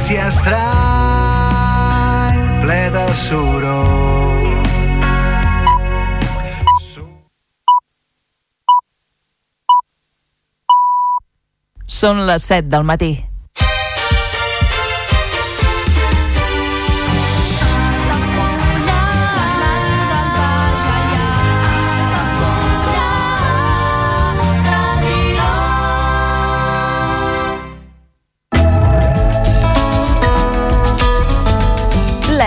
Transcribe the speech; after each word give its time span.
silenci 0.00 0.16
estrany, 0.16 0.60
ple 2.62 2.90
de 2.94 3.06
soroll. 3.14 4.48
Són 12.00 12.24
les 12.24 12.42
7 12.48 12.68
del 12.72 12.84
matí. 12.86 13.29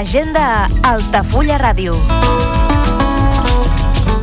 L'agenda 0.03 0.67
Altafulla 0.81 1.55
Ràdio. 1.55 2.62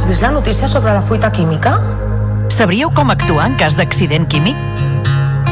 Has 0.00 0.08
vist 0.08 0.22
la 0.22 0.30
notícia 0.30 0.66
sobre 0.66 0.94
la 0.94 1.02
fuita 1.02 1.30
química? 1.30 1.74
Sabríeu 2.48 2.88
com 2.88 3.12
actuar 3.12 3.50
en 3.50 3.58
cas 3.60 3.76
d'accident 3.76 4.24
químic? 4.32 4.56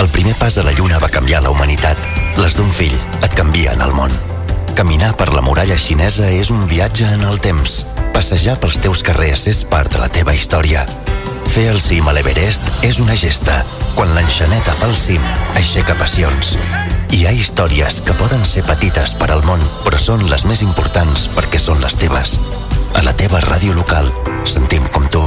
El 0.00 0.08
primer 0.08 0.34
pas 0.38 0.56
a 0.56 0.62
la 0.64 0.72
Lluna 0.72 0.98
va 0.98 1.10
canviar 1.12 1.42
la 1.44 1.50
humanitat. 1.52 1.98
Les 2.40 2.54
d'un 2.56 2.70
fill 2.72 2.94
et 3.20 3.34
canvien 3.36 3.82
el 3.84 3.90
món. 3.92 4.14
Caminar 4.78 5.10
per 5.20 5.26
la 5.34 5.42
muralla 5.44 5.76
xinesa 5.76 6.30
és 6.32 6.48
un 6.54 6.62
viatge 6.70 7.04
en 7.04 7.26
el 7.28 7.36
temps. 7.44 7.82
Passejar 8.14 8.54
pels 8.62 8.78
teus 8.80 9.02
carrers 9.04 9.44
és 9.50 9.60
part 9.68 9.92
de 9.92 10.00
la 10.00 10.08
teva 10.08 10.32
història. 10.32 10.86
Fer 11.52 11.66
el 11.68 11.82
cim 11.84 12.08
a 12.08 12.14
l'Everest 12.16 12.70
és 12.86 13.02
una 13.04 13.18
gesta. 13.18 13.58
Quan 13.98 14.14
l'enxaneta 14.16 14.72
fa 14.78 14.88
el 14.88 14.96
cim, 14.96 15.26
aixeca 15.60 15.98
passions. 16.00 16.54
Hi 17.12 17.26
ha 17.26 17.34
històries 17.36 18.00
que 18.06 18.16
poden 18.16 18.46
ser 18.48 18.64
petites 18.64 19.12
per 19.20 19.28
al 19.34 19.44
món, 19.44 19.60
però 19.84 20.00
són 20.00 20.24
les 20.32 20.46
més 20.48 20.64
importants 20.64 21.28
perquè 21.36 21.60
són 21.60 21.84
les 21.84 22.00
teves. 22.00 22.38
A 22.96 23.04
la 23.04 23.12
teva 23.12 23.44
ràdio 23.44 23.76
local, 23.76 24.08
sentim 24.48 24.88
com 24.96 25.12
tu. 25.12 25.26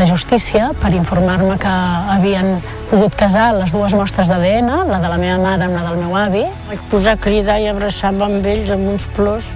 de 0.00 0.06
justícia 0.08 0.70
per 0.80 0.94
informar-me 0.96 1.58
que 1.60 1.70
havien 2.14 2.54
pogut 2.88 3.12
casar 3.20 3.50
les 3.58 3.72
dues 3.74 3.92
mostres 3.92 4.30
d'ADN, 4.32 4.70
la 4.88 5.00
de 5.02 5.10
la 5.12 5.18
meva 5.20 5.36
mare 5.42 5.66
amb 5.66 5.76
la 5.76 5.82
del 5.90 5.98
meu 6.00 6.14
avi. 6.16 6.46
Vaig 6.70 6.86
posar 6.88 7.18
a 7.18 7.20
cridar 7.20 7.58
i 7.60 7.68
abraçar-me 7.68 8.24
amb 8.24 8.46
ells 8.48 8.72
amb 8.72 8.88
uns 8.94 9.04
plors 9.16 9.50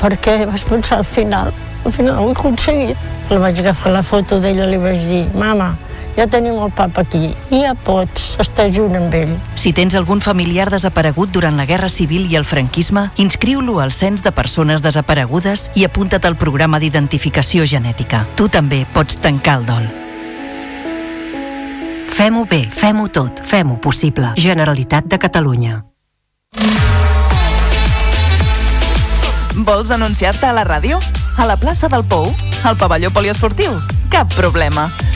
perquè 0.00 0.38
vaig 0.48 0.64
pensar 0.70 1.02
al 1.02 1.04
final, 1.04 1.52
al 1.84 1.92
final 1.92 2.22
ho 2.22 2.30
he 2.30 2.36
aconseguit. 2.38 3.10
La 3.28 3.42
vaig 3.44 3.60
agafar 3.60 3.92
la 3.92 4.02
foto 4.02 4.40
d'ella 4.40 4.64
i 4.64 4.72
li 4.72 4.80
vaig 4.80 5.04
dir, 5.10 5.22
mama, 5.36 5.74
ja 6.16 6.26
tenim 6.30 6.58
el 6.62 6.70
papa 6.74 7.02
aquí 7.04 7.32
i 7.50 7.62
ja 7.62 7.74
pots 7.74 8.34
estar 8.42 8.68
junt 8.72 8.96
amb 8.98 9.14
ell. 9.14 9.34
Si 9.58 9.72
tens 9.72 9.96
algun 9.98 10.22
familiar 10.24 10.70
desaparegut 10.70 11.32
durant 11.34 11.56
la 11.58 11.66
Guerra 11.66 11.88
Civil 11.88 12.30
i 12.30 12.36
el 12.36 12.46
franquisme, 12.48 13.08
inscriu-lo 13.16 13.80
al 13.80 13.92
Cens 13.92 14.22
de 14.22 14.32
Persones 14.32 14.82
Desaparegudes 14.82 15.70
i 15.74 15.84
apunta't 15.84 16.24
al 16.26 16.38
programa 16.40 16.80
d'identificació 16.80 17.66
genètica. 17.66 18.24
Tu 18.36 18.48
també 18.48 18.84
pots 18.94 19.20
tancar 19.22 19.60
el 19.60 19.66
dol. 19.66 19.88
Fem-ho 22.14 22.44
bé, 22.46 22.68
fem-ho 22.70 23.08
tot, 23.10 23.42
fem-ho 23.42 23.80
possible. 23.82 24.30
Generalitat 24.38 25.08
de 25.10 25.18
Catalunya. 25.18 25.80
Vols 29.54 29.90
anunciar-te 29.90 30.46
a 30.46 30.52
la 30.54 30.62
ràdio? 30.66 31.00
A 31.38 31.46
la 31.46 31.56
plaça 31.58 31.90
del 31.90 32.06
Pou? 32.06 32.30
Al 32.62 32.78
pavelló 32.78 33.10
poliesportiu? 33.10 33.74
Cap 34.10 34.30
problema. 34.34 34.92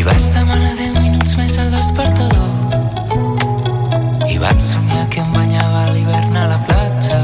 Li 0.00 0.04
vaig 0.06 0.26
demanar 0.32 0.70
10 0.78 0.94
minuts 0.96 1.34
més 1.36 1.58
al 1.60 1.74
despertador 1.74 2.48
i 4.32 4.38
vaig 4.40 4.62
somiar 4.64 5.02
que 5.12 5.20
em 5.20 5.28
banyava 5.34 5.82
a 5.82 5.90
l'hivern 5.92 6.38
a 6.40 6.46
la 6.54 6.56
platja. 6.64 7.18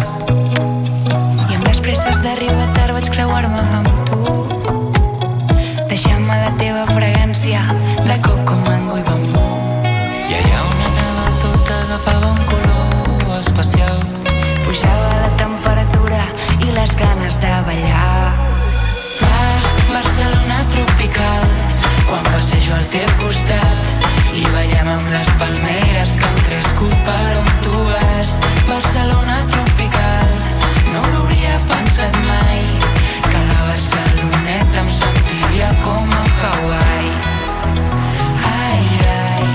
I 1.47 1.57
amb 1.57 1.65
les 1.65 1.81
presses 1.81 2.21
d'arribar 2.21 2.69
tard 2.77 2.93
vaig 2.99 3.09
creuar-me 3.15 3.65
amb 3.79 3.89
tu 4.11 4.21
deixant-me 5.89 6.37
la 6.43 6.53
teva 6.61 6.85
fragància 6.93 7.65
de 8.11 8.21
coco, 8.29 8.61
mango 8.69 9.01
i 9.01 9.09
bambú. 9.09 9.49
I 9.89 10.37
allà 10.43 10.61
on 10.69 10.87
anava 10.93 11.27
tot 11.49 11.75
agafava 11.81 12.35
un 12.37 12.43
color 12.53 13.39
especial. 13.41 14.05
Pujava 14.69 15.17
la 15.25 15.33
temperatura 15.41 16.21
i 16.61 16.77
les 16.77 16.93
ganes 17.01 17.41
de 17.41 17.59
ballar. 17.73 18.37
Fas 19.17 19.81
Barcelona 19.95 20.61
tropical 20.77 21.56
quan 22.09 22.23
passejo 22.25 22.75
al 22.75 22.87
teu 22.93 23.09
costat 23.21 24.07
i 24.37 24.45
veiem 24.55 24.89
amb 24.91 25.07
les 25.13 25.31
palmeres 25.41 26.15
que 26.21 26.29
han 26.29 26.41
crescut 26.49 26.95
per 27.07 27.31
on 27.41 27.51
tu 27.63 27.83
vas. 27.91 28.33
Barcelona 28.69 29.37
tropical, 29.53 30.33
no 30.93 31.03
ho 31.03 31.13
hauria 31.21 31.59
pensat 31.71 32.19
mai 32.27 32.65
que 33.27 33.43
la 33.51 33.61
Barceloneta 33.69 34.83
em 34.85 34.91
sentiria 34.99 35.71
com 35.85 36.17
a 36.21 36.25
Hawaii. 36.41 37.13
Ai, 38.55 38.85
ai, 39.19 39.47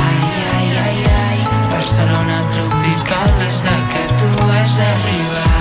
ai, 0.00 0.20
ai, 0.56 0.68
ai, 0.84 1.00
ai, 1.22 1.40
Barcelona 1.76 2.44
tropical 2.56 3.34
des 3.40 3.64
de 3.68 3.80
que 3.94 4.06
tu 4.20 4.30
vas 4.46 4.78
arribar. 4.90 5.51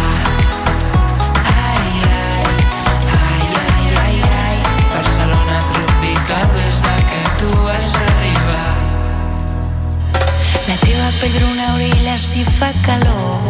Teva 11.01 11.11
pell 11.19 11.33
bruna 11.33 11.73
orilla 11.75 12.17
si 12.17 12.43
fa 12.43 12.69
calor. 12.85 13.41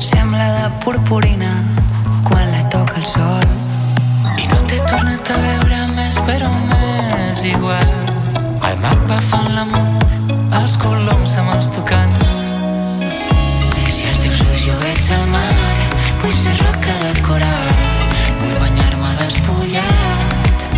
Sembla 0.00 0.46
de 0.56 0.66
purpurina 0.84 1.52
quan 2.28 2.50
la 2.50 2.68
toca 2.68 2.96
el 2.96 3.06
sol. 3.06 3.46
I 4.38 4.46
no 4.48 4.58
t'he 4.68 4.80
tornat 4.88 5.30
a 5.30 5.36
veure 5.44 5.80
més, 5.96 6.16
però 6.28 6.48
més 6.70 7.44
igual. 7.44 7.92
El 8.68 8.78
mapa 8.80 9.20
fan 9.28 9.52
l'amor, 9.56 10.06
els 10.62 10.78
coloms 10.80 11.36
amb 11.42 11.56
els 11.56 11.68
tocants. 11.76 12.34
Si 13.92 14.08
els 14.08 14.20
teus 14.24 14.40
ulls 14.48 14.64
jo 14.64 14.76
veig 14.80 15.10
el 15.18 15.26
mar, 15.34 15.56
vull 16.22 16.36
ser 16.42 16.56
roca 16.62 16.94
de 17.04 17.12
coral, 17.26 17.72
vull 18.40 18.56
banyar-me 18.64 19.16
despullat. 19.20 20.68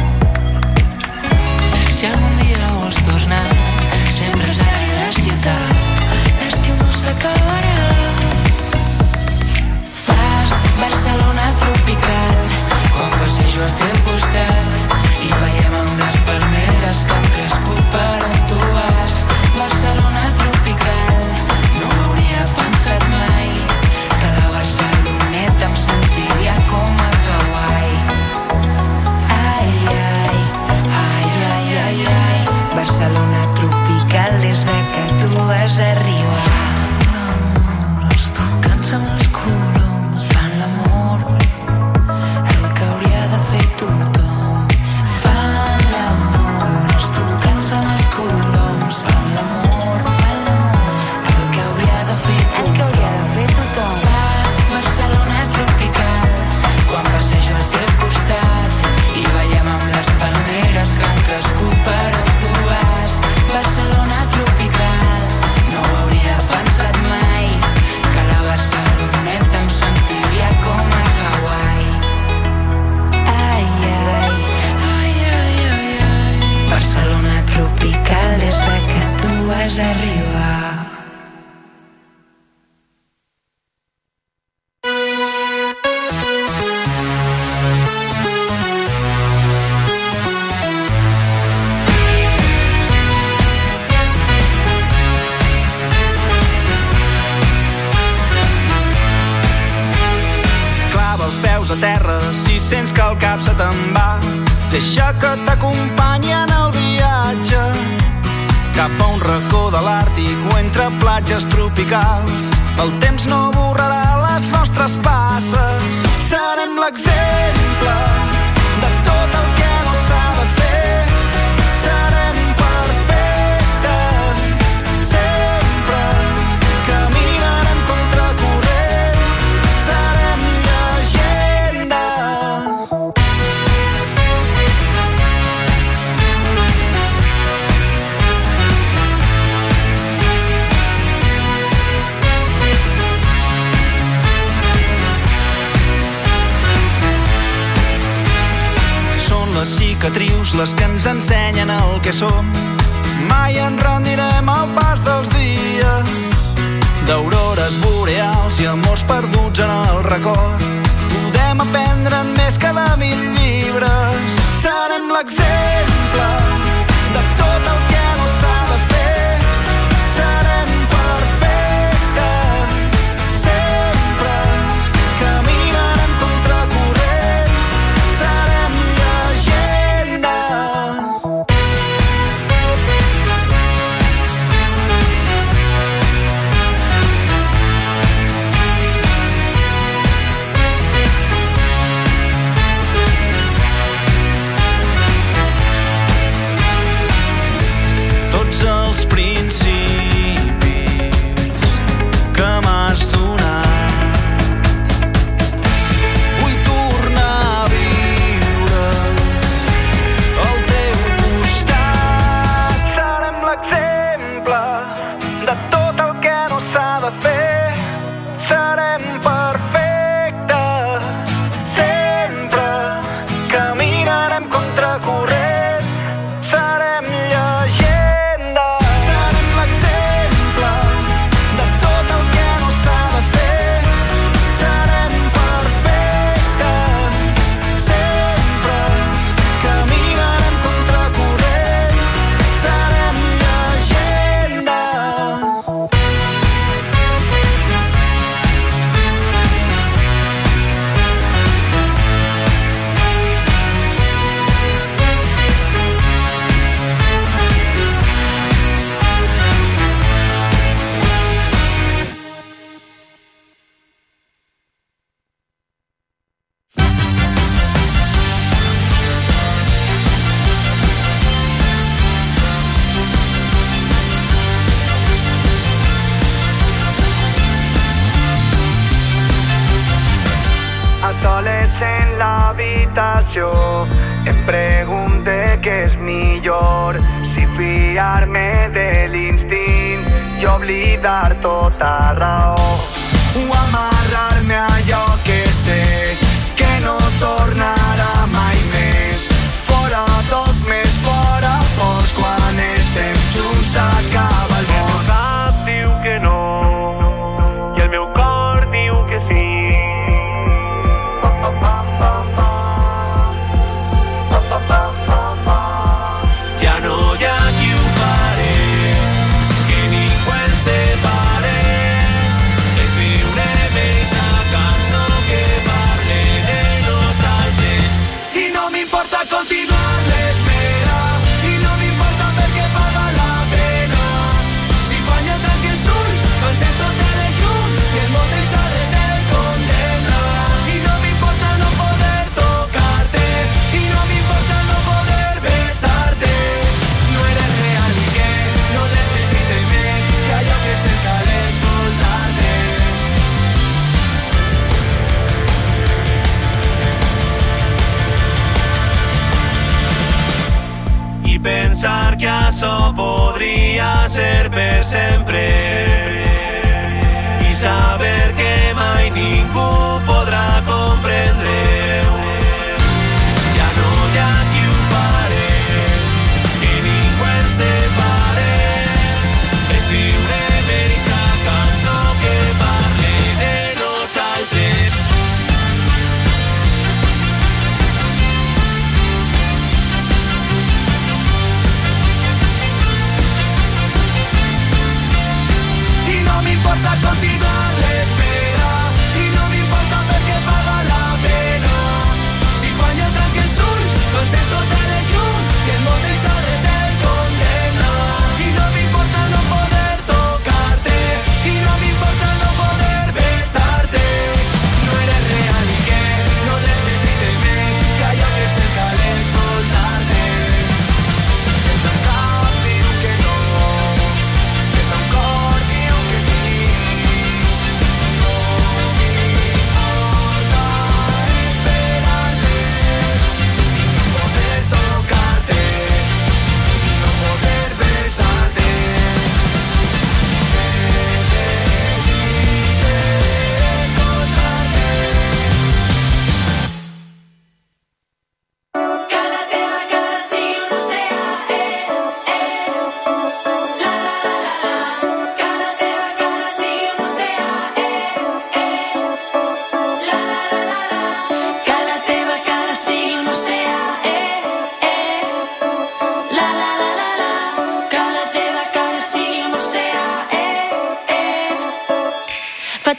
Si 1.90 2.10
algun 2.10 2.40
dia 2.42 2.72
vols 2.80 3.04
tornar, 3.06 3.53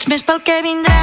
més 0.08 0.22
pel 0.22 0.38
que 0.46 0.60
vindrà 0.62 0.95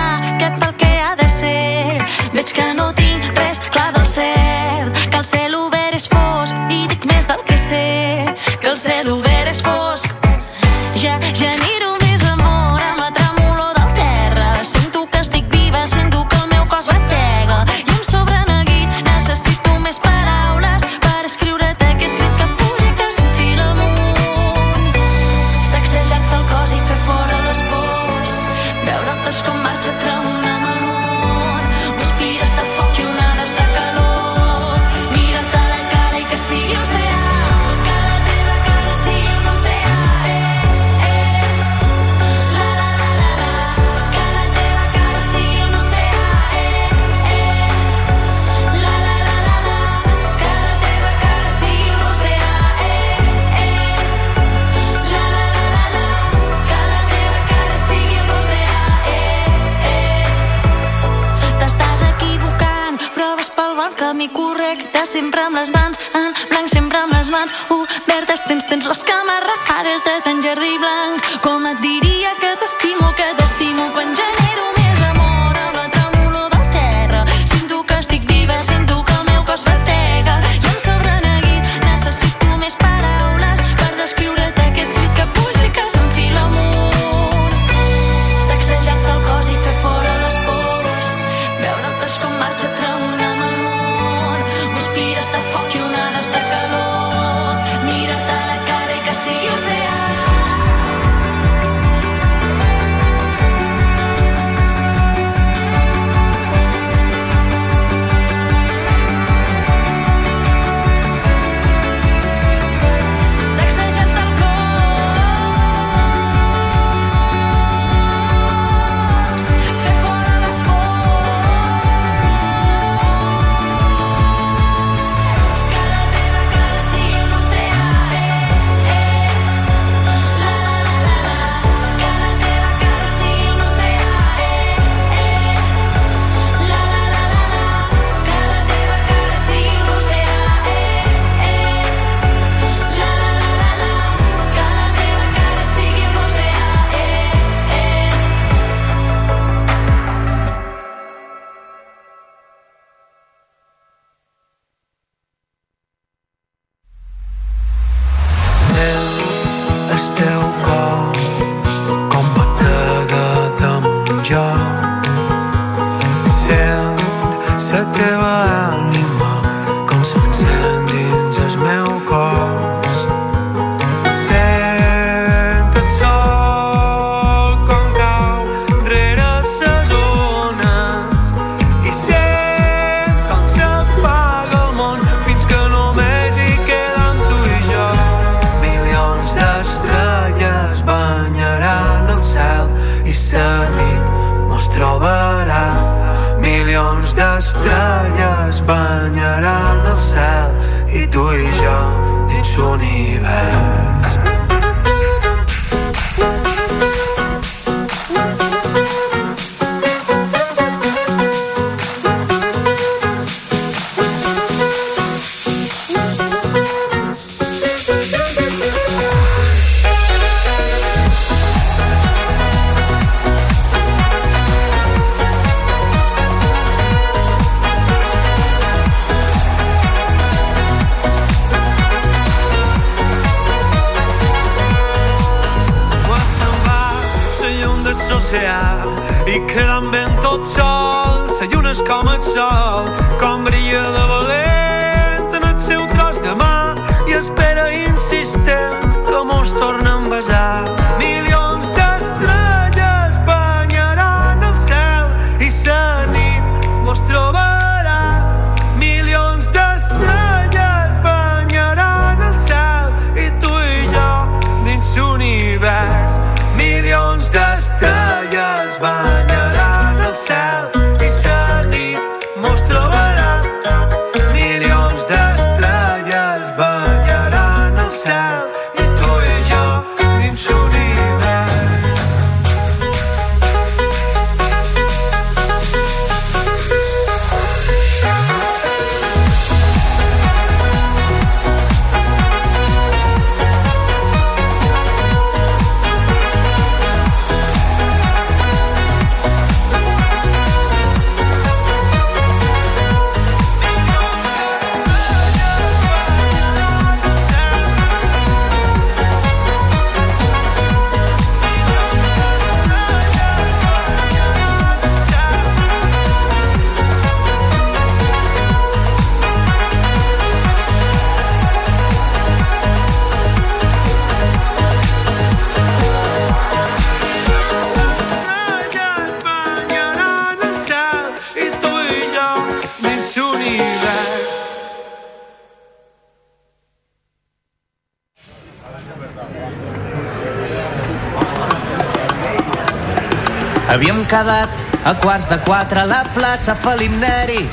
quedat 344.14 344.50
a 344.86 344.94
quarts 345.02 345.26
de 345.26 345.40
quatre 345.42 345.80
a 345.82 345.86
la 345.90 346.04
plaça 346.14 346.54
Felimneri, 346.54 347.48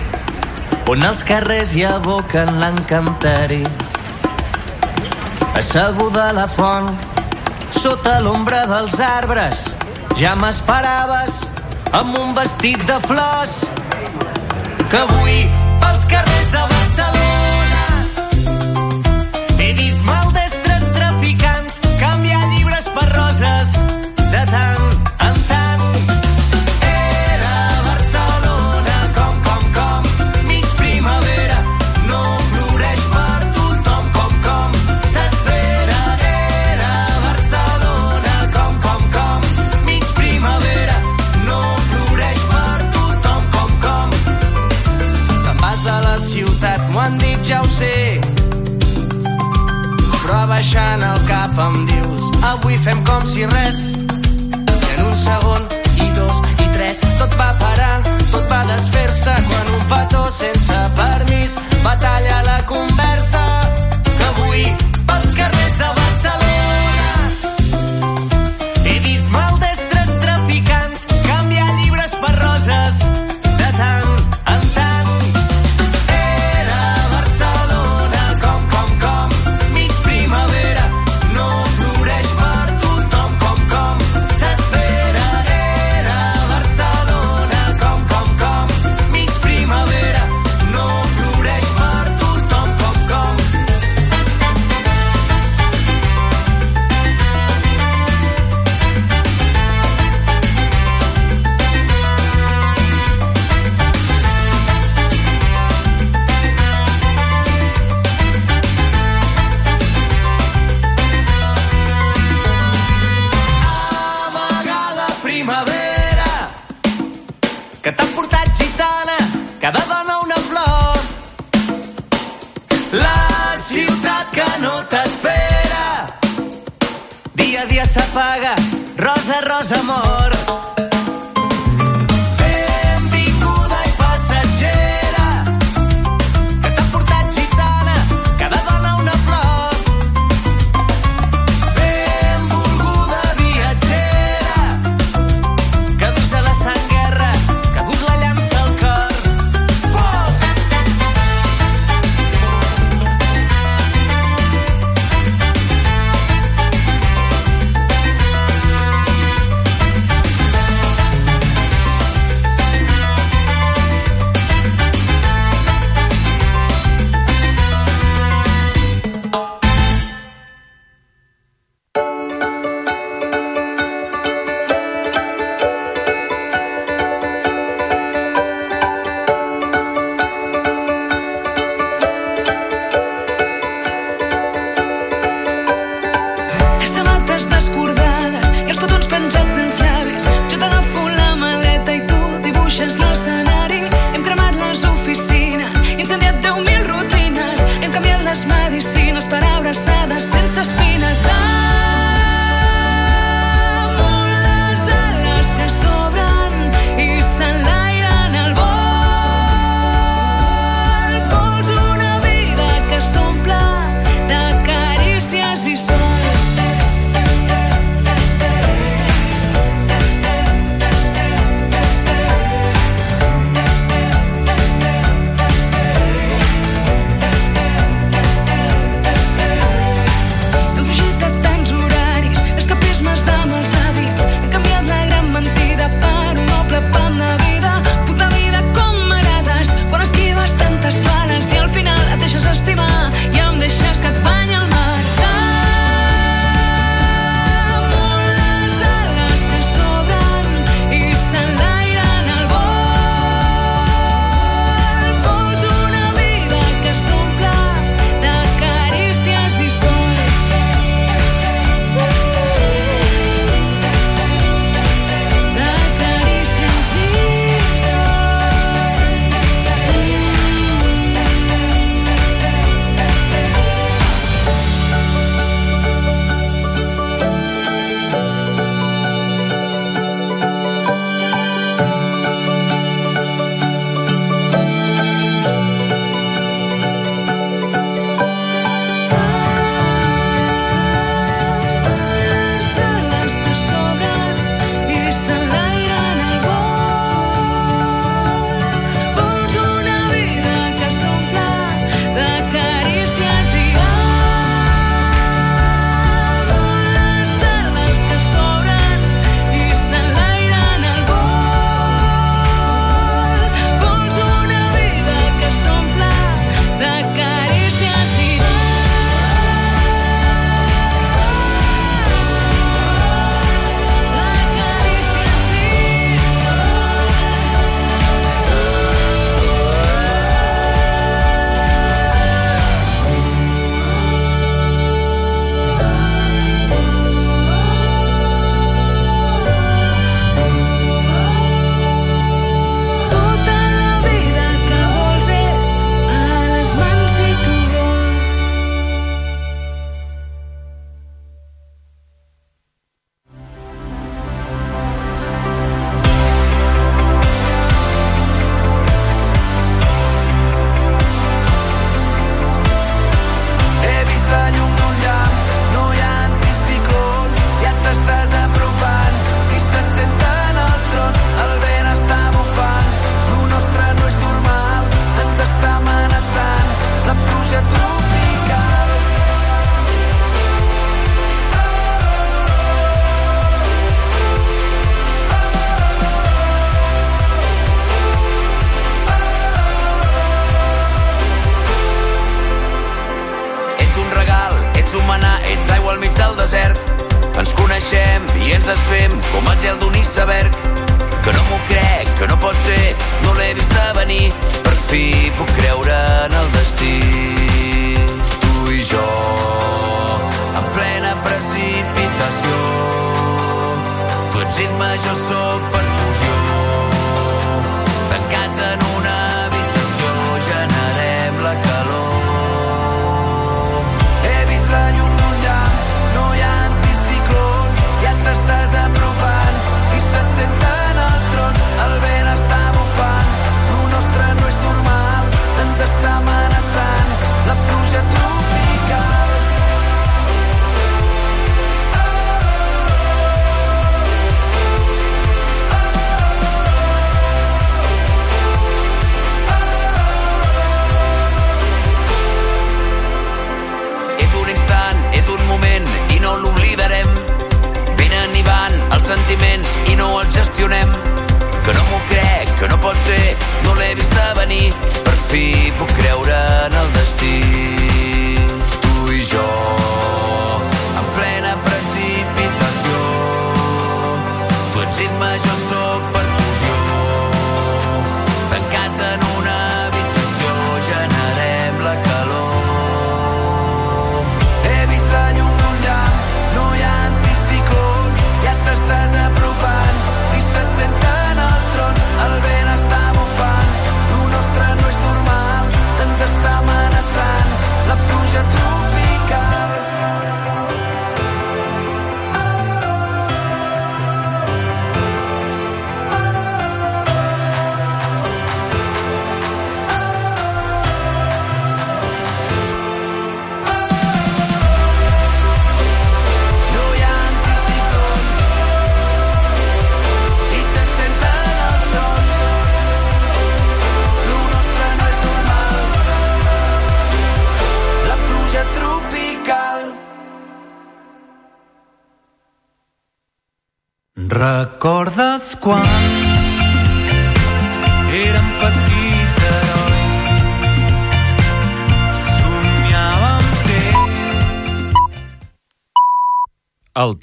on 0.92 1.06
els 1.08 1.22
carrers 1.24 1.70
hi 1.72 1.86
aboquen 1.88 2.50
l'encanteri. 2.60 3.62
Asseguda 5.56 6.26
a 6.26 6.34
la 6.36 6.44
font, 6.50 6.90
sota 7.78 8.18
l'ombra 8.26 8.66
dels 8.68 8.98
arbres, 9.06 9.70
ja 10.20 10.34
m'esperaves 10.36 11.38
amb 11.96 12.20
un 12.20 12.36
vestit 12.36 12.84
de 12.90 13.00
flors 13.06 13.56
que 14.90 15.00
avui 15.00 15.40
pels 15.80 16.06
carrers 16.12 16.52
de 16.52 16.60
Barcelona 16.60 16.79
fem 52.82 53.02
com 53.04 53.26
si 53.26 53.44
res. 53.44 53.80
I 53.92 54.92
en 54.96 55.06
un 55.06 55.16
segon, 55.16 55.66
i 56.04 56.08
dos, 56.16 56.40
i 56.64 56.68
tres, 56.74 57.00
tot 57.18 57.34
va 57.40 57.50
parar, 57.60 58.00
tot 58.30 58.46
va 58.52 58.62
desfer-se 58.70 59.34
quan 59.48 59.72
un 59.76 59.82
petó 59.90 60.22
sense 60.32 60.78
permís 60.96 61.58
batalla 61.84 62.42
la 62.46 62.60
conversa. 62.70 63.44
Que 64.06 64.30
avui 64.30 64.89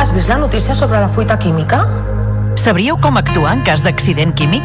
Has 0.00 0.14
vist 0.14 0.30
la 0.30 0.38
notícia 0.38 0.74
sobre 0.74 0.98
la 0.98 1.10
fuita 1.10 1.38
química? 1.38 1.82
Sabríeu 2.56 2.96
com 2.96 3.18
actuar 3.20 3.52
en 3.58 3.60
cas 3.66 3.82
d'accident 3.84 4.32
químic? 4.32 4.64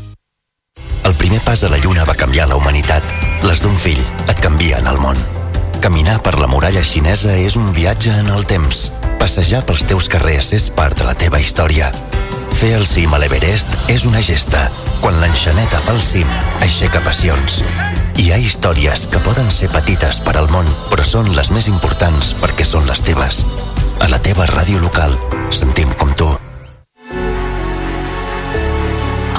El 1.11 1.17
primer 1.17 1.41
pas 1.43 1.61
a 1.65 1.67
la 1.67 1.77
Lluna 1.77 2.05
va 2.07 2.15
canviar 2.15 2.45
la 2.47 2.55
humanitat. 2.55 3.03
Les 3.43 3.59
d'un 3.59 3.73
fill 3.75 3.99
et 4.31 4.39
canvien 4.39 4.85
el 4.87 4.95
món. 5.03 5.17
Caminar 5.83 6.21
per 6.23 6.37
la 6.39 6.47
muralla 6.47 6.83
xinesa 6.87 7.33
és 7.35 7.57
un 7.59 7.73
viatge 7.75 8.13
en 8.21 8.29
el 8.31 8.45
temps. 8.47 8.85
Passejar 9.19 9.59
pels 9.67 9.83
teus 9.89 10.07
carrers 10.07 10.53
és 10.55 10.69
part 10.71 10.95
de 10.95 11.03
la 11.03 11.17
teva 11.19 11.41
història. 11.43 11.89
Fer 12.55 12.69
el 12.77 12.87
cim 12.87 13.11
a 13.11 13.19
l'Everest 13.19 13.75
és 13.91 14.05
una 14.07 14.21
gesta. 14.23 14.61
Quan 15.01 15.19
l'enxaneta 15.19 15.81
fa 15.83 15.97
el 15.97 15.99
cim, 16.05 16.31
aixeca 16.63 17.01
passions. 17.03 17.59
Hi 18.15 18.29
ha 18.31 18.37
històries 18.39 19.03
que 19.11 19.19
poden 19.25 19.51
ser 19.51 19.67
petites 19.73 20.21
per 20.23 20.37
al 20.39 20.47
món, 20.53 20.69
però 20.93 21.03
són 21.03 21.27
les 21.35 21.51
més 21.51 21.67
importants 21.67 22.31
perquè 22.39 22.63
són 22.63 22.87
les 22.87 23.03
teves. 23.03 23.43
A 23.99 24.07
la 24.07 24.21
teva 24.23 24.47
ràdio 24.47 24.79
local, 24.79 25.19
sentim 25.51 25.91
com 25.99 26.15
tu. 26.15 26.31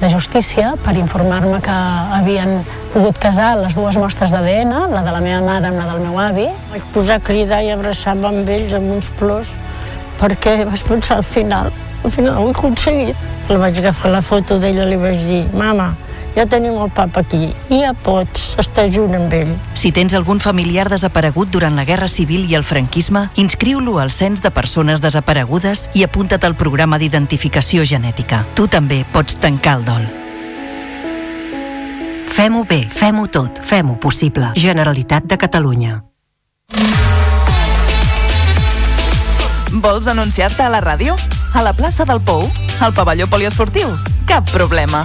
de 0.00 0.08
justícia 0.08 0.74
per 0.84 0.94
informar-me 0.96 1.60
que 1.64 1.76
havien 2.16 2.60
pogut 2.94 3.18
casar 3.20 3.52
les 3.60 3.76
dues 3.76 3.98
mostres 4.00 4.32
d'ADN, 4.32 4.72
la 4.94 5.02
de 5.04 5.12
la 5.12 5.20
meva 5.20 5.40
mare 5.44 5.68
amb 5.68 5.80
la 5.80 5.88
del 5.90 6.00
meu 6.06 6.18
avi. 6.18 6.48
Vaig 6.72 6.86
posar 6.94 7.20
a 7.20 7.24
cridar 7.24 7.60
i 7.64 7.70
abraçar-me 7.74 8.30
amb 8.30 8.48
ells 8.48 8.72
amb 8.76 8.96
uns 8.96 9.10
plors 9.20 9.52
perquè 10.20 10.62
vaig 10.68 10.84
pensar 10.88 11.20
al 11.20 11.24
final, 11.24 11.70
al 12.04 12.12
final 12.12 12.40
ho 12.40 12.48
he 12.48 12.54
aconseguit. 12.56 13.26
La 13.48 13.58
vaig 13.60 13.78
agafar 13.80 14.12
la 14.12 14.22
foto 14.24 14.58
d'ella 14.60 14.86
i 14.86 14.90
li 14.92 15.00
vaig 15.00 15.20
dir, 15.28 15.42
mama, 15.56 15.92
ja 16.36 16.46
tenim 16.46 16.78
el 16.78 16.90
papa 16.94 17.24
aquí 17.24 17.50
i 17.70 17.80
ja 17.82 17.92
pots 17.94 18.54
estar 18.60 18.86
junt 18.92 19.14
amb 19.18 19.32
ell. 19.34 19.52
Si 19.74 19.92
tens 19.92 20.14
algun 20.14 20.40
familiar 20.40 20.88
desaparegut 20.90 21.50
durant 21.50 21.76
la 21.76 21.84
Guerra 21.88 22.08
Civil 22.08 22.46
i 22.50 22.56
el 22.58 22.64
franquisme, 22.64 23.28
inscriu-lo 23.34 23.98
al 23.98 24.10
cens 24.10 24.42
de 24.42 24.50
persones 24.50 25.02
desaparegudes 25.02 25.88
i 25.94 26.04
apunta't 26.04 26.44
al 26.46 26.56
programa 26.56 26.98
d'identificació 26.98 27.84
genètica. 27.84 28.44
Tu 28.54 28.68
també 28.68 29.04
pots 29.12 29.40
tancar 29.40 29.78
el 29.80 29.86
dol. 29.88 30.06
Fem-ho 32.30 32.62
bé, 32.64 32.84
fem-ho 32.88 33.26
tot, 33.26 33.58
fem-ho 33.60 33.98
possible. 34.00 34.52
Generalitat 34.56 35.26
de 35.26 35.36
Catalunya. 35.36 36.04
Vols 39.70 40.06
anunciar-te 40.10 40.62
a 40.62 40.70
la 40.70 40.80
ràdio? 40.82 41.14
A 41.54 41.62
la 41.62 41.72
plaça 41.74 42.06
del 42.06 42.22
Pou? 42.22 42.48
Al 42.80 42.94
pavelló 42.94 43.26
poliesportiu? 43.30 43.92
Cap 44.26 44.48
problema. 44.50 45.04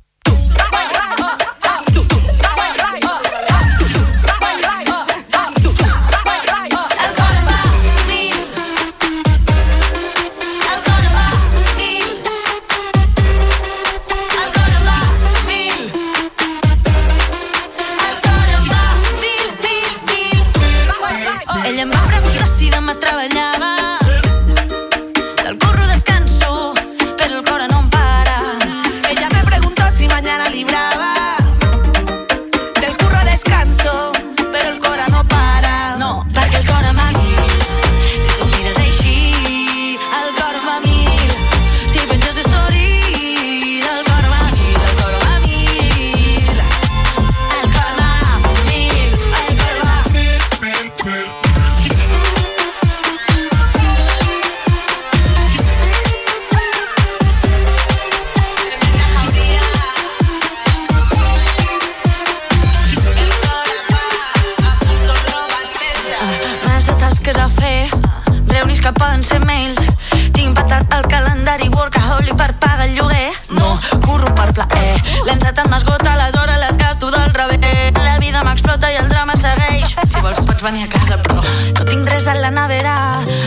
L'encetat 75.51 75.67
m'esgota, 75.67 76.11
les 76.15 76.35
hores 76.39 76.59
les 76.61 76.77
gasto 76.77 77.09
del 77.11 77.33
revés. 77.33 77.91
La 77.99 78.17
vida 78.19 78.41
m'explota 78.41 78.87
i 78.87 78.95
el 78.95 79.09
drama 79.09 79.33
segueix. 79.35 79.97
Si 80.07 80.21
vols 80.23 80.39
pots 80.47 80.63
venir 80.63 80.85
a 80.85 80.87
casa, 80.87 81.17
però 81.19 81.41
no. 81.41 81.83
Tinc 81.89 82.07
res 82.07 82.29
a 82.31 82.37
la 82.37 82.53
nevera, 82.55 82.93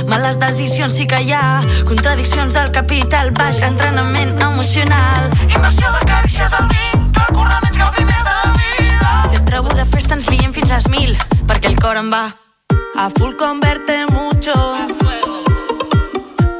males 0.05 0.37
decisions 0.37 0.99
sí 0.99 1.07
que 1.09 1.23
hi 1.25 1.33
ha. 1.33 1.63
Contradiccions 1.89 2.53
del 2.53 2.69
capital 2.77 3.31
baix, 3.33 3.63
entrenament 3.65 4.37
emocional. 4.37 5.31
Inversió 5.49 5.95
de 5.97 6.05
carícies 6.11 6.53
al 6.53 6.69
vint, 6.75 7.09
menys 7.65 7.81
gaudir 7.81 8.05
més 8.05 8.21
de 8.21 8.37
la 8.37 8.53
vida. 8.53 9.15
Sempre 9.33 9.65
ho 9.65 9.73
de 9.81 9.89
festa 9.97 10.21
ens 10.21 10.29
liem 10.29 10.53
fins 10.53 10.77
às 10.77 10.91
mil, 10.93 11.17
perquè 11.49 11.73
el 11.73 11.81
cor 11.81 11.97
em 11.97 12.13
va 12.13 12.27
A 13.01 13.09
full 13.09 13.33
converte 13.41 14.05
mucho. 14.13 14.53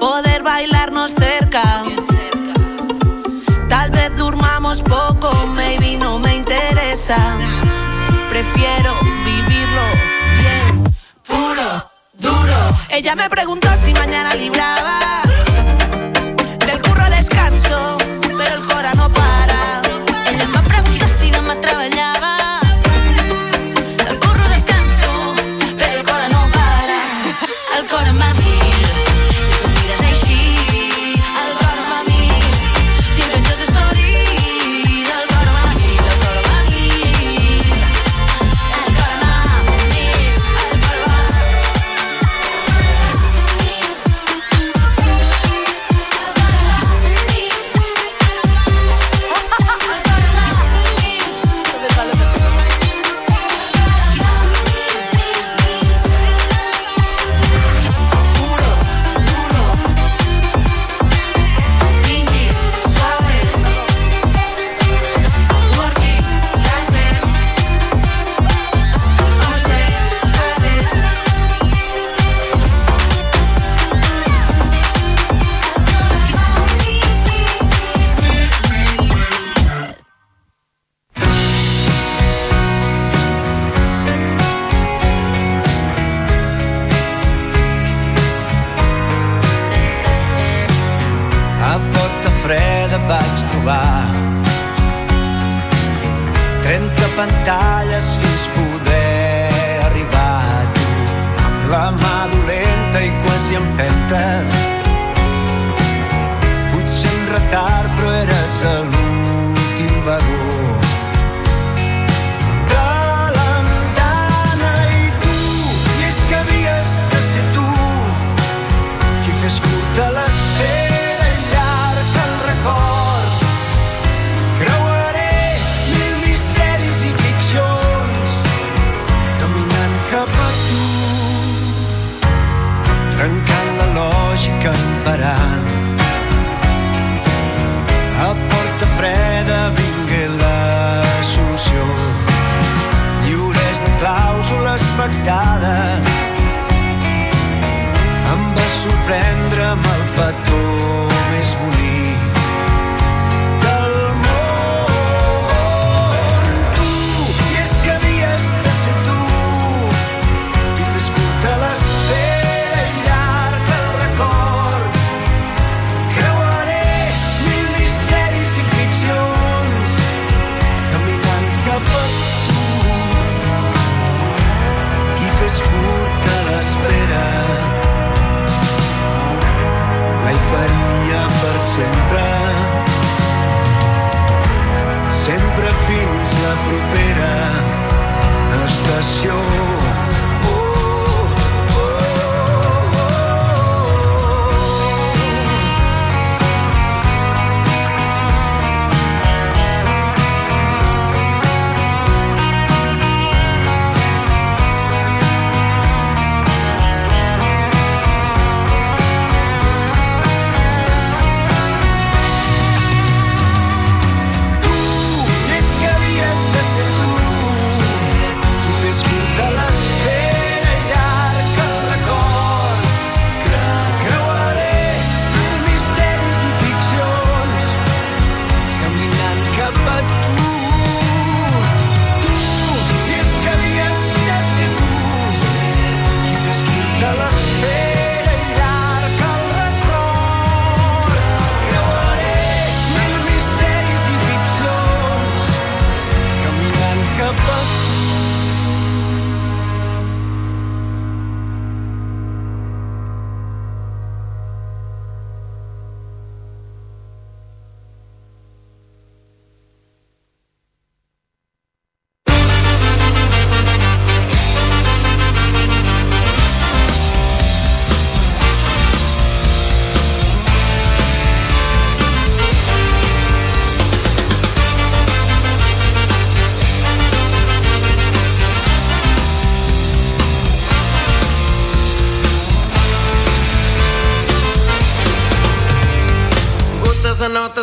Poder 0.01 0.43
bailarnos 0.43 1.13
cerca. 1.13 1.85
Tal 3.69 3.91
vez 3.91 4.17
durmamos 4.17 4.83
poco, 4.83 5.14
maybe 5.57 5.97
no 5.97 6.19
me 6.19 6.37
interesa. 6.37 7.39
Prefiero 8.29 8.95
vivirlo 9.25 9.83
bien, 10.41 10.95
puro, 11.27 11.91
duro. 12.15 12.57
Ella 12.89 13.15
me 13.15 13.29
preguntó 13.29 13.69
si 13.77 13.93
mañana 13.93 14.35
libraba. 14.35 15.23
Del 16.67 16.83
curro 16.83 17.09
descanso, 17.11 17.99
pero 18.39 18.55
el 18.55 18.65
cora 18.67 18.95
no 18.95 19.13
para. 19.13 19.34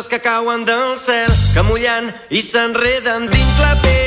coses 0.02 0.08
que 0.08 0.20
cauen 0.20 0.64
del 0.64 0.96
cel, 0.98 1.30
que 1.54 1.62
mullant 1.62 2.10
i 2.30 2.42
s'enreden 2.42 3.28
dins 3.30 3.58
la 3.60 3.74
pell. 3.82 4.01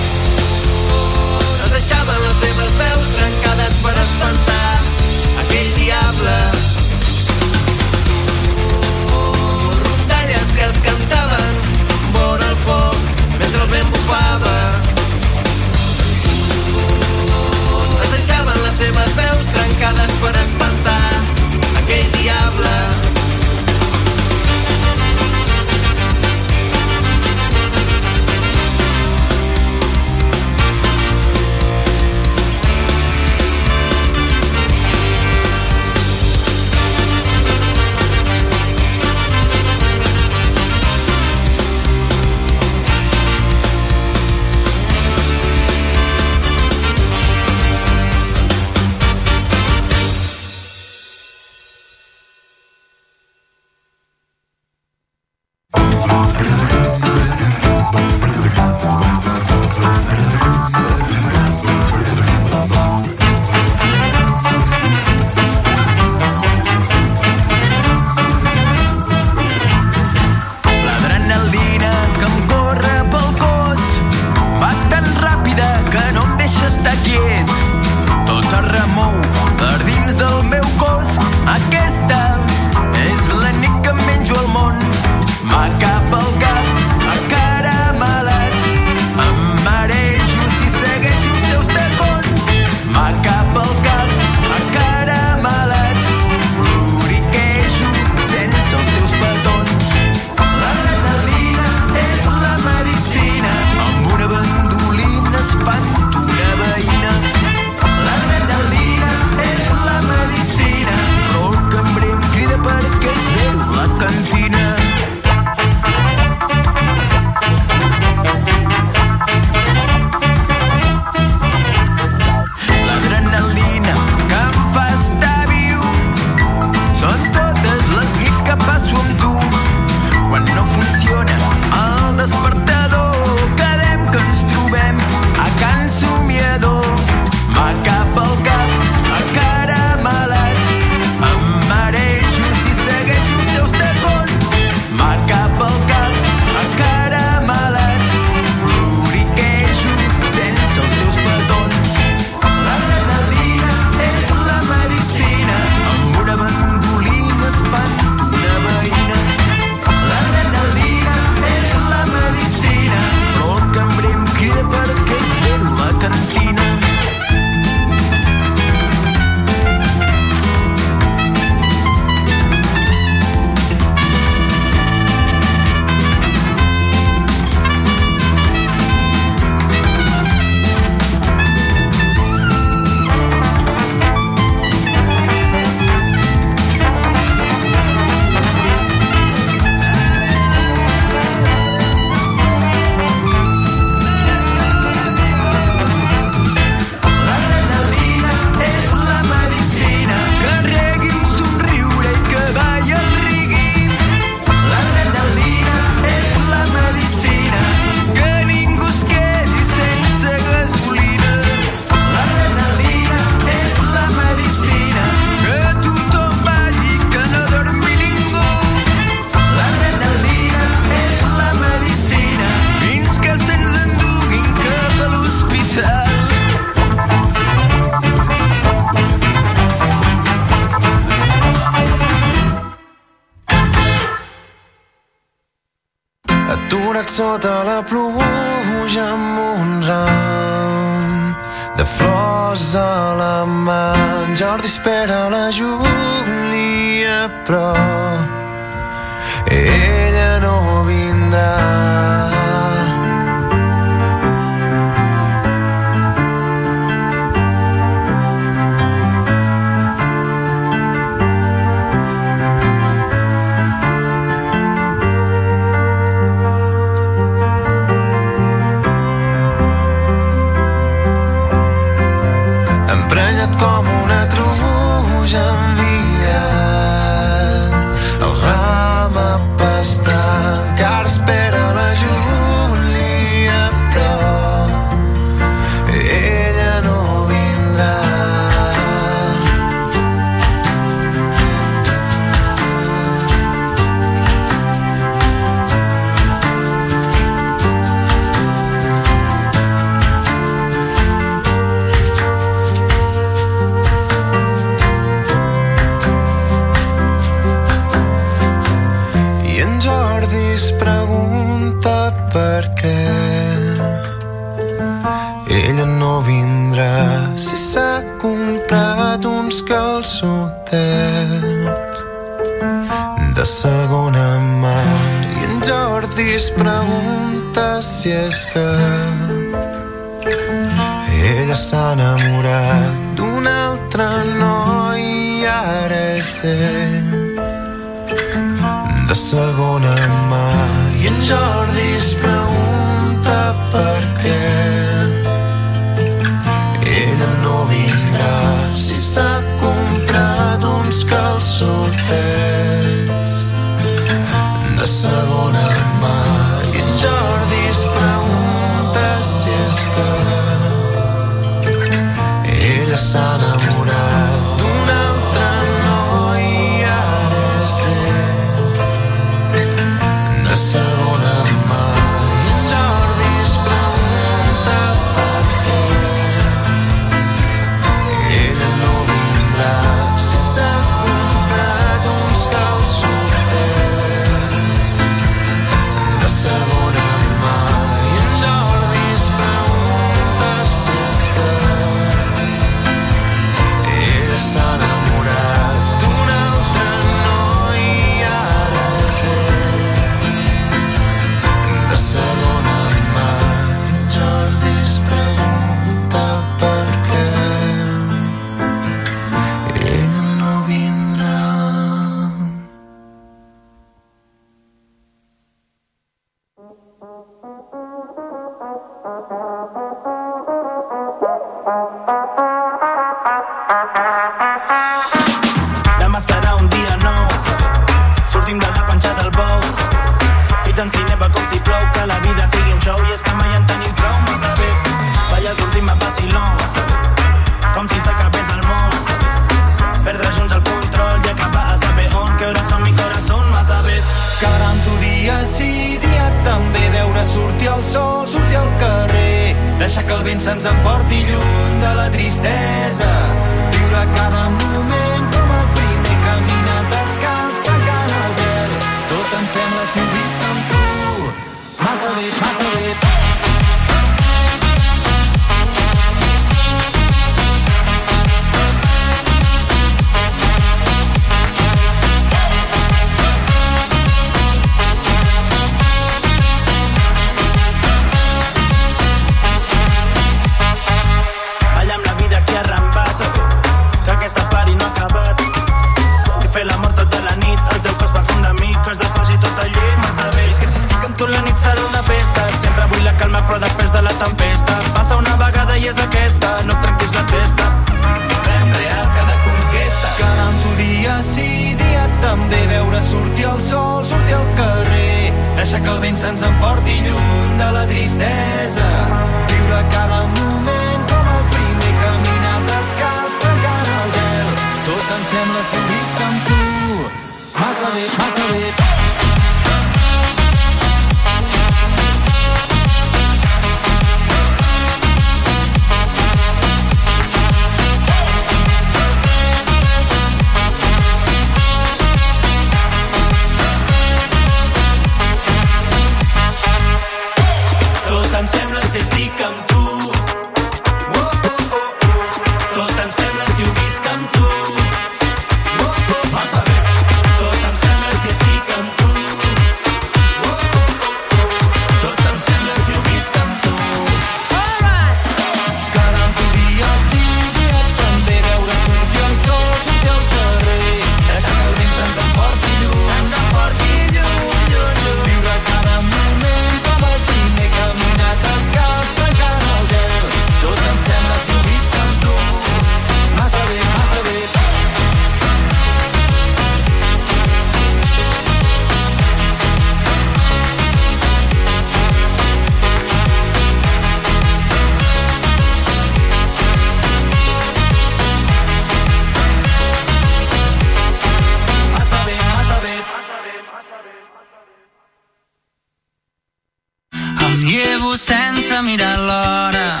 llevo 598.02 598.16
sense 598.16 598.82
mirar 598.82 599.18
l'hora. 599.18 600.00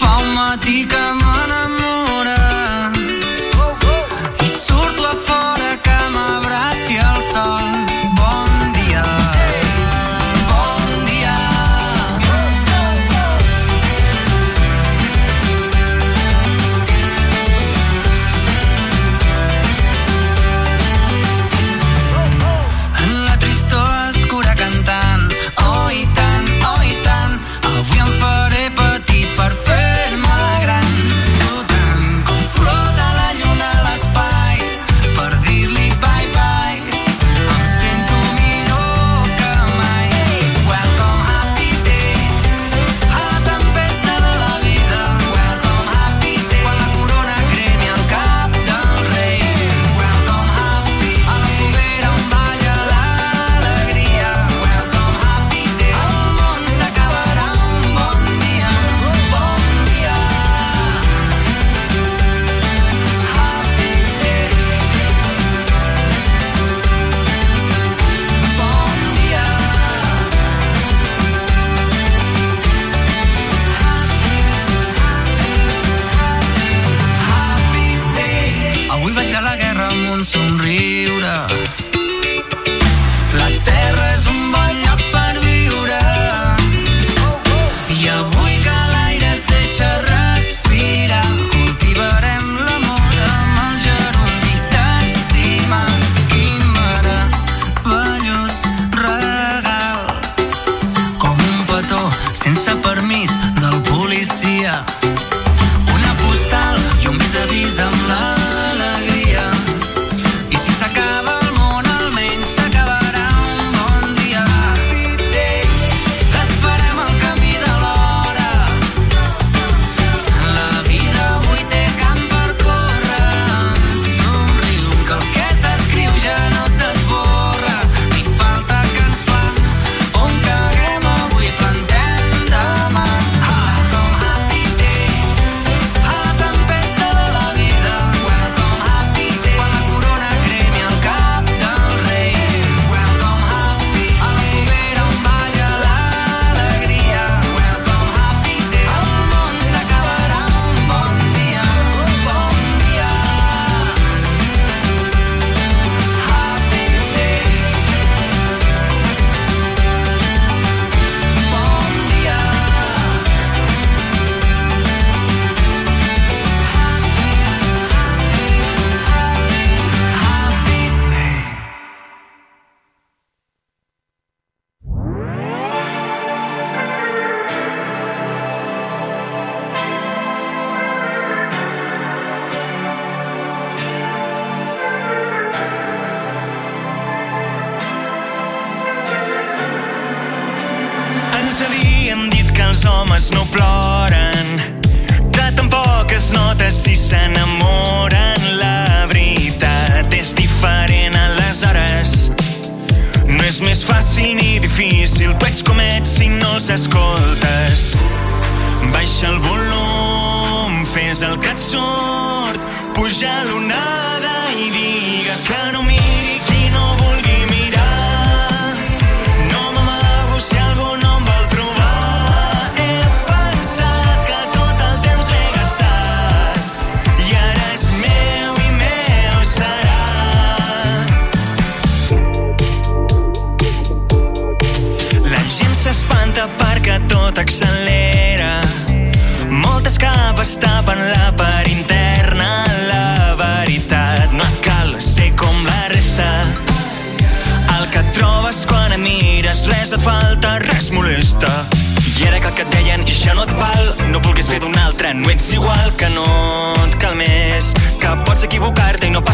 Fa 0.00 0.18
un 0.18 0.34
matí 0.34 0.86
que 0.86 1.04
m'ha 1.20 1.31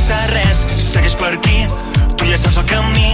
passa 0.09 0.27
res, 0.33 0.61
segueix 0.73 1.15
per 1.21 1.35
aquí, 1.37 1.67
tu 2.17 2.25
ja 2.25 2.37
saps 2.41 2.57
el 2.63 2.65
camí. 2.71 3.11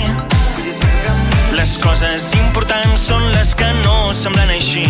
Les 1.58 1.72
coses 1.82 2.28
importants 2.38 3.08
són 3.08 3.24
les 3.34 3.50
que 3.58 3.66
no 3.82 4.12
semblen 4.14 4.52
així. 4.54 4.84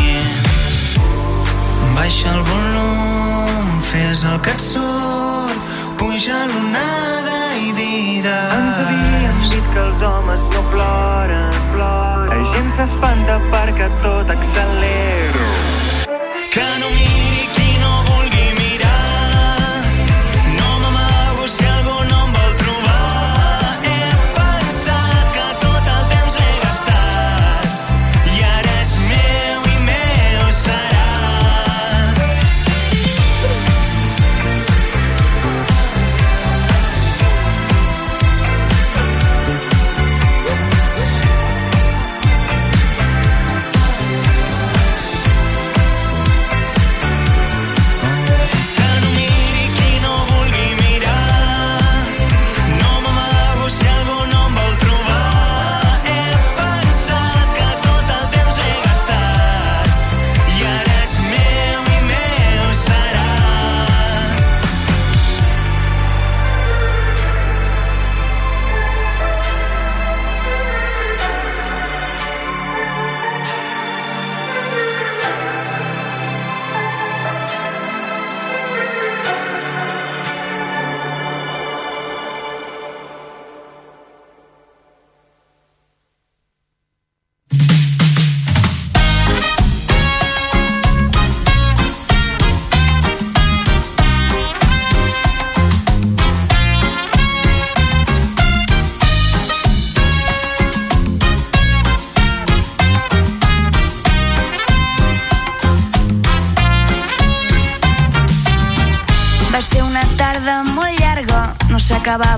Baixa 1.95 2.35
el 2.35 2.43
volum, 2.51 3.81
fes 3.89 4.25
el 4.29 4.37
que 4.45 4.53
et 4.53 4.61
surt, 4.61 5.73
puja 5.97 6.45
l'onada 6.53 7.41
i 7.63 7.73
dida. 7.81 8.37
Ens 8.59 8.85
havíem 8.85 9.43
dit 9.49 9.73
que 9.73 9.85
els 9.89 10.07
homes 10.11 10.47
no 10.53 10.65
ploren, 10.75 11.61
ploren. 11.73 12.33
La 12.37 12.53
gent 12.53 12.73
s'espanta 12.81 13.41
perquè 13.49 13.93
tot 14.05 14.37
accelera. 14.37 15.53
Que 16.53 16.69
no 16.83 16.97
mires 16.99 17.24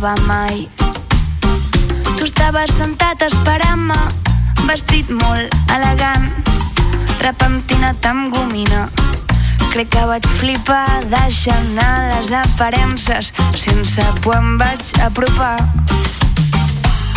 s'acabava 0.07 0.15
mai. 0.27 0.69
Tu 2.17 2.25
estaves 2.25 2.71
sentat 2.71 3.23
esperant-me, 3.23 3.99
vestit 4.67 5.09
molt 5.11 5.55
elegant, 5.75 6.31
repentinat 7.21 8.07
amb 8.07 8.31
gomina. 8.35 8.87
Crec 9.73 9.91
que 9.91 10.05
vaig 10.07 10.27
flipar 10.39 10.87
deixant 11.11 11.73
anar 11.75 12.13
les 12.13 12.33
aparences, 12.33 13.33
sense 13.55 14.05
por 14.23 14.37
em 14.37 14.57
vaig 14.59 14.93
apropar. 15.03 15.59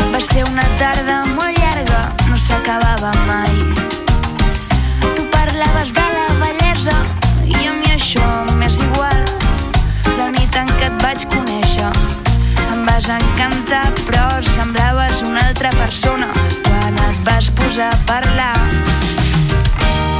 Va 0.10 0.22
ser 0.22 0.44
una 0.50 0.66
tarda 0.80 1.22
molt 1.36 1.60
llarga, 1.62 2.02
no 2.30 2.38
s'acabava 2.38 3.14
mai. 3.28 3.54
Tu 5.16 5.28
parlaves 5.36 5.94
de 5.94 6.08
la 6.16 6.28
bellesa 6.42 6.98
i 7.46 7.68
a 7.68 7.76
mi 7.76 7.94
això 7.94 8.32
m'és 8.58 8.82
igual. 8.90 9.22
La 10.18 10.32
nit 10.34 10.58
en 10.64 10.74
què 10.80 10.90
et 10.90 11.06
vaig 11.06 11.30
conèixer 11.36 12.19
em 12.80 12.86
vas 12.86 13.08
encantar, 13.10 13.92
però 14.08 14.28
semblaves 14.56 15.22
una 15.28 15.42
altra 15.48 15.70
persona 15.76 16.28
quan 16.64 16.96
et 16.96 17.18
vas 17.26 17.50
posar 17.52 17.90
a 17.92 17.98
parlar. 18.08 18.56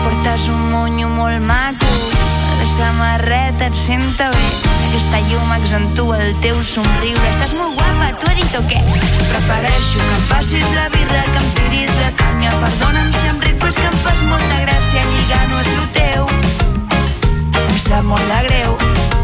Portes 0.04 0.48
un 0.52 0.66
monyo 0.72 1.08
molt 1.10 1.40
maco, 1.48 1.92
la 2.60 2.68
samarreta 2.74 3.70
et 3.70 3.78
senta 3.80 4.30
bé, 4.34 4.50
aquesta 4.90 5.22
llum 5.30 5.54
accentua 5.56 6.20
el 6.26 6.36
teu 6.44 6.60
somriure. 6.64 7.32
Estàs 7.36 7.56
molt 7.60 7.80
guapa, 7.80 8.12
t'ho 8.20 8.32
he 8.32 8.36
dit 8.42 8.60
o 8.60 8.66
què? 8.68 8.84
Prefereixo 9.22 10.04
que 10.04 10.20
em 10.20 10.28
passis 10.34 10.68
la 10.76 10.90
birra, 10.98 11.24
que 11.32 11.40
em 11.44 11.50
tiris 11.62 11.96
la 12.04 12.12
canya. 12.24 12.52
Perdona'm 12.66 13.16
si 13.16 13.32
em 13.32 13.42
ric, 13.48 13.56
però 13.62 13.72
és 13.72 13.80
que 13.80 13.90
em 13.94 14.00
fas 14.04 14.28
molta 14.34 14.62
gràcia. 14.66 15.08
Lligar 15.16 15.48
no 15.54 15.64
és 15.64 15.74
el 15.78 15.90
teu. 15.96 16.39
Sap 17.80 18.04
molt 18.04 18.26
de 18.28 18.40
greu. 18.48 18.74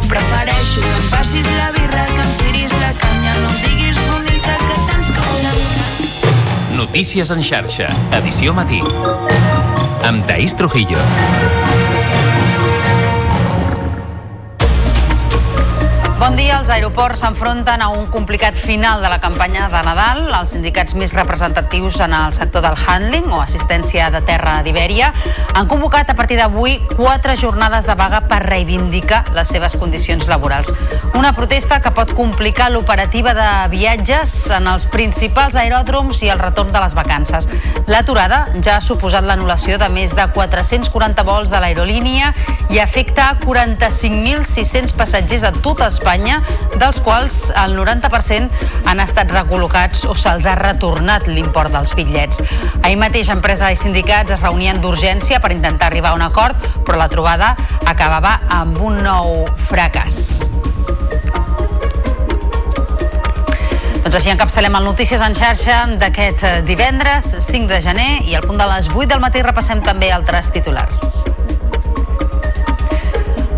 Prefereixo 0.07 0.79
que 0.79 0.93
em 0.93 1.09
passis 1.11 1.49
la 1.57 1.67
birra, 1.75 2.05
que 2.07 2.23
em 2.23 2.31
tiris 2.39 2.73
la 2.79 2.93
canya. 3.01 3.35
No 3.43 3.51
em 3.51 3.59
diguis 3.65 3.99
bonica, 4.07 4.55
que 4.63 4.79
tants 4.87 5.11
cops 5.17 5.45
em 5.51 6.77
Notícies 6.79 7.35
en 7.35 7.43
xarxa, 7.43 7.91
edició 8.21 8.55
matí. 8.55 8.81
Amb 10.07 10.25
Taís 10.31 10.55
Trujillo. 10.55 11.03
Bon 16.25 16.33
dia. 16.33 16.55
Els 16.55 16.71
aeroports 16.73 17.19
s'enfronten 17.21 17.83
a 17.83 17.89
un 17.93 18.07
complicat 18.09 18.55
final 18.57 19.03
de 19.03 19.09
la 19.11 19.19
campanya 19.21 19.67
de 19.69 19.81
Nadal. 19.85 20.23
Els 20.33 20.55
sindicats 20.55 20.95
més 20.97 21.11
representatius 21.13 21.99
en 22.01 22.15
el 22.17 22.33
sector 22.33 22.63
del 22.65 22.73
handling 22.73 23.27
o 23.29 23.43
assistència 23.43 24.07
de 24.09 24.23
terra 24.25 24.55
d'Ibèria 24.65 25.11
han 25.53 25.67
convocat 25.69 26.09
a 26.09 26.15
partir 26.17 26.39
d'avui 26.39 26.79
quatre 26.95 27.35
jornades 27.37 27.85
de 27.85 27.93
vaga 27.99 28.23
per 28.25 28.39
reivindicar 28.41 29.21
les 29.35 29.51
seves 29.53 29.75
condicions 29.77 30.25
laborals. 30.31 30.71
Una 31.13 31.33
protesta 31.37 31.77
que 31.83 31.93
pot 31.93 32.15
complicar 32.17 32.71
l'operativa 32.73 33.35
de 33.37 33.49
viatges 33.69 34.33
en 34.55 34.65
els 34.71 34.87
principals 34.89 35.59
aeròdroms 35.61 36.23
i 36.25 36.33
el 36.33 36.41
retorn 36.41 36.73
de 36.73 36.81
les 36.81 36.97
vacances. 36.97 37.49
L'aturada 37.85 38.47
ja 38.65 38.79
ha 38.79 38.81
suposat 38.81 39.27
l'anul·lació 39.29 39.77
de 39.77 39.91
més 39.93 40.15
de 40.17 40.25
440 40.33 41.27
vols 41.27 41.53
de 41.53 41.61
l'aerolínia 41.61 42.33
i 42.73 42.81
afecta 42.81 43.29
a 43.29 43.37
45.600 43.45 44.97
passatgers 44.97 45.45
a 45.45 45.53
tot 45.61 45.85
Espanya, 45.85 46.14
dels 46.79 47.01
quals 47.03 47.51
el 47.63 47.75
90% 47.77 48.69
han 48.87 49.01
estat 49.03 49.31
recol·locats 49.33 50.05
o 50.07 50.15
se'ls 50.15 50.47
ha 50.47 50.55
retornat 50.59 51.27
l'import 51.27 51.73
dels 51.73 51.95
bitllets. 51.97 52.41
Ahir 52.81 52.97
mateix 53.01 53.29
empresa 53.33 53.71
i 53.71 53.79
sindicats 53.79 54.31
es 54.35 54.43
reunien 54.45 54.81
d'urgència 54.81 55.41
per 55.43 55.51
intentar 55.55 55.91
arribar 55.91 56.13
a 56.13 56.19
un 56.19 56.25
acord, 56.25 56.55
però 56.85 56.97
la 57.01 57.09
trobada 57.11 57.55
acabava 57.85 58.39
amb 58.49 58.79
un 58.81 59.01
nou 59.03 59.45
fracàs. 59.69 60.45
Doncs 64.05 64.19
així 64.19 64.29
encapçalem 64.29 64.75
el 64.77 64.85
Notícies 64.85 65.23
en 65.25 65.33
xarxa 65.33 65.79
d'aquest 65.99 66.43
eh, 66.45 66.59
divendres 66.67 67.31
5 67.47 67.67
de 67.73 67.81
gener 67.81 68.11
i 68.29 68.37
al 68.37 68.45
punt 68.45 68.61
de 68.61 68.69
les 68.69 68.91
8 68.93 69.09
del 69.15 69.23
matí 69.23 69.41
repassem 69.41 69.81
també 69.83 70.13
altres 70.13 70.53
titulars. 70.53 71.25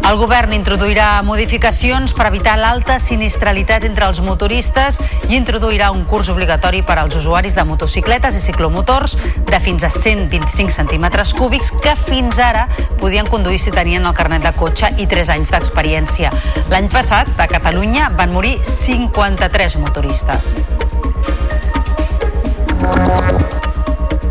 El 0.08 0.16
govern 0.16 0.54
introduirà 0.56 1.20
modificacions 1.28 2.14
per 2.16 2.30
evitar 2.30 2.54
l'alta 2.56 2.96
sinistralitat 3.04 3.84
entre 3.84 4.06
els 4.08 4.22
motoristes 4.24 5.02
i 5.28 5.36
introduirà 5.36 5.90
un 5.92 6.06
curs 6.08 6.30
obligatori 6.32 6.80
per 6.88 6.96
als 7.02 7.18
usuaris 7.20 7.58
de 7.58 7.66
motocicletes 7.68 8.38
i 8.40 8.44
ciclomotors 8.46 9.18
de 9.50 9.60
fins 9.60 9.84
a 9.84 9.92
125 9.92 10.72
centímetres 10.72 11.34
cúbics 11.36 11.74
que 11.84 11.98
fins 12.08 12.40
ara 12.40 12.70
podien 13.02 13.28
conduir 13.28 13.60
si 13.60 13.76
tenien 13.76 14.08
el 14.08 14.16
carnet 14.16 14.48
de 14.48 14.56
cotxe 14.56 14.94
i 14.96 15.10
3 15.12 15.34
anys 15.36 15.52
d'experiència. 15.52 16.32
L'any 16.72 16.88
passat, 16.88 17.28
a 17.36 17.52
Catalunya, 17.52 18.08
van 18.16 18.32
morir 18.32 18.56
53 18.64 19.76
motoristes. 19.84 20.56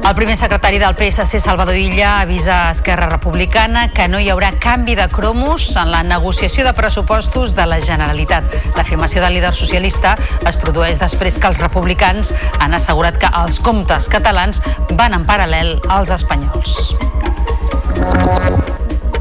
El 0.07 0.15
primer 0.15 0.37
secretari 0.37 0.79
del 0.79 0.95
PSC, 0.95 1.41
Salvador 1.41 1.75
Illa, 1.75 2.21
avisa 2.21 2.69
a 2.69 2.71
Esquerra 2.71 3.09
Republicana 3.09 3.89
que 3.91 4.07
no 4.07 4.21
hi 4.23 4.29
haurà 4.31 4.53
canvi 4.63 4.95
de 4.95 5.09
cromos 5.11 5.67
en 5.75 5.91
la 5.91 6.05
negociació 6.07 6.63
de 6.63 6.75
pressupostos 6.79 7.57
de 7.59 7.67
la 7.67 7.81
Generalitat. 7.83 8.55
L'afirmació 8.77 9.25
del 9.25 9.35
líder 9.35 9.51
socialista 9.59 10.15
es 10.47 10.61
produeix 10.63 11.03
després 11.03 11.41
que 11.43 11.51
els 11.51 11.59
republicans 11.59 12.31
han 12.61 12.79
assegurat 12.79 13.19
que 13.19 13.35
els 13.43 13.59
comptes 13.59 14.07
catalans 14.07 14.63
van 14.95 15.19
en 15.19 15.27
paral·lel 15.27 15.81
als 15.91 16.15
espanyols. 16.15 16.95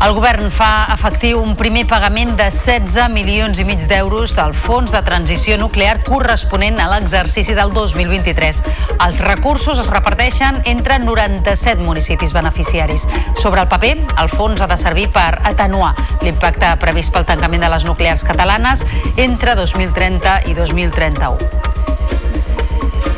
El 0.03 0.11
govern 0.13 0.49
fa 0.51 0.87
efectiu 0.93 1.39
un 1.39 1.53
primer 1.55 1.85
pagament 1.87 2.33
de 2.37 2.49
16 2.51 3.07
milions 3.13 3.59
i 3.61 3.65
mig 3.67 3.83
d'euros 3.87 4.33
del 4.35 4.51
Fons 4.53 4.91
de 4.91 4.99
Transició 5.07 5.55
Nuclear 5.57 6.01
corresponent 6.03 6.81
a 6.83 6.89
l'exercici 6.91 7.55
del 7.57 7.71
2023. 7.73 8.61
Els 9.07 9.21
recursos 9.23 9.79
es 9.81 9.89
reparteixen 9.93 10.59
entre 10.71 10.99
97 10.99 11.81
municipis 11.81 12.35
beneficiaris. 12.35 13.07
Sobre 13.39 13.63
el 13.63 13.71
paper, 13.71 13.95
el 14.19 14.29
fons 14.33 14.61
ha 14.61 14.67
de 14.71 14.77
servir 14.77 15.07
per 15.15 15.31
atenuar 15.47 15.93
l'impacte 16.21 16.75
previst 16.83 17.15
pel 17.15 17.27
tancament 17.29 17.63
de 17.65 17.71
les 17.71 17.87
nuclears 17.87 18.27
catalanes 18.27 18.83
entre 19.15 19.55
2030 19.55 20.41
i 20.51 20.59
2031. 20.59 21.74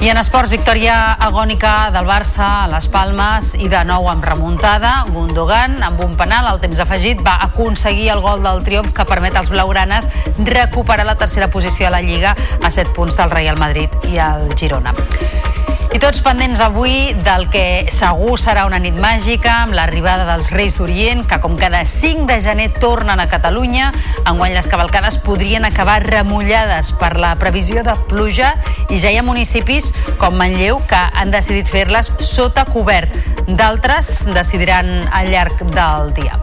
I 0.07 0.11
en 0.13 0.21
esports, 0.21 0.47
victòria 0.47 0.93
agònica 1.19 1.89
del 1.91 2.05
Barça 2.07 2.45
a 2.61 2.67
les 2.71 2.85
Palmes 2.87 3.49
i 3.59 3.67
de 3.67 3.81
nou 3.83 4.07
amb 4.07 4.23
remuntada. 4.23 4.93
Gundogan, 5.11 5.81
amb 5.83 5.99
un 6.05 6.15
penal 6.15 6.47
al 6.47 6.61
temps 6.63 6.79
afegit, 6.79 7.19
va 7.27 7.35
aconseguir 7.49 8.07
el 8.15 8.23
gol 8.23 8.39
del 8.45 8.63
triomf 8.63 8.95
que 8.95 9.09
permet 9.09 9.35
als 9.35 9.51
blaugranes 9.51 10.07
recuperar 10.47 11.09
la 11.11 11.19
tercera 11.19 11.51
posició 11.51 11.91
a 11.91 11.95
la 11.97 11.99
Lliga 11.99 12.37
a 12.63 12.71
7 12.71 12.95
punts 12.95 13.19
del 13.19 13.35
Real 13.35 13.59
Madrid 13.59 13.91
i 14.07 14.15
el 14.15 14.53
Girona. 14.55 14.95
I 15.97 15.99
tots 15.99 16.19
pendents 16.21 16.59
avui 16.61 17.15
del 17.25 17.47
que 17.49 17.87
segur 17.89 18.35
serà 18.37 18.67
una 18.67 18.77
nit 18.77 18.93
màgica 19.01 19.63
amb 19.63 19.73
l'arribada 19.73 20.27
dels 20.27 20.51
Reis 20.53 20.75
d'Orient, 20.77 21.23
que 21.25 21.39
com 21.41 21.55
cada 21.57 21.79
5 21.89 22.27
de 22.29 22.37
gener 22.43 22.67
tornen 22.77 23.17
a 23.17 23.25
Catalunya. 23.31 23.87
Enguany 24.29 24.53
les 24.53 24.69
cavalcades 24.69 25.17
podrien 25.25 25.65
acabar 25.65 26.03
remullades 26.05 26.93
per 27.01 27.15
la 27.17 27.33
previsió 27.41 27.81
de 27.81 27.97
pluja 28.13 28.53
i 28.93 29.01
ja 29.01 29.09
hi 29.09 29.17
ha 29.17 29.25
municipis 29.25 29.89
com 30.21 30.37
Manlleu 30.37 30.83
que 30.85 31.01
han 31.01 31.33
decidit 31.33 31.65
fer-les 31.65 32.13
sota 32.21 32.69
cobert. 32.69 33.17
D'altres 33.49 34.27
decidiran 34.37 35.09
al 35.09 35.33
llarg 35.33 35.65
del 35.65 36.13
dia. 36.21 36.37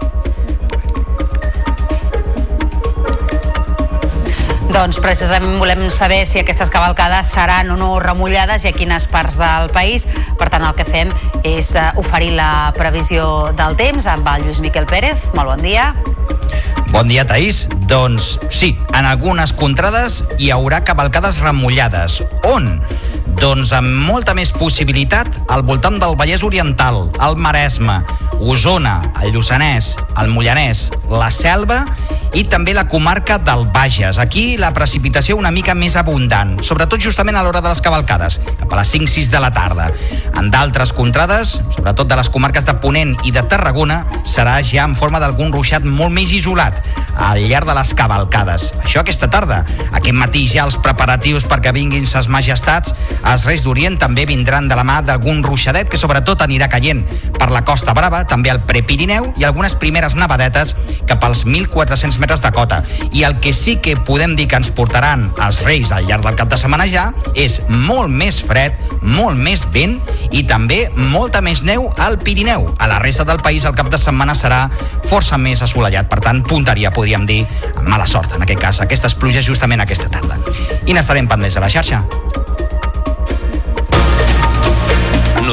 Doncs 4.75 4.97
precisament 4.99 5.61
volem 5.61 5.85
saber 5.95 6.25
si 6.27 6.41
aquestes 6.41 6.67
cavalcades 6.67 7.29
seran 7.31 7.69
o 7.71 7.77
no 7.79 7.93
remullades 8.03 8.65
i 8.65 8.73
a 8.73 8.75
quines 8.75 9.07
parts 9.07 9.37
del 9.39 9.69
país. 9.71 10.09
Per 10.35 10.49
tant, 10.51 10.65
el 10.67 10.75
que 10.75 10.83
fem 10.89 11.13
és 11.47 11.69
eh, 11.79 11.85
oferir 12.03 12.33
la 12.35 12.73
previsió 12.75 13.53
del 13.55 13.79
temps 13.79 14.09
amb 14.11 14.27
el 14.33 14.49
Lluís 14.49 14.59
Miquel 14.65 14.89
Pérez. 14.91 15.29
Molt 15.39 15.53
bon 15.53 15.63
dia. 15.63 15.93
Bon 16.91 17.07
dia, 17.07 17.23
Taís. 17.23 17.69
Doncs 17.87 18.35
sí, 18.51 18.73
en 18.91 19.07
algunes 19.07 19.55
contrades 19.55 20.25
hi 20.43 20.51
haurà 20.51 20.83
cavalcades 20.83 21.39
remullades. 21.45 22.25
On? 22.51 22.81
Doncs 23.41 23.73
amb 23.77 24.05
molta 24.07 24.35
més 24.37 24.53
possibilitat 24.55 25.41
al 25.53 25.65
voltant 25.67 25.99
del 26.03 26.17
Vallès 26.19 26.45
Oriental, 26.47 27.09
el 27.25 27.37
Maresme, 27.37 28.01
Osona, 28.41 29.01
el 29.23 29.35
Lluçanès, 29.35 29.95
el 30.21 30.31
Mollanès, 30.33 30.91
la 31.11 31.31
Selva 31.35 31.83
i 32.35 32.43
també 32.51 32.75
la 32.75 32.87
comarca 32.91 33.39
del 33.39 33.67
Bages. 33.71 34.19
Aquí 34.19 34.57
la 34.59 34.73
precipitació 34.75 35.37
una 35.39 35.53
mica 35.55 35.75
més 35.79 35.95
abundant, 35.97 36.57
sobretot 36.67 37.01
justament 37.01 37.39
a 37.39 37.45
l'hora 37.47 37.63
de 37.63 37.71
les 37.71 37.83
cavalcades, 37.83 38.41
cap 38.59 38.73
a 38.73 38.81
les 38.81 38.91
5-6 38.95 39.31
de 39.31 39.43
la 39.43 39.53
tarda. 39.55 39.91
En 40.35 40.51
d'altres 40.51 40.93
contrades, 40.93 41.61
sobretot 41.77 42.11
de 42.11 42.19
les 42.19 42.31
comarques 42.35 42.67
de 42.67 42.75
Ponent 42.83 43.15
i 43.25 43.31
de 43.35 43.45
Tarragona, 43.51 44.03
serà 44.27 44.57
ja 44.67 44.87
en 44.89 44.97
forma 44.99 45.23
d'algun 45.23 45.55
ruixat 45.55 45.87
molt 45.87 46.15
més 46.15 46.35
isolat 46.35 46.83
al 47.15 47.45
llarg 47.47 47.71
de 47.71 47.79
les 47.79 47.95
cavalcades. 47.95 48.73
Això 48.83 49.05
aquesta 49.05 49.31
tarda. 49.31 49.63
Aquest 49.93 50.19
matí 50.19 50.45
ja 50.51 50.67
els 50.67 50.79
preparatius 50.83 51.47
perquè 51.47 51.73
vinguin 51.75 52.07
ses 52.07 52.27
majestats, 52.27 52.97
els 53.25 53.45
Reis 53.49 53.65
d'Orient 53.65 53.97
també 54.01 54.27
vindran 54.29 54.69
de 54.69 54.77
la 54.77 54.85
mà 54.87 55.01
d'algun 55.05 55.43
ruixadet 55.45 55.89
que 55.91 56.01
sobretot 56.01 56.43
anirà 56.45 56.69
caient 56.73 57.03
per 57.39 57.51
la 57.53 57.65
Costa 57.65 57.95
Brava, 57.97 58.25
també 58.29 58.53
al 58.53 58.63
Prepirineu 58.69 59.31
i 59.41 59.47
algunes 59.49 59.77
primeres 59.81 60.17
nevadetes 60.19 60.75
cap 61.09 61.25
als 61.25 61.45
1.400 61.47 62.19
metres 62.23 62.43
de 62.45 62.53
cota. 62.55 62.83
I 63.13 63.25
el 63.25 63.39
que 63.41 63.55
sí 63.57 63.77
que 63.83 63.97
podem 63.97 64.37
dir 64.37 64.49
que 64.49 64.61
ens 64.61 64.71
portaran 64.75 65.31
els 65.45 65.63
Reis 65.65 65.93
al 65.93 66.09
llarg 66.09 66.27
del 66.27 66.39
cap 66.39 66.53
de 66.53 66.61
setmana 66.61 66.87
ja 66.91 67.09
és 67.35 67.61
molt 67.69 68.13
més 68.13 68.41
fred, 68.45 68.79
molt 69.01 69.39
més 69.41 69.65
vent 69.73 69.99
i 70.31 70.45
també 70.49 70.85
molta 70.97 71.43
més 71.45 71.65
neu 71.65 71.89
al 71.99 72.19
Pirineu. 72.21 72.69
A 72.79 72.91
la 72.91 73.01
resta 73.03 73.25
del 73.25 73.43
país 73.45 73.65
el 73.65 73.77
cap 73.79 73.91
de 73.93 74.01
setmana 74.01 74.37
serà 74.39 74.67
força 75.09 75.39
més 75.41 75.63
assolellat, 75.65 76.09
per 76.11 76.21
tant, 76.25 76.43
punteria, 76.45 76.93
podríem 76.95 77.27
dir, 77.29 77.43
mala 77.83 78.07
sort, 78.11 78.37
en 78.37 78.45
aquest 78.45 78.61
cas, 78.61 78.81
aquestes 78.85 79.17
pluges 79.19 79.47
justament 79.47 79.85
aquesta 79.85 80.11
tarda. 80.13 80.41
I 80.87 80.97
n'estarem 80.97 81.29
pendents 81.31 81.59
a 81.59 81.65
la 81.65 81.73
xarxa. 81.73 82.05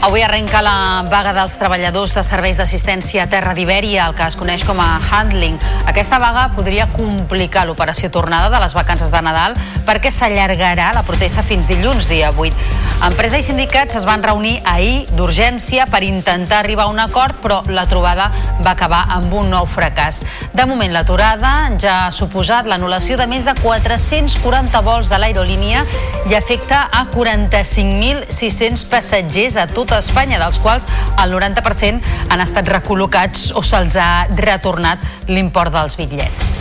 Avui 0.00 0.22
arrenca 0.22 0.60
la 0.62 1.02
vaga 1.10 1.32
dels 1.34 1.56
treballadors 1.58 2.12
de 2.14 2.22
serveis 2.22 2.56
d'assistència 2.56 3.24
a 3.24 3.28
Terra 3.28 3.50
d'Ibèria, 3.56 4.04
el 4.06 4.14
que 4.14 4.28
es 4.30 4.36
coneix 4.38 4.62
com 4.62 4.78
a 4.78 5.00
handling. 5.02 5.56
Aquesta 5.90 6.20
vaga 6.22 6.44
podria 6.54 6.86
complicar 6.92 7.64
l'operació 7.66 8.06
tornada 8.14 8.46
de 8.52 8.60
les 8.62 8.76
vacances 8.78 9.10
de 9.10 9.22
Nadal 9.26 9.56
perquè 9.88 10.12
s'allargarà 10.14 10.92
la 10.94 11.02
protesta 11.02 11.42
fins 11.42 11.66
dilluns, 11.66 12.06
dia 12.06 12.30
8. 12.30 12.76
Empresa 13.08 13.40
i 13.40 13.44
sindicats 13.46 13.98
es 13.98 14.06
van 14.06 14.22
reunir 14.22 14.60
ahir 14.66 15.08
d'urgència 15.18 15.88
per 15.90 16.04
intentar 16.06 16.60
arribar 16.62 16.86
a 16.86 16.92
un 16.94 17.02
acord, 17.02 17.34
però 17.42 17.60
la 17.66 17.88
trobada 17.90 18.30
va 18.62 18.76
acabar 18.76 19.04
amb 19.16 19.34
un 19.34 19.50
nou 19.50 19.66
fracàs. 19.66 20.22
De 20.54 20.66
moment, 20.66 20.94
l'aturada 20.94 21.72
ja 21.74 21.96
ha 22.06 22.14
suposat 22.14 22.70
l'anul·lació 22.70 23.18
de 23.18 23.26
més 23.26 23.46
de 23.48 23.54
440 23.58 24.82
vols 24.86 25.10
de 25.10 25.18
l'aerolínia 25.18 25.82
i 26.30 26.38
afecta 26.38 26.84
a 26.92 27.04
45.600 27.10 28.86
passatgers 28.90 29.58
a 29.58 29.66
tot 29.66 29.87
tota 29.88 30.04
Espanya, 30.04 30.36
dels 30.42 30.60
quals 30.60 30.84
el 31.22 31.32
90% 31.32 32.28
han 32.28 32.44
estat 32.44 32.68
recol·locats 32.68 33.48
o 33.56 33.64
se'ls 33.64 33.96
ha 33.96 34.28
retornat 34.36 35.00
l'import 35.32 35.72
dels 35.72 35.96
bitllets. 35.96 36.58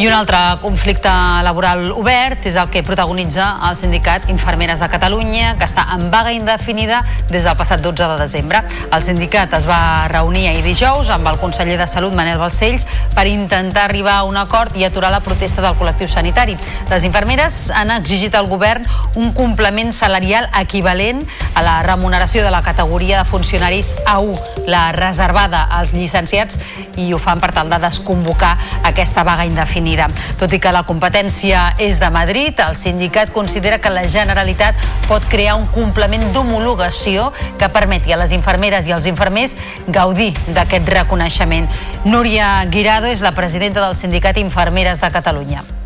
I 0.00 0.06
un 0.06 0.14
altre 0.16 0.38
conflicte 0.62 1.10
laboral 1.44 1.90
obert 1.92 2.46
és 2.48 2.54
el 2.56 2.70
que 2.72 2.80
protagonitza 2.80 3.50
el 3.68 3.74
sindicat 3.76 4.30
Infermeres 4.32 4.80
de 4.80 4.86
Catalunya, 4.88 5.50
que 5.60 5.66
està 5.68 5.82
en 5.92 6.06
vaga 6.08 6.30
indefinida 6.32 7.02
des 7.28 7.44
del 7.44 7.58
passat 7.58 7.82
12 7.84 8.06
de 8.08 8.16
desembre. 8.16 8.62
El 8.96 9.04
sindicat 9.04 9.52
es 9.58 9.66
va 9.68 10.08
reunir 10.08 10.46
ahir 10.48 10.62
dijous 10.64 11.10
amb 11.12 11.28
el 11.28 11.36
conseller 11.42 11.76
de 11.76 11.84
Salut, 11.84 12.16
Manel 12.16 12.40
Balcells, 12.40 12.86
per 13.12 13.26
intentar 13.28 13.82
arribar 13.90 14.14
a 14.14 14.24
un 14.24 14.38
acord 14.40 14.72
i 14.72 14.86
aturar 14.88 15.10
la 15.12 15.20
protesta 15.20 15.60
del 15.60 15.76
col·lectiu 15.76 16.08
sanitari. 16.08 16.56
Les 16.88 17.04
infermeres 17.04 17.66
han 17.68 17.92
exigit 17.92 18.40
al 18.40 18.48
govern 18.48 18.88
un 19.20 19.34
complement 19.36 19.92
salarial 19.92 20.48
equivalent 20.62 21.26
a 21.52 21.66
la 21.66 21.76
remuneració 21.84 22.40
de 22.40 22.54
la 22.56 22.62
categoria 22.64 23.20
de 23.20 23.28
funcionaris 23.28 23.92
A1, 24.06 24.64
la 24.64 24.86
reservada 24.96 25.66
als 25.68 25.92
llicenciats, 25.92 26.56
i 26.96 27.12
ho 27.12 27.20
fan 27.20 27.44
per 27.44 27.52
tal 27.52 27.68
de 27.68 27.84
desconvocar 27.84 28.56
aquesta 28.88 29.28
vaga 29.28 29.44
indefinida 29.44 29.89
definida. 29.90 30.08
Tot 30.38 30.52
i 30.52 30.60
que 30.60 30.72
la 30.72 30.84
competència 30.86 31.74
és 31.78 31.98
de 32.00 32.10
Madrid, 32.10 32.58
el 32.66 32.76
sindicat 32.76 33.32
considera 33.32 33.80
que 33.80 33.90
la 33.90 34.06
Generalitat 34.08 34.76
pot 35.08 35.26
crear 35.28 35.56
un 35.58 35.66
complement 35.74 36.30
d'homologació 36.32 37.30
que 37.58 37.68
permeti 37.68 38.12
a 38.12 38.20
les 38.20 38.32
infermeres 38.32 38.86
i 38.86 38.92
als 38.92 39.06
infermers 39.06 39.56
gaudir 39.88 40.32
d'aquest 40.54 40.88
reconeixement. 40.88 41.68
Núria 42.04 42.64
Guirado 42.70 43.10
és 43.10 43.20
la 43.20 43.32
presidenta 43.32 43.84
del 43.84 43.96
sindicat 43.96 44.38
Infermeres 44.38 45.00
de 45.00 45.10
Catalunya. 45.10 45.79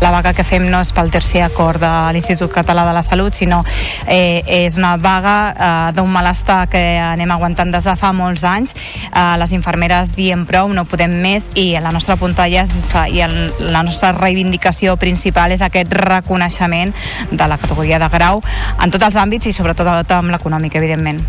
La 0.00 0.10
vaga 0.10 0.32
que 0.32 0.44
fem 0.48 0.64
no 0.72 0.80
és 0.80 0.94
pel 0.96 1.10
tercer 1.12 1.42
acord 1.44 1.82
de 1.82 1.90
l'Institut 2.16 2.48
Català 2.52 2.86
de 2.88 2.94
la 2.96 3.02
Salut, 3.04 3.36
sinó 3.36 3.60
eh, 4.06 4.40
és 4.48 4.78
una 4.80 4.94
vaga 4.96 5.34
eh, 5.52 5.92
d'un 5.96 6.08
malestar 6.08 6.62
que 6.72 6.80
anem 7.04 7.30
aguantant 7.34 7.68
des 7.72 7.84
de 7.84 7.94
fa 8.00 8.14
molts 8.16 8.46
anys. 8.48 8.72
Eh, 9.10 9.36
les 9.42 9.52
infermeres 9.52 10.14
diem 10.16 10.46
prou, 10.48 10.72
no 10.72 10.86
podem 10.88 11.18
més, 11.20 11.50
i 11.54 11.74
la 11.76 11.92
nostra 11.92 12.16
puntalla 12.16 12.64
i 13.12 13.20
el, 13.26 13.36
la 13.60 13.84
nostra 13.84 14.14
reivindicació 14.16 14.96
principal 14.96 15.52
és 15.52 15.60
aquest 15.62 15.92
reconeixement 15.92 16.96
de 17.30 17.52
la 17.52 17.60
categoria 17.60 18.00
de 18.00 18.08
grau 18.08 18.40
en 18.80 18.90
tots 18.90 19.12
els 19.12 19.20
àmbits 19.20 19.52
i 19.52 19.56
sobretot 19.56 20.16
amb 20.16 20.32
l'econòmic, 20.32 20.80
evidentment. 20.80 21.20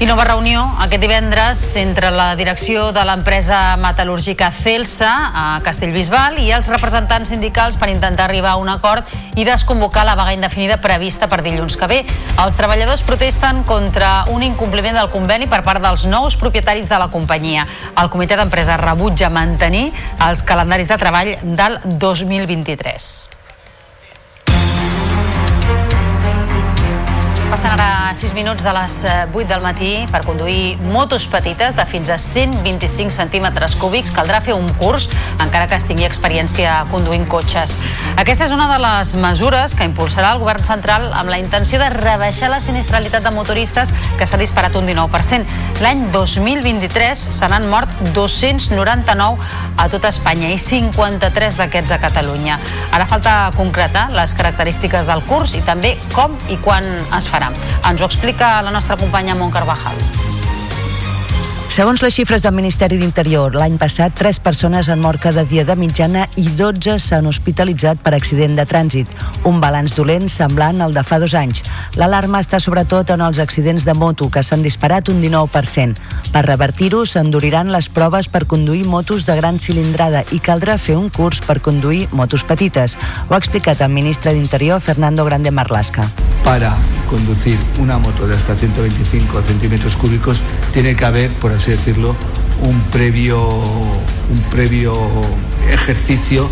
I 0.00 0.06
nova 0.08 0.24
reunió 0.24 0.62
aquest 0.80 1.02
divendres 1.02 1.60
entre 1.76 2.08
la 2.08 2.30
direcció 2.32 2.86
de 2.96 3.02
l'empresa 3.04 3.76
metal·lúrgica 3.76 4.46
Celsa 4.56 5.10
a 5.36 5.42
Castellbisbal 5.60 6.38
i 6.40 6.46
els 6.56 6.70
representants 6.72 7.28
sindicals 7.28 7.76
per 7.76 7.90
intentar 7.92 8.24
arribar 8.24 8.54
a 8.54 8.62
un 8.62 8.70
acord 8.72 9.04
i 9.36 9.44
desconvocar 9.44 10.06
la 10.08 10.14
vaga 10.16 10.32
indefinida 10.32 10.78
prevista 10.80 11.28
per 11.28 11.42
dilluns 11.44 11.76
que 11.76 11.88
ve. 11.90 11.98
Els 12.40 12.56
treballadors 12.56 13.04
protesten 13.04 13.60
contra 13.68 14.24
un 14.32 14.40
incompliment 14.46 14.96
del 14.96 15.10
conveni 15.12 15.50
per 15.52 15.60
part 15.66 15.84
dels 15.84 16.06
nous 16.08 16.38
propietaris 16.40 16.88
de 16.88 17.00
la 17.02 17.10
companyia. 17.12 17.66
El 18.00 18.08
comitè 18.08 18.40
d'empresa 18.40 18.78
rebutja 18.80 19.28
mantenir 19.28 19.90
els 20.30 20.40
calendaris 20.48 20.88
de 20.88 20.98
treball 21.04 21.34
del 21.44 21.76
2023. 21.84 23.39
Passen 27.50 27.72
ara 27.74 28.14
6 28.14 28.30
minuts 28.38 28.62
de 28.62 28.70
les 28.70 28.96
8 29.34 29.48
del 29.50 29.62
matí 29.64 30.04
per 30.06 30.20
conduir 30.22 30.76
motos 30.94 31.24
petites 31.26 31.74
de 31.74 31.82
fins 31.82 32.12
a 32.14 32.18
125 32.22 33.10
centímetres 33.10 33.74
cúbics. 33.74 34.12
Caldrà 34.14 34.38
fer 34.38 34.54
un 34.54 34.68
curs, 34.78 35.08
encara 35.42 35.66
que 35.66 35.74
es 35.74 35.82
tingui 35.88 36.06
experiència 36.06 36.76
conduint 36.92 37.26
cotxes. 37.26 37.80
Aquesta 38.22 38.46
és 38.46 38.54
una 38.54 38.68
de 38.70 38.76
les 38.78 39.16
mesures 39.18 39.74
que 39.74 39.88
impulsarà 39.88 40.30
el 40.36 40.44
govern 40.44 40.62
central 40.62 41.08
amb 41.10 41.34
la 41.34 41.40
intenció 41.42 41.80
de 41.82 41.88
rebaixar 41.90 42.52
la 42.54 42.60
sinistralitat 42.62 43.26
de 43.26 43.34
motoristes 43.34 43.90
que 44.14 44.30
s'ha 44.30 44.38
disparat 44.38 44.78
un 44.78 44.86
19%. 44.86 45.58
L'any 45.82 46.06
2023 46.14 47.26
se 47.34 47.50
n'han 47.50 47.66
mort 47.66 47.90
299 48.14 49.50
a 49.74 49.88
tot 49.90 50.06
Espanya 50.06 50.54
i 50.54 50.62
53 50.62 51.58
d'aquests 51.58 51.98
a 51.98 52.00
Catalunya. 52.06 52.62
Ara 52.94 53.10
falta 53.10 53.36
concretar 53.58 54.06
les 54.14 54.38
característiques 54.38 55.10
del 55.10 55.26
curs 55.26 55.58
i 55.58 55.66
també 55.66 55.96
com 56.14 56.38
i 56.46 56.62
quan 56.62 56.86
es 57.18 57.26
farà 57.26 57.39
farà. 57.40 57.52
Ens 57.90 58.00
ho 58.00 58.04
explica 58.04 58.60
la 58.62 58.70
nostra 58.70 58.96
companya 58.96 59.34
Mont 59.34 59.52
Carvajal. 59.52 59.96
Segons 61.70 62.00
les 62.02 62.12
xifres 62.12 62.42
del 62.42 62.50
Ministeri 62.52 62.96
d'Interior, 62.98 63.54
l'any 63.54 63.76
passat, 63.78 64.10
tres 64.18 64.40
persones 64.42 64.88
han 64.90 64.98
mort 65.00 65.20
cada 65.22 65.44
dia 65.46 65.62
de 65.64 65.76
mitjana 65.78 66.24
i 66.34 66.48
12 66.58 66.96
s'han 66.98 67.28
hospitalitzat 67.30 68.00
per 68.02 68.10
accident 68.16 68.56
de 68.58 68.64
trànsit. 68.66 69.06
Un 69.46 69.60
balanç 69.62 69.94
dolent 69.94 70.26
semblant 70.28 70.82
al 70.82 70.92
de 70.92 71.04
fa 71.06 71.20
dos 71.22 71.36
anys. 71.38 71.62
L'alarma 71.94 72.40
està 72.42 72.58
sobretot 72.58 73.12
en 73.14 73.22
els 73.22 73.38
accidents 73.38 73.86
de 73.86 73.94
moto, 73.94 74.26
que 74.28 74.42
s'han 74.42 74.66
disparat 74.66 75.12
un 75.14 75.22
19%. 75.22 75.94
Per 76.34 76.42
revertir-ho, 76.48 77.04
s'enduriran 77.06 77.70
les 77.70 77.88
proves 77.88 78.26
per 78.26 78.48
conduir 78.50 78.82
motos 78.84 79.22
de 79.24 79.38
gran 79.38 79.62
cilindrada 79.62 80.24
i 80.34 80.42
caldrà 80.42 80.74
fer 80.76 80.98
un 80.98 81.06
curs 81.08 81.38
per 81.46 81.60
conduir 81.62 82.08
motos 82.10 82.42
petites. 82.42 82.98
Ho 83.28 83.38
ha 83.38 83.38
explicat 83.38 83.80
el 83.80 83.94
ministre 83.94 84.34
d'Interior, 84.34 84.82
Fernando 84.82 85.24
Grande 85.24 85.54
Marlasca. 85.54 86.10
Para 86.44 86.76
conducir 87.08 87.58
una 87.78 87.98
moto 87.98 88.26
de 88.26 88.34
hasta 88.34 88.56
125 88.56 89.42
centímetros 89.42 89.96
cúbicos 89.96 90.42
tiene 90.72 90.96
que 90.96 91.04
haber, 91.04 91.30
por 91.32 91.52
así 91.52 91.70
decirlo, 91.70 92.16
un 92.62 92.80
previo, 92.92 93.40
un 93.40 94.42
previo 94.50 94.94
ejercicio 95.72 96.48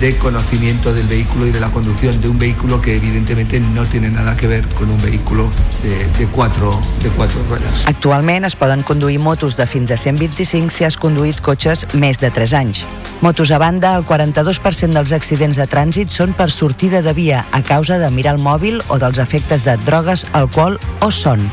de 0.00 0.16
conocimiento 0.16 0.92
del 0.92 1.06
vehículo 1.06 1.46
y 1.46 1.52
de 1.52 1.60
la 1.60 1.70
conducción 1.70 2.20
de 2.20 2.28
un 2.28 2.38
vehículo 2.38 2.80
que 2.82 2.96
evidentemente 2.96 3.60
no 3.60 3.84
tiene 3.84 4.10
nada 4.10 4.36
que 4.36 4.48
ver 4.48 4.66
con 4.68 4.90
un 4.90 5.00
vehículo 5.00 5.48
de, 5.82 6.06
de, 6.18 6.26
cuatro, 6.26 6.80
de 7.02 7.08
cuatro 7.10 7.40
ruedas. 7.48 7.86
Actualment 7.86 8.44
es 8.44 8.56
poden 8.56 8.82
conduir 8.82 9.20
motos 9.20 9.56
de 9.56 9.66
fins 9.66 9.90
a 9.90 9.96
125 9.96 10.70
si 10.70 10.84
has 10.84 10.98
conduït 10.98 11.40
cotxes 11.40 11.86
més 11.94 12.18
de 12.18 12.30
3 12.34 12.56
anys. 12.58 12.82
Motos 13.22 13.50
a 13.50 13.58
banda, 13.58 13.94
el 13.96 14.04
42% 14.04 14.92
dels 14.98 15.14
accidents 15.14 15.56
de 15.56 15.68
trànsit 15.70 16.10
són 16.10 16.34
per 16.34 16.50
sortida 16.50 17.02
de 17.02 17.14
via 17.14 17.44
a 17.52 17.62
causa 17.62 18.00
de 18.02 18.10
mirar 18.10 18.34
el 18.36 18.42
mòbil 18.42 18.82
o 18.88 18.98
dels 18.98 19.22
efectes 19.22 19.64
de 19.64 19.78
drogues, 19.86 20.26
alcohol 20.32 20.80
o 21.00 21.10
son. 21.10 21.46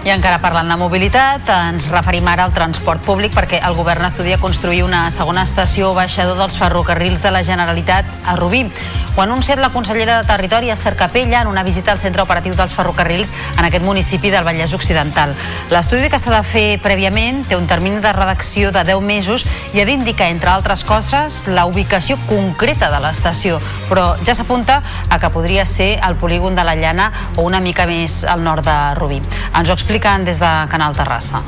I 0.00 0.08
encara 0.14 0.38
parlant 0.40 0.70
de 0.72 0.78
mobilitat, 0.80 1.44
ens 1.68 1.90
referim 1.92 2.24
ara 2.32 2.46
al 2.46 2.54
transport 2.56 3.02
públic 3.04 3.34
perquè 3.36 3.58
el 3.68 3.74
govern 3.76 4.06
estudia 4.08 4.38
construir 4.40 4.80
una 4.86 5.02
segona 5.12 5.42
estació 5.44 5.92
baixador 5.92 6.38
dels 6.40 6.56
ferrocarrils 6.56 7.20
de 7.20 7.34
la 7.34 7.42
Generalitat 7.44 8.08
a 8.24 8.32
Rubí. 8.38 8.62
Ho 9.10 9.20
ha 9.20 9.24
anunciat 9.26 9.58
la 9.60 9.68
consellera 9.74 10.16
de 10.16 10.26
Territori, 10.26 10.70
Esther 10.70 10.94
Capella, 10.96 11.42
en 11.42 11.48
una 11.48 11.64
visita 11.66 11.92
al 11.92 11.98
centre 11.98 12.22
operatiu 12.22 12.54
dels 12.56 12.72
ferrocarrils 12.72 13.32
en 13.58 13.66
aquest 13.66 13.84
municipi 13.84 14.30
del 14.30 14.46
Vallès 14.46 14.72
Occidental. 14.72 15.34
L'estudi 15.68 16.08
que 16.08 16.18
s'ha 16.22 16.32
de 16.32 16.40
fer 16.46 16.78
prèviament 16.80 17.42
té 17.50 17.58
un 17.58 17.66
termini 17.68 18.00
de 18.00 18.12
redacció 18.16 18.70
de 18.72 18.84
10 18.86 19.04
mesos 19.04 19.44
i 19.74 19.82
ha 19.82 19.84
d'indicar, 19.84 20.30
entre 20.30 20.48
altres 20.54 20.86
coses, 20.88 21.42
la 21.50 21.66
ubicació 21.68 22.16
concreta 22.30 22.88
de 22.88 23.02
l'estació, 23.04 23.60
però 23.90 24.14
ja 24.24 24.32
s'apunta 24.38 24.80
a 25.10 25.20
que 25.20 25.32
podria 25.34 25.66
ser 25.66 25.98
el 26.06 26.16
polígon 26.16 26.56
de 26.56 26.64
la 26.64 26.78
Llana 26.78 27.10
o 27.36 27.42
una 27.42 27.60
mica 27.60 27.84
més 27.90 28.22
al 28.24 28.46
nord 28.46 28.64
de 28.64 28.78
Rubí. 28.96 29.20
Ens 29.52 29.68
ho 29.68 29.76
expliquen 29.90 30.24
des 30.24 30.38
de 30.38 30.68
Canal 30.70 30.94
Terrassa. 30.94 31.42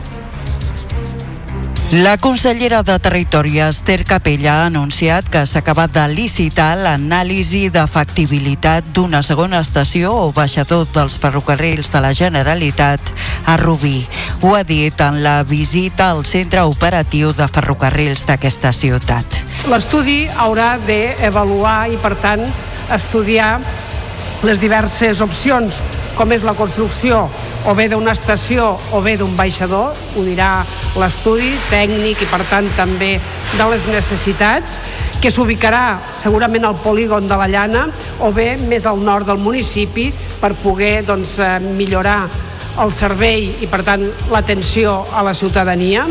La 1.92 2.16
consellera 2.16 2.82
de 2.82 2.98
Territori, 2.98 3.60
Esther 3.60 4.04
Capella, 4.04 4.62
ha 4.62 4.66
anunciat 4.66 5.28
que 5.30 5.44
s'ha 5.46 5.60
acabat 5.60 5.92
de 5.94 6.06
licitar 6.08 6.72
l'anàlisi 6.80 7.68
d'efectibilitat 7.70 8.88
d'una 8.96 9.20
segona 9.22 9.60
estació 9.60 10.10
o 10.24 10.32
baixador 10.32 10.88
dels 10.90 11.20
ferrocarrils 11.22 11.92
de 11.92 12.00
la 12.00 12.12
Generalitat 12.16 13.12
a 13.46 13.56
Rubí. 13.60 14.08
Ho 14.40 14.56
ha 14.56 14.64
dit 14.64 15.00
en 15.00 15.22
la 15.22 15.44
visita 15.44 16.10
al 16.10 16.24
centre 16.26 16.64
operatiu 16.66 17.30
de 17.36 17.46
ferrocarrils 17.46 18.26
d'aquesta 18.26 18.72
ciutat. 18.72 19.38
L'estudi 19.70 20.26
haurà 20.34 20.78
d'avaluar 20.82 21.92
i, 21.92 22.00
per 22.00 22.16
tant, 22.16 22.42
estudiar 22.90 23.60
les 24.42 24.58
diverses 24.58 25.20
opcions, 25.20 25.78
com 26.16 26.32
és 26.32 26.44
la 26.44 26.54
construcció 26.58 27.24
o 27.68 27.74
bé 27.78 27.88
d'una 27.88 28.12
estació 28.16 28.72
o 28.92 29.00
bé 29.04 29.16
d'un 29.16 29.36
baixador, 29.36 29.92
ho 29.92 30.24
dirà 30.26 30.64
l'estudi 30.98 31.52
tècnic 31.70 32.24
i 32.24 32.28
per 32.30 32.42
tant 32.50 32.68
també 32.76 33.14
de 33.56 33.66
les 33.70 33.86
necessitats, 33.90 34.78
que 35.22 35.30
s'ubicarà 35.30 36.00
segurament 36.18 36.64
al 36.66 36.78
polígon 36.82 37.28
de 37.30 37.36
la 37.38 37.46
Llana 37.46 37.84
o 38.20 38.32
bé 38.34 38.56
més 38.58 38.86
al 38.90 38.98
nord 39.04 39.28
del 39.30 39.38
municipi 39.38 40.08
per 40.40 40.56
poder 40.58 41.04
doncs, 41.06 41.36
eh, 41.38 41.60
millorar 41.62 42.24
el 42.82 42.90
servei 42.90 43.50
i 43.62 43.68
per 43.70 43.82
tant 43.86 44.02
l'atenció 44.32 44.96
a 45.14 45.22
la 45.22 45.34
ciutadania. 45.34 46.06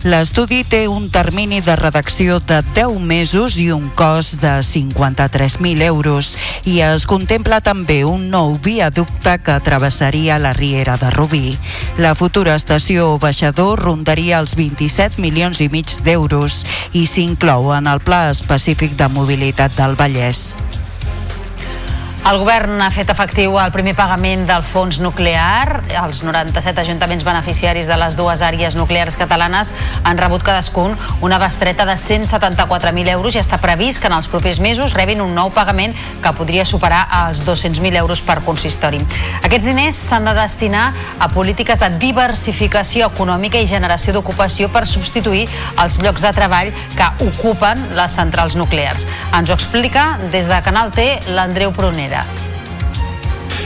L'estudi 0.00 0.62
té 0.64 0.86
un 0.88 1.10
termini 1.12 1.58
de 1.60 1.74
redacció 1.76 2.38
de 2.40 2.62
10 2.72 3.02
mesos 3.04 3.58
i 3.60 3.66
un 3.74 3.90
cost 3.98 4.38
de 4.40 4.54
53.000 4.64 5.84
euros 5.84 6.30
i 6.64 6.78
es 6.80 7.04
contempla 7.04 7.58
també 7.60 7.98
un 8.08 8.30
nou 8.32 8.54
viaducte 8.64 9.36
que 9.44 9.58
travessaria 9.60 10.40
la 10.40 10.54
Riera 10.56 10.96
de 10.96 11.12
Rubí. 11.12 11.58
La 12.00 12.14
futura 12.16 12.56
estació 12.56 13.18
baixador 13.20 13.84
rondaria 13.84 14.40
els 14.40 14.56
27 14.56 15.20
milions 15.20 15.60
i 15.60 15.68
mig 15.68 15.92
d'euros 16.00 16.64
i 16.96 17.04
s'inclou 17.04 17.74
en 17.76 17.84
el 17.92 18.00
Pla 18.00 18.30
Específic 18.32 18.96
de 18.96 19.12
Mobilitat 19.12 19.76
del 19.76 20.00
Vallès. 20.00 20.56
El 22.20 22.36
govern 22.38 22.76
ha 22.84 22.90
fet 22.92 23.08
efectiu 23.10 23.54
el 23.58 23.72
primer 23.72 23.94
pagament 23.96 24.42
del 24.46 24.62
fons 24.62 24.98
nuclear. 25.00 25.80
Els 26.02 26.20
97 26.22 26.82
ajuntaments 26.82 27.24
beneficiaris 27.24 27.88
de 27.88 27.96
les 27.98 28.14
dues 28.18 28.42
àrees 28.44 28.76
nuclears 28.76 29.16
catalanes 29.18 29.72
han 30.04 30.20
rebut 30.20 30.44
cadascun 30.44 30.98
una 31.24 31.38
bestreta 31.40 31.86
de 31.88 31.96
174.000 31.98 33.10
euros 33.14 33.34
i 33.34 33.40
està 33.40 33.58
previst 33.58 34.02
que 34.02 34.10
en 34.10 34.14
els 34.18 34.28
propers 34.30 34.60
mesos 34.60 34.92
rebin 34.94 35.22
un 35.24 35.32
nou 35.34 35.50
pagament 35.56 35.96
que 36.22 36.34
podria 36.36 36.66
superar 36.68 37.00
els 37.22 37.40
200.000 37.48 37.98
euros 38.02 38.22
per 38.22 38.38
consistori. 38.44 39.00
Aquests 39.40 39.70
diners 39.72 39.98
s'han 40.12 40.28
de 40.28 40.36
destinar 40.36 40.90
a 41.18 41.30
polítiques 41.32 41.80
de 41.80 41.90
diversificació 42.04 43.08
econòmica 43.10 43.58
i 43.58 43.66
generació 43.66 44.14
d'ocupació 44.14 44.68
per 44.70 44.84
substituir 44.86 45.48
els 45.82 45.98
llocs 46.04 46.22
de 46.22 46.36
treball 46.36 46.70
que 47.00 47.10
ocupen 47.32 47.82
les 47.96 48.20
centrals 48.20 48.60
nuclears. 48.60 49.08
Ens 49.32 49.50
ho 49.50 49.56
explica 49.56 50.12
des 50.30 50.52
de 50.52 50.62
Canal 50.68 50.94
T 50.94 51.10
l'Andreu 51.32 51.72
Prunera. 52.10 52.26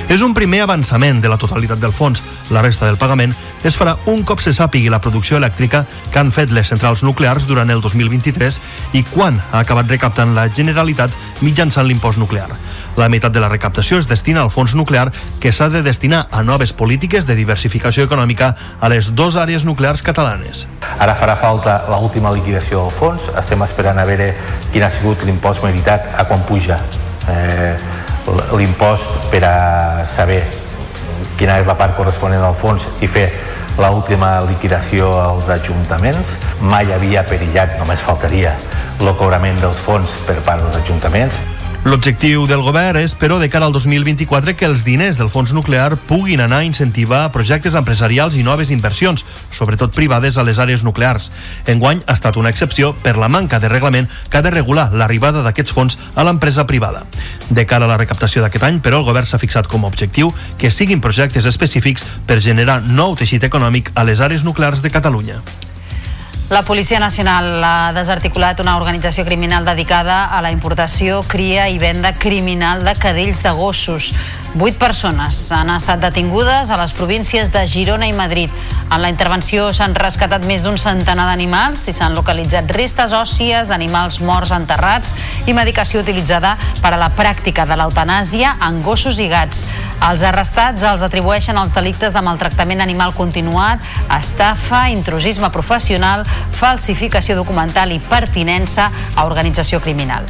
És 0.05 0.21
un 0.21 0.35
primer 0.37 0.61
avançament 0.61 1.23
de 1.25 1.31
la 1.33 1.39
totalitat 1.41 1.81
del 1.81 1.95
fons. 1.97 2.21
La 2.53 2.61
resta 2.61 2.85
del 2.85 2.99
pagament 3.01 3.33
es 3.65 3.79
farà 3.81 3.95
un 4.11 4.21
cop 4.29 4.43
se 4.45 4.53
sàpigui 4.53 4.91
la 4.93 5.01
producció 5.01 5.39
elèctrica 5.39 5.87
que 6.13 6.21
han 6.21 6.29
fet 6.35 6.53
les 6.53 6.69
centrals 6.69 7.01
nuclears 7.03 7.47
durant 7.49 7.73
el 7.73 7.81
2023 7.81 8.59
i 9.01 9.01
quan 9.09 9.41
ha 9.41 9.63
acabat 9.63 9.89
recaptant 9.89 10.35
la 10.37 10.45
Generalitat 10.53 11.17
mitjançant 11.41 11.89
l'impost 11.89 12.21
nuclear. 12.21 12.51
La 13.01 13.09
meitat 13.09 13.33
de 13.33 13.41
la 13.41 13.49
recaptació 13.49 13.97
es 13.99 14.07
destina 14.07 14.45
al 14.45 14.53
fons 14.53 14.77
nuclear 14.77 15.09
que 15.41 15.51
s'ha 15.51 15.71
de 15.73 15.81
destinar 15.83 16.27
a 16.31 16.45
noves 16.45 16.77
polítiques 16.77 17.25
de 17.25 17.39
diversificació 17.41 18.05
econòmica 18.05 18.53
a 18.79 18.93
les 18.93 19.09
dues 19.17 19.41
àrees 19.41 19.65
nuclears 19.65 20.05
catalanes. 20.05 20.67
Ara 21.01 21.17
farà 21.17 21.35
falta 21.41 21.81
l'última 21.89 22.35
liquidació 22.37 22.85
del 22.85 22.93
fons. 22.93 23.33
Estem 23.41 23.65
esperant 23.65 23.99
a 23.99 24.05
veure 24.05 24.35
quin 24.71 24.85
ha 24.85 24.93
sigut 24.93 25.25
l'impost 25.25 25.65
meritat, 25.65 26.13
a 26.13 26.29
quan 26.29 26.45
puja. 26.45 26.83
Eh, 27.25 28.04
l'impost 28.57 29.11
per 29.31 29.43
a 29.45 30.07
saber 30.09 30.43
quina 31.39 31.59
és 31.61 31.67
la 31.67 31.77
part 31.79 31.97
corresponent 31.99 32.43
al 32.45 32.55
fons 32.57 32.87
i 33.03 33.09
fer 33.11 33.27
l'última 33.79 34.37
liquidació 34.47 35.11
als 35.19 35.51
ajuntaments. 35.51 36.39
Mai 36.61 36.93
havia 36.95 37.25
perillat, 37.27 37.79
només 37.81 38.05
faltaria, 38.05 38.55
el 39.01 39.17
cobrament 39.19 39.59
dels 39.63 39.83
fons 39.83 40.21
per 40.29 40.39
part 40.47 40.63
dels 40.63 40.79
ajuntaments. 40.85 41.54
L'objectiu 41.85 42.47
del 42.49 42.63
govern 42.65 42.97
és, 42.97 43.13
però, 43.13 43.37
de 43.37 43.51
cara 43.53 43.67
al 43.69 43.75
2024, 43.75 44.55
que 44.57 44.65
els 44.65 44.87
diners 44.87 45.19
del 45.21 45.29
fons 45.29 45.51
nuclear 45.53 45.99
puguin 46.09 46.41
anar 46.41 46.63
a 46.63 46.65
incentivar 46.65 47.27
projectes 47.35 47.77
empresarials 47.77 48.39
i 48.41 48.45
noves 48.47 48.71
inversions, 48.73 49.27
sobretot 49.53 49.93
privades 49.93 50.39
a 50.41 50.47
les 50.49 50.57
àrees 50.59 50.81
nuclears. 50.87 51.29
Enguany 51.69 52.01
ha 52.07 52.17
estat 52.17 52.39
una 52.41 52.49
excepció 52.49 52.95
per 53.05 53.19
la 53.21 53.29
manca 53.29 53.61
de 53.61 53.69
reglament 53.69 54.09
que 54.31 54.41
ha 54.41 54.43
de 54.47 54.55
regular 54.55 54.87
l'arribada 54.97 55.45
d'aquests 55.45 55.77
fons 55.77 55.99
a 56.17 56.25
l'empresa 56.25 56.65
privada. 56.65 57.05
De 57.51 57.67
cara 57.69 57.85
a 57.85 57.93
la 57.93 58.01
recaptació 58.01 58.41
d'aquest 58.41 58.65
any, 58.65 58.81
però, 58.81 59.03
el 59.03 59.09
govern 59.11 59.29
s'ha 59.29 59.43
fixat 59.43 59.69
com 59.69 59.85
a 59.85 59.93
objectiu 59.93 60.33
que 60.57 60.73
siguin 60.73 61.05
projectes 61.05 61.45
específics 61.45 62.09
per 62.25 62.41
generar 62.41 62.81
nou 62.81 63.13
teixit 63.13 63.45
econòmic 63.45 63.93
a 63.95 64.09
les 64.09 64.25
àrees 64.25 64.49
nuclears 64.49 64.81
de 64.81 64.89
Catalunya. 64.89 65.43
La 66.55 66.63
Policia 66.63 67.01
Nacional 67.01 67.65
ha 67.67 67.91
desarticulat 67.97 68.61
una 68.63 68.77
organització 68.79 69.25
criminal 69.27 69.65
dedicada 69.67 70.21
a 70.31 70.39
la 70.39 70.53
importació, 70.55 71.17
cria 71.27 71.65
i 71.67 71.81
venda 71.83 72.13
criminal 72.15 72.85
de 72.87 72.93
cadells 72.95 73.41
de 73.43 73.51
gossos. 73.59 74.13
Vuit 74.55 74.77
persones 74.79 75.35
han 75.51 75.73
estat 75.75 75.99
detingudes 75.99 76.71
a 76.71 76.79
les 76.79 76.95
províncies 76.95 77.51
de 77.51 77.65
Girona 77.67 78.07
i 78.07 78.15
Madrid. 78.15 78.55
En 78.85 79.03
la 79.03 79.11
intervenció 79.11 79.73
s'han 79.75 79.97
rescatat 79.99 80.47
més 80.47 80.63
d'un 80.63 80.79
centenar 80.79 81.25
d'animals 81.27 81.89
i 81.91 81.97
s'han 81.97 82.15
localitzat 82.15 82.71
restes 82.79 83.17
òssies 83.19 83.67
d'animals 83.67 84.21
morts 84.23 84.55
enterrats 84.55 85.11
i 85.51 85.57
medicació 85.59 86.05
utilitzada 86.07 86.55
per 86.79 86.95
a 86.95 87.01
la 87.03 87.11
pràctica 87.19 87.67
de 87.67 87.83
l'eutanàsia 87.83 88.55
en 88.63 88.79
gossos 88.87 89.19
i 89.19 89.27
gats. 89.27 89.67
Els 90.03 90.25
arrestats 90.27 90.83
els 90.85 91.05
atribueixen 91.07 91.59
els 91.61 91.75
delictes 91.75 92.13
de 92.13 92.23
maltractament 92.25 92.83
animal 92.85 93.15
continuat, 93.17 93.85
estafa, 94.19 94.89
intrusisme 94.95 95.51
professional, 95.55 96.27
falsificació 96.59 97.39
documental 97.41 97.95
i 97.95 98.03
pertinença 98.11 98.91
a 99.15 99.25
organització 99.25 99.81
criminal. 99.81 100.29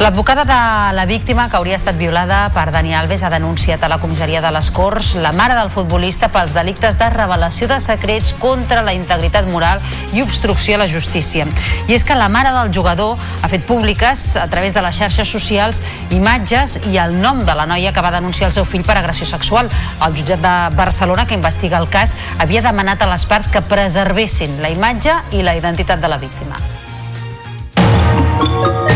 L'advocada 0.00 0.44
de 0.44 0.94
la 0.96 1.06
víctima, 1.06 1.48
que 1.48 1.56
hauria 1.56 1.76
estat 1.76 1.96
violada 1.96 2.48
per 2.54 2.72
Dani 2.74 2.94
Alves, 2.94 3.22
ha 3.22 3.30
denunciat 3.30 3.84
a 3.84 3.88
la 3.88 4.00
comissaria 4.02 4.40
de 4.42 4.50
les 4.50 4.70
Corts 4.74 5.14
la 5.14 5.30
mare 5.32 5.54
del 5.54 5.70
futbolista 5.70 6.28
pels 6.32 6.56
delictes 6.56 6.98
de 6.98 7.08
revelació 7.12 7.68
de 7.70 7.78
secrets 7.80 8.32
contra 8.40 8.82
la 8.82 8.96
integritat 8.96 9.46
moral 9.46 9.80
i 10.12 10.24
obstrucció 10.24 10.74
a 10.74 10.82
la 10.82 10.88
justícia. 10.90 11.46
I 11.86 11.94
és 11.94 12.04
que 12.04 12.18
la 12.18 12.28
mare 12.32 12.50
del 12.56 12.72
jugador 12.74 13.14
ha 13.42 13.52
fet 13.52 13.64
públiques, 13.68 14.36
a 14.36 14.48
través 14.50 14.74
de 14.74 14.82
les 14.82 14.98
xarxes 14.98 15.30
socials, 15.30 15.82
imatges 16.10 16.80
i 16.90 16.98
el 16.98 17.14
nom 17.20 17.44
de 17.46 17.54
la 17.54 17.68
noia 17.70 17.92
que 17.94 18.02
va 18.02 18.10
denunciar 18.10 18.50
el 18.50 18.56
seu 18.56 18.66
fill 18.66 18.84
per 18.84 18.98
agressió 18.98 19.28
sexual. 19.28 19.70
El 20.02 20.18
jutjat 20.18 20.42
de 20.42 20.76
Barcelona, 20.76 21.26
que 21.26 21.38
investiga 21.38 21.78
el 21.78 21.90
cas, 21.92 22.16
havia 22.42 22.64
demanat 22.64 23.02
a 23.02 23.10
les 23.12 23.26
parts 23.26 23.46
que 23.52 23.62
preservessin 23.62 24.58
la 24.62 24.72
imatge 24.74 25.14
i 25.30 25.46
la 25.46 25.54
identitat 25.54 26.02
de 26.02 26.10
la 26.10 26.18
víctima. 26.18 26.58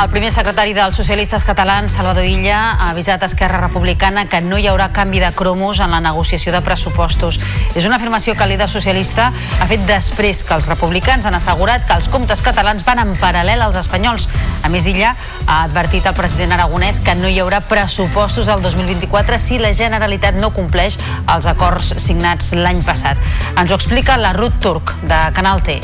El 0.00 0.08
primer 0.08 0.30
secretari 0.32 0.72
dels 0.72 0.96
socialistes 0.96 1.44
catalans, 1.44 1.92
Salvador 1.92 2.24
Illa, 2.24 2.70
ha 2.72 2.86
avisat 2.94 3.20
a 3.20 3.28
Esquerra 3.28 3.58
Republicana 3.60 4.22
que 4.32 4.38
no 4.40 4.56
hi 4.56 4.64
haurà 4.70 4.86
canvi 4.96 5.20
de 5.20 5.28
cromos 5.36 5.82
en 5.84 5.92
la 5.92 6.00
negociació 6.00 6.54
de 6.54 6.62
pressupostos. 6.64 7.36
És 7.76 7.84
una 7.84 7.98
afirmació 7.98 8.32
que 8.32 8.46
el 8.46 8.54
líder 8.54 8.70
socialista 8.72 9.28
ha 9.28 9.68
fet 9.68 9.84
després 9.84 10.40
que 10.48 10.56
els 10.56 10.70
republicans 10.72 11.28
han 11.28 11.36
assegurat 11.36 11.84
que 11.84 11.98
els 12.00 12.08
comptes 12.08 12.40
catalans 12.40 12.86
van 12.88 13.04
en 13.04 13.12
paral·lel 13.20 13.60
als 13.60 13.76
espanyols. 13.76 14.30
A 14.64 14.72
més, 14.72 14.88
Illa 14.88 15.12
ha 15.44 15.62
advertit 15.66 16.08
al 16.08 16.16
president 16.16 16.56
aragonès 16.56 17.04
que 17.04 17.14
no 17.20 17.28
hi 17.28 17.36
haurà 17.44 17.60
pressupostos 17.60 18.48
del 18.48 18.64
2024 18.64 19.36
si 19.36 19.60
la 19.60 19.74
Generalitat 19.76 20.40
no 20.40 20.54
compleix 20.56 20.96
els 21.28 21.44
acords 21.44 21.92
signats 22.00 22.54
l'any 22.56 22.80
passat. 22.88 23.20
Ens 23.52 23.68
ho 23.68 23.76
explica 23.76 24.16
la 24.16 24.32
Ruth 24.32 24.62
Turk, 24.64 24.96
de 25.04 25.26
Canal 25.36 25.60
T. 25.60 25.82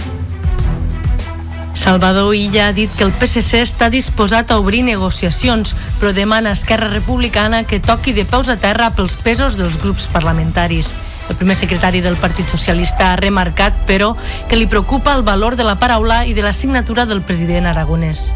Salvador 1.77 2.35
Illa 2.35 2.69
ha 2.69 2.73
dit 2.73 2.90
que 2.97 3.05
el 3.05 3.12
PSC 3.12 3.61
està 3.61 3.90
disposat 3.93 4.48
a 4.51 4.57
obrir 4.57 4.81
negociacions, 4.86 5.74
però 6.01 6.15
demana 6.16 6.55
a 6.55 6.57
Esquerra 6.57 6.89
Republicana 6.89 7.65
que 7.69 7.82
toqui 7.85 8.15
de 8.16 8.24
peus 8.24 8.48
a 8.48 8.57
terra 8.57 8.89
pels 8.97 9.19
pesos 9.20 9.59
dels 9.61 9.77
grups 9.82 10.09
parlamentaris. 10.09 10.94
El 11.28 11.36
primer 11.36 11.59
secretari 11.61 12.01
del 12.01 12.16
Partit 12.16 12.48
Socialista 12.48 13.11
ha 13.12 13.20
remarcat, 13.20 13.77
però, 13.86 14.15
que 14.48 14.57
li 14.57 14.66
preocupa 14.66 15.12
el 15.12 15.23
valor 15.27 15.59
de 15.61 15.69
la 15.69 15.77
paraula 15.77 16.24
i 16.24 16.32
de 16.32 16.48
la 16.48 16.55
signatura 16.57 17.05
del 17.05 17.20
president 17.20 17.69
aragonès. 17.69 18.31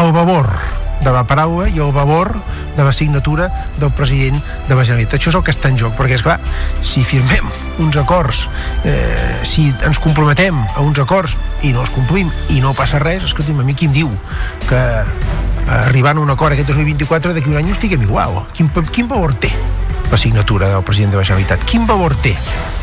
El 0.00 0.12
valor 0.16 0.48
de 1.02 1.12
la 1.12 1.24
paraula 1.28 1.68
i 1.68 1.80
el 1.82 1.92
valor 1.92 2.32
de 2.76 2.84
la 2.84 2.92
signatura 2.92 3.48
del 3.78 3.90
president 3.90 4.42
de 4.68 4.74
la 4.74 4.84
Generalitat. 4.84 5.18
Això 5.20 5.32
és 5.32 5.38
el 5.38 5.44
que 5.46 5.54
està 5.54 5.70
en 5.72 5.78
joc, 5.80 5.96
perquè, 5.98 6.18
és 6.18 6.24
clar, 6.24 6.38
si 6.82 7.04
firmem 7.04 7.48
uns 7.82 7.96
acords, 8.00 8.46
eh, 8.84 9.40
si 9.44 9.68
ens 9.86 10.00
comprometem 10.02 10.58
a 10.74 10.84
uns 10.84 11.00
acords 11.02 11.36
i 11.62 11.72
no 11.72 11.84
els 11.84 11.92
complim 11.94 12.30
i 12.52 12.60
no 12.64 12.74
passa 12.76 13.00
res, 13.02 13.24
escolti'm, 13.30 13.60
a 13.60 13.66
mi 13.66 13.74
qui 13.74 13.90
em 13.90 13.96
diu 13.96 14.12
que 14.68 14.82
arribant 15.66 16.18
a 16.18 16.22
un 16.22 16.30
acord 16.30 16.54
aquest 16.54 16.70
2024 16.70 17.34
d'aquí 17.34 17.50
un 17.50 17.58
any 17.58 17.72
ho 17.72 17.76
estiguem 17.76 18.06
igual. 18.06 18.44
Quin, 18.54 18.70
quin 18.92 19.08
valor 19.10 19.34
té 19.34 19.52
la 20.10 20.16
signatura 20.16 20.68
del 20.68 20.82
president 20.84 21.12
de 21.12 21.18
la 21.18 21.24
Generalitat? 21.24 21.64
Quin 21.68 21.86
valor 21.86 22.14
té 22.22 22.34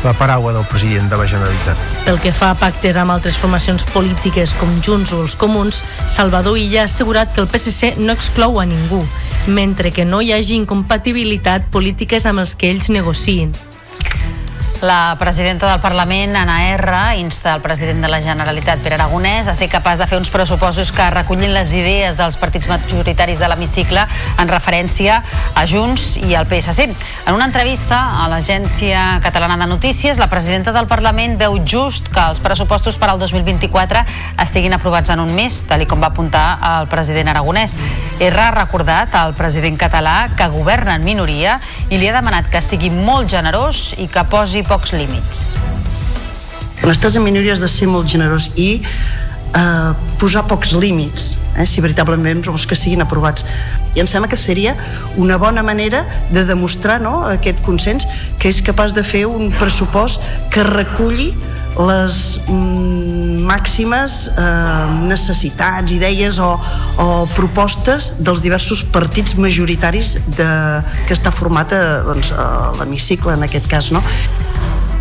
la 0.04 0.12
paraula 0.18 0.52
del 0.52 0.66
president 0.70 1.10
de 1.10 1.18
la 1.20 1.26
Generalitat? 1.26 1.84
Pel 2.04 2.20
que 2.22 2.32
fa 2.36 2.50
a 2.52 2.58
pactes 2.60 2.98
amb 3.00 3.14
altres 3.14 3.38
formacions 3.40 3.86
polítiques 3.92 4.54
com 4.60 4.72
Junts 4.84 5.12
o 5.12 5.22
els 5.24 5.36
Comuns, 5.40 5.82
Salvador 6.12 6.58
Illa 6.60 6.84
ha 6.84 6.88
assegurat 6.90 7.34
que 7.34 7.44
el 7.44 7.48
PSC 7.48 7.94
no 7.98 8.12
exclou 8.12 8.60
a 8.60 8.66
ningú, 8.68 9.04
mentre 9.46 9.92
que 9.92 10.04
no 10.04 10.22
hi 10.22 10.32
hagi 10.32 10.58
incompatibilitat 10.60 11.70
polítiques 11.72 12.26
amb 12.26 12.44
els 12.44 12.54
que 12.56 12.72
ells 12.72 12.90
negociïn. 12.92 13.54
La 14.82 15.16
presidenta 15.18 15.70
del 15.70 15.80
Parlament, 15.80 16.36
Anna 16.36 16.74
R, 16.74 17.16
insta 17.16 17.54
el 17.54 17.62
president 17.62 18.02
de 18.02 18.08
la 18.08 18.20
Generalitat, 18.20 18.80
Pere 18.82 18.96
Aragonès, 18.96 19.46
a 19.48 19.54
ser 19.54 19.68
capaç 19.72 20.00
de 20.00 20.06
fer 20.10 20.18
uns 20.18 20.32
pressupostos 20.34 20.90
que 20.92 21.06
recullin 21.14 21.54
les 21.54 21.70
idees 21.72 22.18
dels 22.18 22.36
partits 22.36 22.68
majoritaris 22.68 23.38
de 23.40 23.48
l'hemicicle 23.48 24.02
en 24.40 24.50
referència 24.50 25.20
a 25.54 25.64
Junts 25.70 26.18
i 26.18 26.34
al 26.34 26.48
PSC. 26.50 26.88
En 27.24 27.36
una 27.36 27.46
entrevista 27.46 28.00
a 28.24 28.26
l'Agència 28.28 29.20
Catalana 29.24 29.56
de 29.62 29.70
Notícies, 29.70 30.18
la 30.18 30.28
presidenta 30.28 30.74
del 30.74 30.90
Parlament 30.90 31.38
veu 31.40 31.56
just 31.64 32.10
que 32.12 32.20
els 32.20 32.42
pressupostos 32.44 32.98
per 32.98 33.08
al 33.12 33.22
2024 33.22 34.04
estiguin 34.42 34.74
aprovats 34.76 35.14
en 35.14 35.22
un 35.22 35.32
mes, 35.38 35.62
tal 35.70 35.86
com 35.86 36.02
va 36.02 36.10
apuntar 36.12 36.58
el 36.74 36.90
president 36.92 37.30
Aragonès. 37.32 37.78
R 38.20 38.40
ha 38.40 38.50
recordat 38.54 39.14
al 39.16 39.32
president 39.38 39.78
català 39.78 40.28
que 40.36 40.50
governa 40.52 40.98
en 40.98 41.04
minoria 41.06 41.60
i 41.88 41.96
li 41.96 42.10
ha 42.10 42.18
demanat 42.18 42.50
que 42.50 42.62
sigui 42.62 42.90
molt 42.90 43.30
generós 43.30 43.94
i 44.02 44.10
que 44.10 44.26
posi 44.28 44.63
pocs 44.68 44.94
límits. 44.96 45.54
Estàs 46.84 47.16
en 47.16 47.24
minoria 47.24 47.54
has 47.54 47.62
de 47.64 47.70
ser 47.70 47.88
molt 47.88 48.10
generós 48.10 48.50
i 48.60 48.82
eh, 49.54 49.92
posar 50.20 50.44
pocs 50.50 50.74
límits 50.76 51.34
eh, 51.56 51.66
si 51.66 51.82
veritablement 51.84 52.42
vols 52.46 52.66
que 52.68 52.76
siguin 52.78 53.04
aprovats 53.04 53.46
i 53.94 54.02
em 54.02 54.10
sembla 54.10 54.28
que 54.30 54.38
seria 54.40 54.74
una 55.20 55.38
bona 55.38 55.62
manera 55.62 56.04
de 56.34 56.44
demostrar 56.44 57.00
no, 57.00 57.22
aquest 57.30 57.62
consens 57.66 58.08
que 58.38 58.50
és 58.50 58.60
capaç 58.64 58.94
de 58.96 59.04
fer 59.06 59.24
un 59.30 59.52
pressupost 59.60 60.22
que 60.52 60.66
reculli 60.66 61.32
les 61.78 62.18
màximes 63.44 64.16
eh, 64.30 64.86
necessitats, 65.08 65.92
idees 65.92 66.38
o, 66.42 66.54
o 67.02 67.08
propostes 67.34 68.12
dels 68.18 68.42
diversos 68.44 68.84
partits 68.94 69.36
majoritaris 69.40 70.16
de, 70.38 70.50
que 71.08 71.16
està 71.16 71.34
format 71.34 71.74
a, 71.74 71.84
doncs, 72.06 72.32
a 72.32 72.48
l'hemicicle 72.78 73.34
en 73.34 73.46
aquest 73.48 73.68
cas. 73.70 73.90
No? 73.94 74.02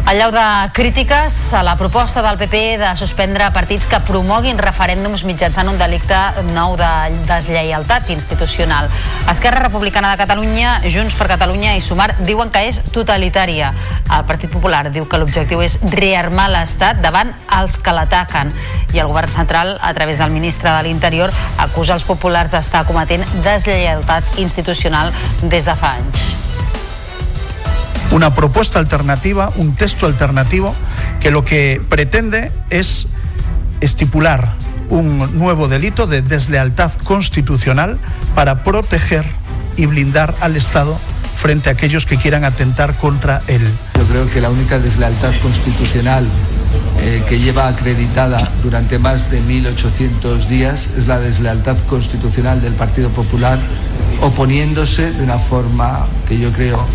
El 0.03 0.17
llau 0.19 0.33
de 0.35 0.43
crítiques 0.75 1.53
a 1.55 1.61
la 1.63 1.77
proposta 1.79 2.21
del 2.21 2.35
PP 2.37 2.59
de 2.77 2.89
suspendre 2.99 3.45
partits 3.55 3.87
que 3.87 4.01
promoguin 4.03 4.59
referèndums 4.59 5.23
mitjançant 5.23 5.71
un 5.71 5.79
delicte 5.79 6.17
nou 6.51 6.75
de 6.77 6.89
deslleialtat 7.29 8.11
institucional. 8.11 8.91
Esquerra 9.31 9.63
Republicana 9.63 10.11
de 10.11 10.19
Catalunya, 10.19 10.75
Junts 10.91 11.15
per 11.15 11.29
Catalunya 11.31 11.77
i 11.79 11.81
Sumar 11.81 12.09
diuen 12.19 12.51
que 12.51 12.65
és 12.67 12.81
totalitària. 12.91 13.71
El 14.11 14.27
Partit 14.27 14.51
Popular 14.51 14.83
diu 14.91 15.07
que 15.07 15.23
l'objectiu 15.23 15.63
és 15.63 15.79
rearmar 15.95 16.51
l'Estat 16.51 16.99
davant 17.01 17.31
els 17.61 17.79
que 17.79 17.95
l'ataquen. 17.95 18.51
I 18.91 18.99
el 18.99 19.07
govern 19.07 19.31
central, 19.31 19.77
a 19.79 19.95
través 19.95 20.19
del 20.19 20.35
ministre 20.35 20.67
de 20.69 20.83
l'Interior, 20.83 21.31
acusa 21.57 21.95
els 21.95 22.03
populars 22.03 22.51
d'estar 22.51 22.83
cometent 22.91 23.23
deslleialtat 23.41 24.35
institucional 24.43 25.15
des 25.47 25.63
de 25.63 25.79
fa 25.79 25.95
anys 25.95 26.42
una 28.13 28.35
propuesta 28.35 28.77
alternativa, 28.77 29.51
un 29.57 29.75
texto 29.75 30.05
alternativo 30.05 30.75
que 31.19 31.31
lo 31.31 31.43
que 31.43 31.81
pretende 31.89 32.51
es 32.69 33.07
estipular 33.81 34.53
un 34.89 35.39
nuevo 35.39 35.67
delito 35.67 36.05
de 36.05 36.21
deslealtad 36.21 36.91
constitucional 37.03 37.97
para 38.35 38.63
proteger 38.63 39.25
y 39.75 39.87
blindar 39.87 40.35
al 40.41 40.55
Estado 40.55 40.99
frente 41.35 41.69
a 41.69 41.73
aquellos 41.73 42.05
que 42.05 42.17
quieran 42.17 42.45
atentar 42.45 42.95
contra 42.97 43.41
él. 43.47 43.61
Yo 43.97 44.05
creo 44.05 44.29
que 44.29 44.39
la 44.41 44.51
única 44.51 44.77
deslealtad 44.77 45.33
constitucional 45.41 46.27
eh, 47.01 47.23
que 47.27 47.39
lleva 47.39 47.67
acreditada 47.67 48.37
durante 48.61 48.99
más 48.99 49.31
de 49.31 49.41
1.800 49.41 50.45
días 50.45 50.91
es 50.95 51.07
la 51.07 51.19
deslealtad 51.19 51.77
constitucional 51.89 52.61
del 52.61 52.73
Partido 52.73 53.09
Popular 53.09 53.57
oponiéndose 54.21 55.11
de 55.11 55.23
una 55.23 55.39
forma 55.39 56.05
que 56.27 56.37
yo 56.37 56.51
creo 56.51 56.85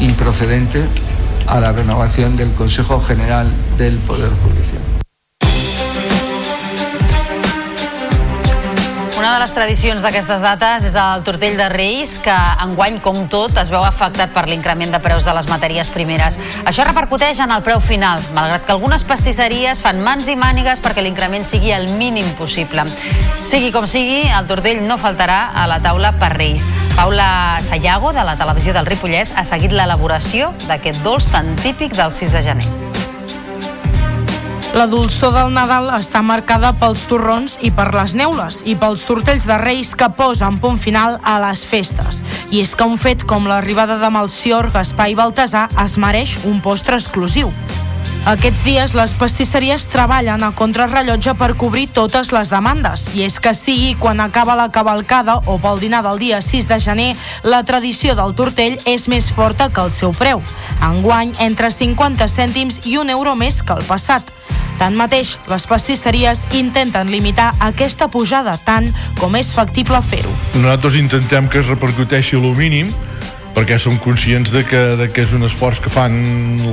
improcedente 0.00 0.82
a 1.46 1.60
la 1.60 1.72
renovación 1.72 2.36
del 2.36 2.52
Consejo 2.52 3.00
General 3.00 3.50
del 3.78 3.96
Poder 3.98 4.30
Judicial. 4.42 4.87
Una 9.18 9.32
de 9.34 9.40
les 9.42 9.50
tradicions 9.50 9.98
d'aquestes 9.98 10.38
dates 10.44 10.84
és 10.86 10.94
el 10.94 11.24
tortell 11.26 11.56
de 11.58 11.66
Reis, 11.72 12.12
que 12.22 12.34
enguany, 12.62 13.00
com 13.02 13.24
tot, 13.26 13.56
es 13.58 13.72
veu 13.74 13.82
afectat 13.82 14.30
per 14.30 14.44
l'increment 14.46 14.94
de 14.94 15.00
preus 15.02 15.26
de 15.26 15.34
les 15.34 15.48
matèries 15.50 15.90
primeres. 15.90 16.38
Això 16.62 16.86
repercuteix 16.86 17.40
en 17.42 17.50
el 17.50 17.64
preu 17.66 17.82
final, 17.82 18.22
malgrat 18.36 18.62
que 18.62 18.76
algunes 18.76 19.02
pastisseries 19.08 19.82
fan 19.82 19.98
mans 20.06 20.30
i 20.30 20.38
mànigues 20.38 20.78
perquè 20.84 21.02
l'increment 21.02 21.42
sigui 21.42 21.74
el 21.74 21.90
mínim 21.98 22.30
possible. 22.38 22.86
Sigui 23.42 23.74
com 23.74 23.90
sigui, 23.90 24.22
el 24.30 24.46
tortell 24.46 24.84
no 24.86 25.00
faltarà 25.02 25.48
a 25.50 25.66
la 25.66 25.82
taula 25.82 26.14
per 26.22 26.36
Reis. 26.36 26.68
Paula 26.94 27.58
Sayago, 27.66 28.14
de 28.14 28.22
la 28.22 28.38
televisió 28.38 28.70
del 28.76 28.86
Ripollès, 28.86 29.34
ha 29.34 29.42
seguit 29.42 29.74
l'elaboració 29.74 30.54
d'aquest 30.68 31.02
dolç 31.02 31.32
tan 31.34 31.56
típic 31.58 31.98
del 31.98 32.14
6 32.14 32.38
de 32.38 32.50
gener. 32.52 32.87
La 34.76 34.84
dolçor 34.86 35.32
del 35.32 35.54
Nadal 35.56 35.88
està 35.96 36.20
marcada 36.20 36.74
pels 36.76 37.06
torrons 37.08 37.54
i 37.64 37.70
per 37.72 37.86
les 37.94 38.12
neules 38.18 38.60
i 38.68 38.74
pels 38.76 39.06
tortells 39.08 39.46
de 39.48 39.56
Reis 39.62 39.94
que 39.96 40.10
posen 40.12 40.58
punt 40.60 40.76
final 40.78 41.16
a 41.24 41.38
les 41.46 41.64
festes. 41.64 42.20
I 42.52 42.60
és 42.60 42.74
que 42.76 42.84
un 42.84 43.00
fet 43.00 43.24
com 43.24 43.48
l'arribada 43.48 43.96
de 43.98 44.10
Malcior, 44.12 44.68
Gaspar 44.74 45.08
i 45.08 45.16
Baltasar 45.16 45.70
es 45.84 45.96
mereix 45.96 46.36
un 46.44 46.60
postre 46.60 47.00
exclusiu. 47.00 47.52
Aquests 48.28 48.60
dies 48.66 48.92
les 48.92 49.14
pastisseries 49.16 49.86
treballen 49.88 50.44
a 50.44 50.52
contrarrellotge 50.52 51.32
per 51.40 51.54
cobrir 51.56 51.86
totes 51.96 52.28
les 52.36 52.52
demandes 52.52 53.06
i 53.16 53.24
és 53.24 53.38
que 53.40 53.54
sigui 53.56 53.94
quan 53.96 54.20
acaba 54.20 54.56
la 54.58 54.68
cavalcada 54.68 55.38
o 55.48 55.56
pel 55.62 55.80
dinar 55.80 56.02
del 56.04 56.20
dia 56.20 56.42
6 56.44 56.68
de 56.68 56.78
gener, 56.78 57.10
la 57.42 57.62
tradició 57.64 58.12
del 58.18 58.36
tortell 58.36 58.76
és 58.84 59.08
més 59.08 59.32
forta 59.32 59.70
que 59.72 59.80
el 59.80 59.94
seu 59.96 60.12
preu. 60.12 60.44
Enguany, 60.84 61.32
entre 61.40 61.72
50 61.72 62.28
cèntims 62.28 62.82
i 62.84 62.98
un 63.00 63.08
euro 63.08 63.32
més 63.34 63.62
que 63.62 63.72
el 63.72 63.86
passat. 63.88 64.37
Tanmateix, 64.78 65.36
les 65.50 65.66
pastisseries 65.68 66.44
intenten 66.54 67.10
limitar 67.10 67.50
aquesta 67.66 68.08
pujada 68.12 68.54
tant 68.64 68.88
com 69.18 69.34
és 69.38 69.52
factible 69.54 70.00
fer-ho. 70.06 70.32
Nosaltres 70.58 70.98
intentem 71.00 71.50
que 71.50 71.62
es 71.62 71.70
repercuteixi 71.70 72.38
lo 72.38 72.54
mínim 72.58 72.92
perquè 73.58 73.78
som 73.82 73.96
conscients 73.98 74.52
de 74.54 74.62
que, 74.66 74.80
de 75.00 75.08
que 75.10 75.24
és 75.26 75.34
un 75.34 75.42
esforç 75.48 75.82
que 75.82 75.90
fan 75.90 76.20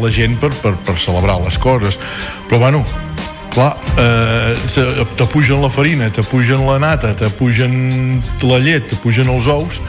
la 0.03 0.11
gent 0.13 0.37
per, 0.41 0.51
per, 0.61 0.75
per 0.85 0.99
celebrar 1.01 1.39
les 1.41 1.57
coses 1.57 1.97
però 2.49 2.61
bueno 2.61 2.83
clar, 3.55 3.77
eh, 3.97 4.53
t'apugen 5.15 5.61
la 5.63 5.69
farina, 5.69 6.09
t'apugen 6.11 6.65
la 6.67 6.77
nata, 6.79 7.13
t'apugen 7.15 8.21
la 8.43 8.59
llet, 8.59 8.89
t'apugen 8.91 9.31
els 9.31 9.47
ous, 9.47 9.79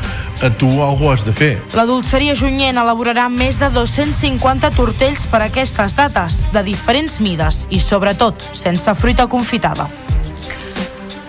a 0.43 0.51
tu 0.51 0.69
alguna 0.83 1.15
has 1.17 1.25
de 1.27 1.35
fer. 1.35 1.57
La 1.75 1.87
dolceria 1.89 2.37
Junyent 2.39 2.79
elaborarà 2.79 3.27
més 3.33 3.59
de 3.59 3.71
250 3.75 4.71
tortells 4.77 5.27
per 5.31 5.43
a 5.43 5.51
aquestes 5.51 5.97
dates, 5.99 6.45
de 6.55 6.63
diferents 6.67 7.19
mides 7.21 7.67
i, 7.71 7.83
sobretot, 7.83 8.53
sense 8.55 8.95
fruita 8.95 9.27
confitada. 9.27 9.91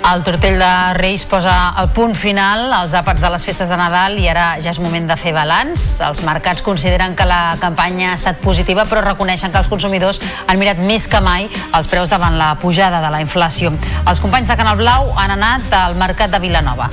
El 0.08 0.22
tortell 0.24 0.56
de 0.56 0.94
Reis 0.96 1.26
posa 1.28 1.54
el 1.82 1.90
punt 1.92 2.14
final 2.16 2.70
als 2.72 2.94
àpats 2.96 3.20
de 3.20 3.28
les 3.28 3.44
festes 3.44 3.68
de 3.68 3.76
Nadal 3.76 4.16
i 4.16 4.30
ara 4.32 4.46
ja 4.64 4.72
és 4.72 4.80
moment 4.80 5.04
de 5.10 5.18
fer 5.20 5.34
balanç. 5.36 5.84
Els 6.06 6.22
mercats 6.24 6.64
consideren 6.64 7.12
que 7.12 7.26
la 7.28 7.58
campanya 7.60 8.14
ha 8.14 8.16
estat 8.16 8.40
positiva 8.40 8.86
però 8.88 9.04
reconeixen 9.04 9.52
que 9.52 9.60
els 9.60 9.68
consumidors 9.68 10.22
han 10.48 10.64
mirat 10.64 10.80
més 10.80 11.10
que 11.12 11.20
mai 11.20 11.50
els 11.50 11.92
preus 11.92 12.08
davant 12.14 12.40
la 12.40 12.54
pujada 12.62 13.04
de 13.04 13.12
la 13.12 13.20
inflació. 13.26 13.76
Els 14.08 14.24
companys 14.24 14.48
de 14.48 14.56
Canal 14.56 14.80
Blau 14.80 15.12
han 15.20 15.36
anat 15.36 15.76
al 15.76 16.00
mercat 16.00 16.32
de 16.32 16.40
Vilanova. 16.40 16.88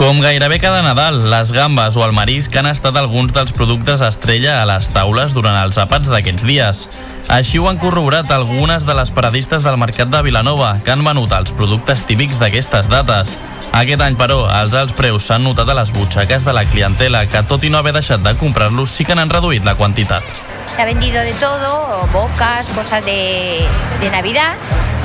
Com 0.00 0.18
gairebé 0.18 0.56
cada 0.58 0.80
Nadal, 0.82 1.20
les 1.30 1.52
gambes 1.52 1.94
o 1.94 2.02
el 2.02 2.16
marisc 2.16 2.56
han 2.56 2.66
estat 2.66 2.96
alguns 2.96 3.36
dels 3.36 3.52
productes 3.52 4.00
estrella 4.02 4.56
a 4.62 4.64
les 4.66 4.88
taules 4.90 5.36
durant 5.36 5.60
els 5.60 5.76
àpats 5.78 6.08
d'aquests 6.08 6.48
dies. 6.48 6.86
Així 7.28 7.58
ho 7.58 7.68
han 7.70 7.78
corroborat 7.78 8.30
algunes 8.34 8.86
de 8.86 8.94
les 8.98 9.10
paradistes 9.14 9.62
del 9.62 9.78
mercat 9.78 10.10
de 10.10 10.22
Vilanova, 10.26 10.74
que 10.84 10.92
han 10.92 11.04
venut 11.06 11.32
els 11.36 11.54
productes 11.54 12.02
típics 12.08 12.40
d'aquestes 12.42 12.90
dates. 12.90 13.36
Aquest 13.72 14.02
any, 14.02 14.18
però, 14.18 14.44
els 14.60 14.74
alts 14.74 14.96
preus 14.98 15.28
s'han 15.30 15.46
notat 15.46 15.70
a 15.70 15.76
les 15.78 15.92
butxaques 15.94 16.44
de 16.44 16.52
la 16.56 16.64
clientela, 16.68 17.24
que 17.26 17.44
tot 17.48 17.64
i 17.64 17.70
no 17.70 17.78
haver 17.78 17.94
deixat 17.96 18.24
de 18.26 18.34
comprar-los, 18.40 18.90
sí 18.90 19.06
que 19.06 19.14
n'han 19.14 19.30
reduït 19.30 19.64
la 19.64 19.76
quantitat. 19.78 20.24
Se 20.66 20.82
ha 20.82 20.84
vendido 20.84 21.22
de 21.22 21.32
todo, 21.34 22.08
bocas, 22.12 22.68
cosas 22.74 23.04
de, 23.04 23.60
de 24.00 24.10
Navidad, 24.10 24.56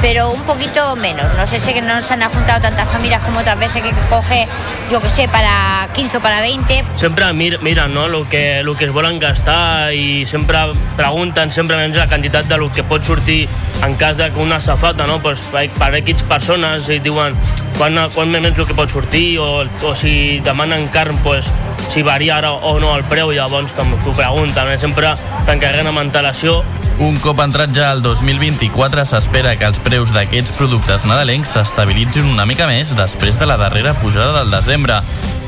pero 0.02 0.32
un 0.32 0.42
poquito 0.44 0.96
menos. 0.96 1.26
No 1.36 1.48
sé 1.48 1.60
si 1.60 1.74
que 1.74 1.82
no 1.82 2.00
se 2.02 2.14
han 2.14 2.22
juntado 2.30 2.62
tantas 2.62 2.88
familias 2.90 3.22
como 3.24 3.40
otras 3.40 3.60
veces 3.60 3.82
que 3.82 3.92
coge, 4.10 4.48
yo 4.92 5.02
que 5.02 5.10
sé, 5.10 5.28
para 5.28 5.88
15 5.94 6.18
o 6.18 6.20
para 6.22 6.42
20. 6.42 6.84
Sempre 6.96 7.32
mir, 7.34 7.60
miren 7.62 7.94
no? 7.94 8.08
lo, 8.08 8.28
que, 8.30 8.64
lo 8.64 8.74
que 8.76 8.86
es 8.86 8.92
volen 8.92 9.20
gastar 9.20 9.94
i 9.94 10.26
sempre 10.26 10.58
pregunten, 10.96 11.52
sempre 11.52 11.78
menys 11.78 11.98
la 11.98 12.08
quantitat 12.18 12.48
de 12.50 12.58
lo 12.58 12.72
que 12.72 12.82
pot 12.82 13.04
sortir 13.06 13.48
en 13.86 13.94
casa 13.96 14.32
que 14.32 14.40
una 14.40 14.60
safata, 14.60 15.06
no? 15.06 15.20
Pues, 15.22 15.52
per 15.52 15.94
X 16.02 16.24
persones 16.26 16.88
i 16.90 16.98
diuen 16.98 17.36
quan, 17.78 18.00
quan 18.16 18.32
més 18.34 18.48
el 18.50 18.58
que 18.58 18.74
pot 18.74 18.90
sortir 18.90 19.38
o, 19.38 19.68
o 19.86 19.94
si 19.94 20.40
demanen 20.42 20.88
carn, 20.90 21.14
pues, 21.22 21.52
si 21.94 22.02
varia 22.02 22.40
ara 22.40 22.56
o 22.58 22.80
no 22.82 22.96
el 22.98 23.06
preu, 23.06 23.30
llavors 23.38 23.76
t'ho 23.78 24.16
pregunten, 24.18 24.74
eh? 24.74 24.80
sempre 24.82 25.14
t'encarreguen 25.46 25.94
amb 25.94 26.08
antelació 26.08 26.64
un 26.98 27.20
cop 27.22 27.38
entrat 27.44 27.70
ja 27.78 27.92
al 27.94 28.00
2024, 28.02 29.04
s'espera 29.06 29.52
que 29.60 29.68
els 29.70 29.78
preus 29.86 30.10
d'aquests 30.16 30.56
productes 30.58 31.04
nadalencs 31.06 31.52
s'estabilitzin 31.54 32.26
una 32.26 32.48
mica 32.50 32.66
més 32.66 32.96
després 32.98 33.38
de 33.38 33.46
la 33.46 33.60
darrera 33.62 33.94
pujada 34.02 34.40
del 34.40 34.50
desembre. 34.50 34.98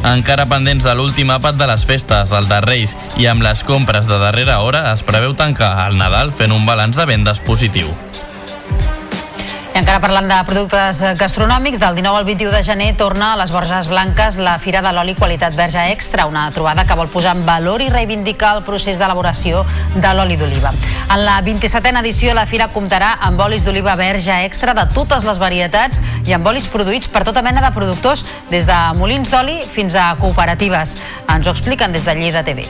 Encara 0.07 0.45
pendents 0.47 0.85
de 0.88 0.93
l'últim 0.95 1.27
àpat 1.34 1.57
de 1.59 1.67
les 1.67 1.84
festes, 1.84 2.31
el 2.31 2.47
de 2.47 2.61
Reis, 2.63 2.95
i 3.19 3.27
amb 3.27 3.43
les 3.43 3.65
compres 3.67 4.07
de 4.07 4.19
darrera 4.21 4.61
hora 4.63 4.85
es 4.93 5.03
preveu 5.03 5.35
tancar 5.35 5.73
el 5.89 5.99
Nadal 5.99 6.31
fent 6.31 6.55
un 6.55 6.65
balanç 6.65 6.95
de 6.95 7.05
vendes 7.09 7.43
positiu. 7.43 7.91
Encara 9.80 10.01
parlant 10.03 10.26
de 10.27 10.38
productes 10.43 10.97
gastronòmics, 11.15 11.80
del 11.80 11.95
19 11.95 12.19
al 12.19 12.26
21 12.27 12.51
de 12.51 12.60
gener 12.68 12.89
torna 12.99 13.30
a 13.31 13.38
les 13.39 13.53
Borges 13.56 13.88
Blanques 13.88 14.35
la 14.43 14.57
Fira 14.60 14.81
de 14.84 14.91
l'Oli 14.91 15.15
Qualitat 15.15 15.56
Verge 15.56 15.85
Extra, 15.93 16.26
una 16.27 16.49
trobada 16.51 16.84
que 16.84 16.97
vol 16.99 17.07
posar 17.07 17.38
en 17.38 17.45
valor 17.47 17.80
i 17.80 17.88
reivindicar 17.88 18.57
el 18.57 18.65
procés 18.68 18.99
d'elaboració 18.99 19.64
de 19.95 20.14
l'oli 20.18 20.35
d'oliva. 20.35 20.73
En 21.07 21.23
la 21.23 21.39
27a 21.47 21.95
edició, 22.03 22.35
la 22.35 22.43
Fira 22.43 22.68
comptarà 22.76 23.15
amb 23.23 23.39
olis 23.47 23.64
d'oliva 23.64 23.95
verge 23.95 24.43
extra 24.43 24.76
de 24.76 24.84
totes 24.91 25.23
les 25.23 25.39
varietats 25.39 26.03
i 26.27 26.35
amb 26.35 26.51
olis 26.51 26.68
produïts 26.68 27.07
per 27.07 27.23
tota 27.23 27.41
mena 27.41 27.64
de 27.64 27.72
productors, 27.72 28.27
des 28.51 28.68
de 28.68 28.80
molins 28.99 29.31
d'oli 29.31 29.61
fins 29.64 29.95
a 29.95 30.11
cooperatives. 30.19 30.97
Ens 31.31 31.47
ho 31.47 31.56
expliquen 31.56 31.95
des 31.95 32.03
de 32.03 32.19
Lleida 32.19 32.43
TV. 32.43 32.68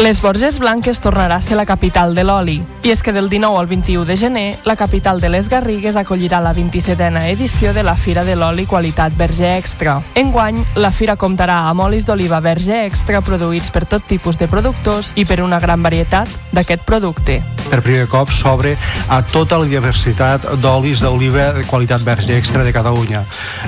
Les 0.00 0.22
Borges 0.22 0.58
Blanques 0.58 0.96
tornarà 1.04 1.36
a 1.36 1.42
ser 1.44 1.58
la 1.58 1.66
capital 1.68 2.14
de 2.16 2.22
l'oli. 2.24 2.54
I 2.88 2.94
és 2.94 3.02
que 3.04 3.12
del 3.12 3.28
19 3.28 3.58
al 3.60 3.66
21 3.68 4.06
de 4.08 4.14
gener, 4.16 4.54
la 4.64 4.72
capital 4.72 5.20
de 5.20 5.28
les 5.28 5.50
Garrigues 5.52 5.98
acollirà 6.00 6.40
la 6.40 6.54
27a 6.56 7.26
edició 7.28 7.74
de 7.76 7.82
la 7.84 7.98
Fira 8.00 8.24
de 8.24 8.32
l'Oli 8.32 8.64
Qualitat 8.64 9.12
Verge 9.12 9.58
Extra. 9.58 9.98
Enguany, 10.16 10.56
la 10.80 10.88
fira 10.88 11.18
comptarà 11.20 11.66
amb 11.68 11.84
olis 11.84 12.06
d'oliva 12.08 12.40
verge 12.40 12.86
extra 12.86 13.20
produïts 13.20 13.68
per 13.68 13.84
tot 13.84 14.08
tipus 14.08 14.40
de 14.40 14.48
productors 14.48 15.12
i 15.20 15.26
per 15.28 15.42
una 15.44 15.60
gran 15.60 15.84
varietat 15.84 16.32
d'aquest 16.56 16.88
producte. 16.88 17.42
Per 17.68 17.82
primer 17.84 18.08
cop 18.08 18.32
s'obre 18.32 18.72
a 19.12 19.20
tota 19.22 19.60
la 19.60 19.68
diversitat 19.68 20.48
d'olis 20.62 21.04
d'oliva 21.04 21.52
de 21.52 21.66
qualitat 21.68 22.00
verge 22.02 22.38
extra 22.38 22.64
de 22.64 22.72
Catalunya. 22.72 23.20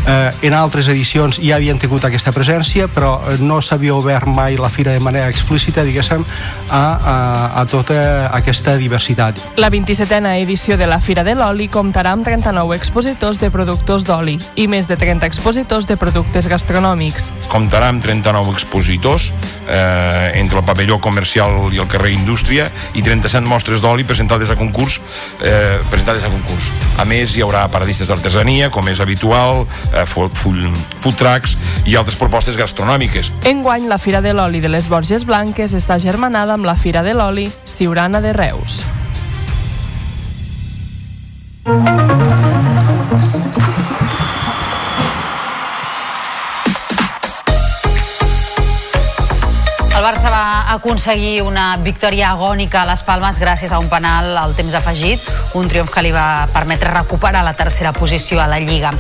Eh, 0.07 0.49
en 0.49 0.57
altres 0.57 0.89
edicions 0.89 1.37
ja 1.45 1.61
havien 1.61 1.79
tingut 1.79 2.09
aquesta 2.09 2.33
presència, 2.33 2.89
però 2.89 3.21
no 3.45 3.61
s'havia 3.61 3.95
obert 3.95 4.27
mai 4.27 4.57
la 4.57 4.73
fira 4.73 4.97
de 4.97 5.05
manera 5.05 5.29
explícita, 5.29 5.85
diguéssim, 5.85 6.22
a, 6.71 6.81
a, 6.81 7.17
a 7.61 7.65
tota 7.71 8.29
aquesta 8.33 8.77
diversitat. 8.81 9.39
La 9.57 9.71
27a 9.71 10.37
edició 10.41 10.79
de 10.79 10.87
la 10.87 11.01
Fira 11.01 11.25
de 11.25 11.35
l'Oli 11.39 11.69
comptarà 11.73 12.15
amb 12.17 12.27
39 12.27 12.77
expositors 12.77 13.41
de 13.41 13.51
productors 13.51 14.07
d'oli 14.09 14.39
i 14.57 14.69
més 14.69 14.89
de 14.89 14.97
30 14.97 15.27
expositors 15.29 15.87
de 15.89 15.97
productes 16.01 16.49
gastronòmics. 16.51 17.31
Comptarà 17.53 17.91
amb 17.93 18.03
39 18.05 18.53
expositors 18.55 19.31
eh, 19.69 20.33
entre 20.41 20.61
el 20.61 20.67
pavelló 20.67 21.01
comercial 21.01 21.73
i 21.73 21.81
el 21.83 21.89
carrer 21.91 22.15
Indústria 22.17 22.71
i 22.95 23.03
37 23.03 23.47
mostres 23.49 23.83
d'oli 23.83 24.07
presentades 24.09 24.51
a 24.51 24.57
concurs 24.57 25.01
eh, 25.43 25.79
presentades 25.91 26.25
a 26.25 26.31
concurs. 26.33 26.71
A 27.01 27.07
més, 27.09 27.37
hi 27.37 27.43
haurà 27.45 27.65
paradistes 27.73 28.11
d'artesania, 28.11 28.71
com 28.73 28.89
és 28.89 29.01
habitual, 29.01 29.67
eh, 29.93 30.05
food, 30.07 30.35
food 31.01 31.19
trucks 31.19 31.57
i 31.87 31.97
altres 31.97 32.17
propostes 32.21 32.57
gastronòmiques. 32.59 33.33
Enguany, 33.49 33.89
la 33.91 33.99
Fira 33.99 34.23
de 34.25 34.35
l'Oli 34.37 34.61
de 34.61 34.71
les 34.73 34.89
Borges 34.89 35.27
Blanques 35.29 35.75
està 35.77 35.99
germanada 36.13 36.53
amb 36.53 36.69
la 36.69 36.75
Fira 36.77 37.01
de 37.03 37.15
l'Oli 37.17 37.47
Ciurana 37.65 38.21
de 38.21 38.35
Reus. 38.37 38.83
Barça 50.13 50.29
va 50.29 50.75
aconseguir 50.75 51.41
una 51.41 51.79
victòria 51.81 52.35
agònica 52.35 52.83
a 52.83 52.89
les 52.91 53.01
Palmes 53.07 53.39
gràcies 53.41 53.73
a 53.73 53.79
un 53.81 53.87
penal 53.89 54.27
al 54.37 54.53
temps 54.53 54.75
afegit, 54.77 55.25
un 55.57 55.71
triomf 55.73 55.89
que 55.89 56.03
li 56.05 56.11
va 56.13 56.45
permetre 56.53 56.91
recuperar 56.93 57.41
la 57.47 57.55
tercera 57.57 57.95
posició 57.97 58.43
a 58.43 58.45
la 58.51 58.59
Lliga. 58.61 58.91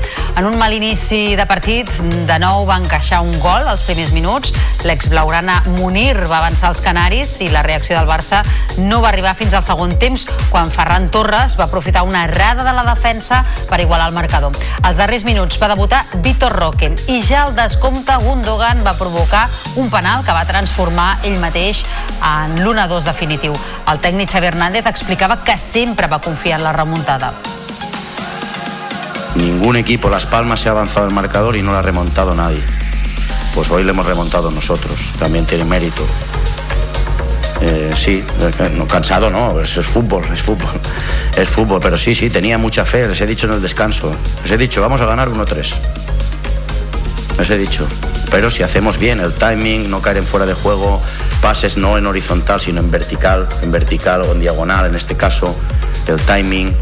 En 0.40 0.48
un 0.48 0.56
mal 0.56 0.72
inici 0.72 1.36
de 1.36 1.44
partit, 1.44 1.90
de 2.00 2.38
nou 2.40 2.64
va 2.64 2.78
encaixar 2.80 3.18
un 3.20 3.34
gol 3.44 3.68
als 3.68 3.84
primers 3.84 4.14
minuts. 4.16 4.54
L'ex-blaugrana 4.88 5.58
Munir 5.74 6.16
va 6.30 6.38
avançar 6.38 6.70
als 6.70 6.80
Canaris 6.80 7.34
i 7.44 7.50
la 7.52 7.60
reacció 7.60 7.98
del 7.98 8.08
Barça 8.08 8.40
no 8.78 9.02
va 9.04 9.10
arribar 9.12 9.36
fins 9.36 9.52
al 9.52 9.66
segon 9.68 9.92
temps, 10.00 10.24
quan 10.48 10.72
Ferran 10.72 11.10
Torres 11.12 11.58
va 11.60 11.68
aprofitar 11.68 12.06
una 12.08 12.24
errada 12.24 12.64
de 12.64 12.72
la 12.72 12.86
defensa 12.88 13.42
per 13.68 13.82
igualar 13.84 14.08
el 14.08 14.16
marcador. 14.16 14.56
Als 14.80 14.96
darrers 14.96 15.28
minuts 15.28 15.60
va 15.60 15.68
debutar 15.74 16.06
Vitor 16.24 16.56
Roque 16.56 16.94
i 17.12 17.20
ja 17.20 17.44
al 17.44 17.52
descompte 17.58 18.16
Gundogan 18.24 18.80
va 18.80 18.96
provocar 18.96 19.44
un 19.76 19.92
penal 19.92 20.24
que 20.24 20.32
va 20.32 20.48
transformar 20.48 21.01
ell 21.22 21.38
mateix 21.42 21.84
en 22.22 22.58
l'1-2 22.62 23.08
definitiu. 23.08 23.56
El 23.90 24.00
tècnic 24.04 24.30
Xavi 24.32 24.50
Hernández 24.52 24.86
explicava 24.86 25.42
que 25.44 25.58
sempre 25.58 26.08
va 26.08 26.20
confiar 26.22 26.60
en 26.60 26.64
la 26.64 26.72
remuntada. 26.72 27.32
Ningún 29.34 29.76
equipo, 29.76 30.08
Las 30.08 30.26
Palmas, 30.26 30.60
se 30.60 30.68
ha 30.68 30.72
avanzado 30.72 31.06
el 31.06 31.14
marcador 31.14 31.56
y 31.56 31.62
no 31.62 31.72
lo 31.72 31.78
ha 31.78 31.82
remontado 31.82 32.34
nadie. 32.34 32.62
Pues 33.54 33.70
hoy 33.70 33.82
lo 33.82 33.90
hemos 33.90 34.06
remontado 34.06 34.50
nosotros, 34.50 35.12
también 35.18 35.46
tiene 35.46 35.64
mérito. 35.64 36.06
Eh, 37.60 37.90
sí, 37.94 38.24
cansado 38.88 39.30
no, 39.30 39.60
eso 39.60 39.80
es 39.80 39.86
fútbol, 39.86 40.24
es 40.32 40.42
fútbol, 40.42 40.80
es 41.36 41.48
fútbol, 41.48 41.78
pero 41.80 41.96
sí, 41.96 42.12
sí, 42.12 42.28
tenía 42.28 42.58
mucha 42.58 42.84
fe, 42.84 43.06
les 43.06 43.20
he 43.20 43.26
dicho 43.26 43.46
en 43.46 43.52
el 43.52 43.62
descanso, 43.62 44.12
les 44.42 44.50
he 44.50 44.58
dicho, 44.58 44.80
vamos 44.80 45.00
a 45.00 45.06
ganar 45.06 45.28
1-3, 45.28 45.72
les 47.38 47.50
he 47.50 47.58
dicho, 47.58 47.86
pero 48.30 48.50
si 48.50 48.62
hacemos 48.62 48.98
bien 48.98 49.20
el 49.20 49.32
timing, 49.32 49.90
no 49.90 50.00
caer 50.00 50.18
en 50.18 50.26
fuera 50.26 50.46
de 50.46 50.54
juego, 50.54 51.00
pases 51.40 51.76
no 51.76 51.98
en 51.98 52.06
horizontal, 52.06 52.60
sino 52.60 52.80
en 52.80 52.90
vertical, 52.90 53.48
en 53.62 53.70
vertical 53.70 54.22
o 54.22 54.32
en 54.32 54.40
diagonal, 54.40 54.86
en 54.86 54.94
este 54.94 55.16
caso, 55.16 55.56
el 56.06 56.20
timing, 56.20 56.74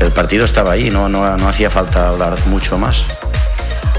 el 0.00 0.12
partido 0.12 0.44
estaba 0.44 0.72
ahí, 0.72 0.90
no, 0.90 1.08
no, 1.08 1.36
no 1.36 1.48
hacía 1.48 1.70
falta 1.70 2.08
hablar 2.08 2.46
mucho 2.46 2.78
más. 2.78 3.06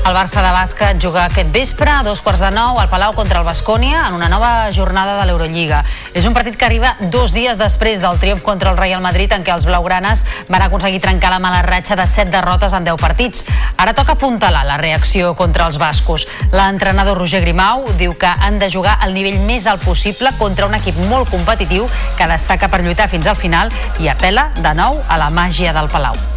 El 0.01 0.15
Barça 0.17 0.41
de 0.41 0.49
bàsquet 0.51 0.97
juga 0.99 1.27
aquest 1.27 1.51
vespre 1.53 1.91
a 1.91 2.01
dos 2.03 2.19
quarts 2.25 2.41
de 2.41 2.49
nou 2.51 2.79
al 2.81 2.89
Palau 2.89 3.13
contra 3.13 3.39
el 3.39 3.45
Bascònia 3.45 4.07
en 4.07 4.15
una 4.17 4.27
nova 4.33 4.71
jornada 4.73 5.13
de 5.19 5.27
l'Eurolliga. 5.29 5.83
És 6.17 6.25
un 6.25 6.33
partit 6.33 6.57
que 6.57 6.65
arriba 6.65 6.95
dos 7.13 7.35
dies 7.35 7.59
després 7.61 8.01
del 8.01 8.17
triomf 8.19 8.41
contra 8.41 8.73
el 8.73 8.79
Real 8.81 9.03
Madrid 9.05 9.31
en 9.31 9.45
què 9.45 9.53
els 9.53 9.67
blaugranes 9.69 10.25
van 10.49 10.65
aconseguir 10.65 11.03
trencar 11.05 11.29
la 11.31 11.39
mala 11.39 11.61
ratxa 11.61 11.95
de 11.95 12.07
set 12.09 12.33
derrotes 12.33 12.73
en 12.73 12.89
10 12.89 12.97
partits. 12.99 13.45
Ara 13.77 13.93
toca 13.93 14.17
apuntalar 14.17 14.65
la 14.65 14.81
reacció 14.81 15.35
contra 15.37 15.69
els 15.69 15.77
bascos. 15.77 16.27
L'entrenador 16.51 17.21
Roger 17.21 17.45
Grimau 17.45 17.85
diu 18.01 18.17
que 18.17 18.33
han 18.33 18.59
de 18.59 18.73
jugar 18.73 18.97
al 18.99 19.13
nivell 19.13 19.39
més 19.45 19.69
alt 19.69 19.85
possible 19.85 20.33
contra 20.41 20.65
un 20.65 20.75
equip 20.81 20.97
molt 21.13 21.29
competitiu 21.29 21.87
que 22.17 22.31
destaca 22.31 22.73
per 22.73 22.81
lluitar 22.81 23.07
fins 23.07 23.29
al 23.29 23.37
final 23.39 23.71
i 23.99 24.09
apela 24.09 24.49
de 24.57 24.75
nou 24.75 25.01
a 25.07 25.21
la 25.21 25.29
màgia 25.29 25.77
del 25.77 25.93
Palau. 25.93 26.30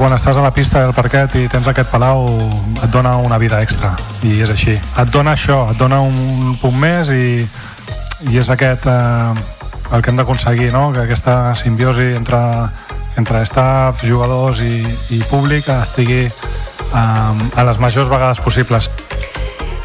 Quan 0.00 0.14
estàs 0.16 0.38
a 0.40 0.42
la 0.42 0.48
pista 0.56 0.80
del 0.80 0.94
parquet 0.96 1.34
i 1.36 1.42
tens 1.52 1.66
aquest 1.68 1.90
palau 1.92 2.22
et 2.80 2.86
dona 2.88 3.18
una 3.20 3.36
vida 3.36 3.58
extra 3.60 3.90
i 4.24 4.38
és 4.40 4.48
així. 4.48 4.72
Et 4.72 5.10
dona 5.12 5.34
això, 5.36 5.58
et 5.74 5.76
dona 5.76 5.98
un 6.00 6.54
punt 6.56 6.78
més 6.80 7.10
i, 7.12 7.44
i 8.32 8.40
és 8.40 8.48
aquest 8.48 8.88
eh, 8.88 9.42
el 9.92 10.00
que 10.00 10.08
hem 10.08 10.16
d'aconseguir, 10.16 10.70
no? 10.72 10.86
que 10.94 11.02
aquesta 11.04 11.52
simbiosi 11.52 12.14
entre, 12.16 12.40
entre 13.20 13.44
staff, 13.44 14.00
jugadors 14.00 14.64
i, 14.64 14.80
i 15.12 15.20
públic 15.28 15.68
estigui 15.76 16.22
eh, 16.24 17.04
a 17.04 17.68
les 17.68 17.84
majors 17.84 18.08
vegades 18.08 18.40
possibles. 18.40 18.88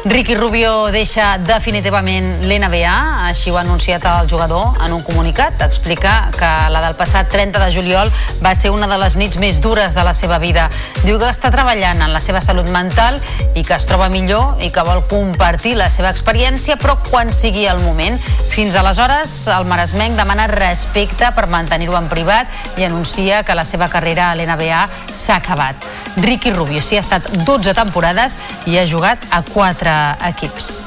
Ricky 0.04 0.36
Rubio 0.36 0.92
deixa 0.94 1.32
definitivament 1.42 2.44
l'NBA, 2.46 3.26
així 3.26 3.50
ho 3.50 3.56
ha 3.56 3.62
anunciat 3.64 4.04
el 4.06 4.28
jugador 4.30 4.76
en 4.84 4.92
un 4.94 5.02
comunicat. 5.02 5.62
Explica 5.64 6.28
que 6.36 6.50
la 6.70 6.82
del 6.84 6.94
passat 6.94 7.26
30 7.32 7.58
de 7.58 7.72
juliol 7.74 8.12
va 8.44 8.52
ser 8.54 8.70
una 8.70 8.86
de 8.86 8.98
les 9.00 9.16
nits 9.18 9.40
més 9.42 9.58
dures 9.64 9.96
de 9.96 10.04
la 10.06 10.12
seva 10.14 10.38
vida. 10.38 10.68
Diu 11.02 11.18
que 11.18 11.30
està 11.30 11.50
treballant 11.50 12.04
en 12.04 12.14
la 12.14 12.20
seva 12.22 12.42
salut 12.44 12.70
mental 12.70 13.18
i 13.56 13.64
que 13.66 13.74
es 13.74 13.88
troba 13.88 14.10
millor 14.12 14.62
i 14.62 14.70
que 14.70 14.84
vol 14.86 15.02
compartir 15.10 15.74
la 15.80 15.88
seva 15.90 16.12
experiència, 16.14 16.76
però 16.78 16.98
quan 17.08 17.32
sigui 17.34 17.66
el 17.66 17.82
moment. 17.82 18.20
Fins 18.52 18.78
aleshores, 18.78 19.34
el 19.56 19.66
Maresmenc 19.66 20.20
demana 20.20 20.46
respecte 20.52 21.32
per 21.34 21.48
mantenir-ho 21.50 21.98
en 21.98 22.06
privat 22.12 22.78
i 22.78 22.86
anuncia 22.86 23.42
que 23.42 23.58
la 23.58 23.66
seva 23.66 23.90
carrera 23.90 24.30
a 24.30 24.38
l'NBA 24.38 24.86
s'ha 25.10 25.40
acabat. 25.40 25.90
Ricky 26.22 26.54
Rubio 26.54 26.80
s'hi 26.80 27.00
ha 27.00 27.04
estat 27.04 27.26
12 27.44 27.74
temporades 27.76 28.38
i 28.70 28.78
ha 28.78 28.86
jugat 28.88 29.26
a 29.30 29.42
4 29.42 29.95
equips. 30.20 30.86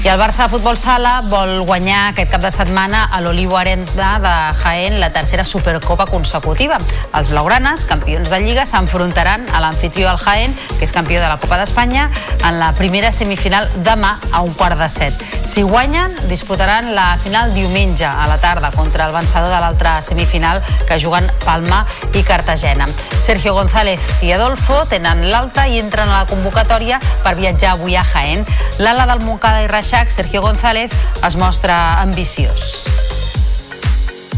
I 0.00 0.08
el 0.08 0.16
Barça 0.16 0.46
de 0.46 0.48
Futbol 0.48 0.78
Sala 0.80 1.18
vol 1.28 1.66
guanyar 1.68 2.06
aquest 2.08 2.30
cap 2.32 2.40
de 2.40 2.48
setmana 2.48 3.02
a 3.12 3.18
l'Olivo 3.20 3.58
Arena 3.60 4.14
de 4.16 4.32
Jaén 4.56 4.96
la 4.96 5.10
tercera 5.12 5.44
Supercopa 5.44 6.06
consecutiva. 6.08 6.78
Els 7.12 7.28
blaugranes, 7.28 7.84
campions 7.84 8.32
de 8.32 8.38
Lliga, 8.40 8.64
s'enfrontaran 8.64 9.44
a 9.52 9.60
l'anfitrió 9.60 10.08
al 10.08 10.16
Jaén, 10.16 10.56
que 10.78 10.86
és 10.88 10.94
campió 10.96 11.20
de 11.20 11.28
la 11.28 11.36
Copa 11.36 11.58
d'Espanya, 11.60 12.06
en 12.48 12.56
la 12.56 12.70
primera 12.78 13.12
semifinal 13.12 13.68
demà 13.84 14.14
a 14.32 14.40
un 14.40 14.54
quart 14.56 14.80
de 14.80 14.88
set. 14.88 15.26
Si 15.44 15.60
guanyen, 15.68 16.16
disputaran 16.30 16.94
la 16.94 17.18
final 17.20 17.52
diumenge 17.52 18.08
a 18.08 18.24
la 18.30 18.38
tarda 18.40 18.70
contra 18.72 19.04
el 19.04 19.12
vencedor 19.12 19.52
de 19.52 19.60
l'altra 19.60 19.98
semifinal 20.00 20.62
que 20.88 21.00
juguen 21.02 21.28
Palma 21.44 21.84
i 22.14 22.22
Cartagena. 22.24 22.88
Sergio 23.18 23.52
González 23.52 24.00
i 24.22 24.32
Adolfo 24.32 24.80
tenen 24.88 25.26
l'alta 25.28 25.68
i 25.68 25.76
entren 25.82 26.08
a 26.08 26.22
la 26.22 26.30
convocatòria 26.30 27.00
per 27.24 27.36
viatjar 27.36 27.74
avui 27.74 28.00
a 28.00 28.04
Jaén. 28.14 28.48
L'ala 28.78 29.04
del 29.10 29.20
Moncada 29.26 29.60
i 29.60 29.68
Reixac, 29.90 30.10
Sergio 30.12 30.40
González, 30.40 30.92
es 31.26 31.34
mostra 31.34 32.00
ambiciós. 32.00 32.84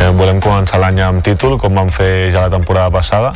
Eh, 0.01 0.09
volem 0.17 0.39
començar 0.41 0.79
l'any 0.81 1.03
amb 1.05 1.21
títol, 1.21 1.59
com 1.61 1.77
vam 1.77 1.91
fer 1.93 2.31
ja 2.33 2.47
la 2.47 2.49
temporada 2.55 2.89
passada, 2.89 3.35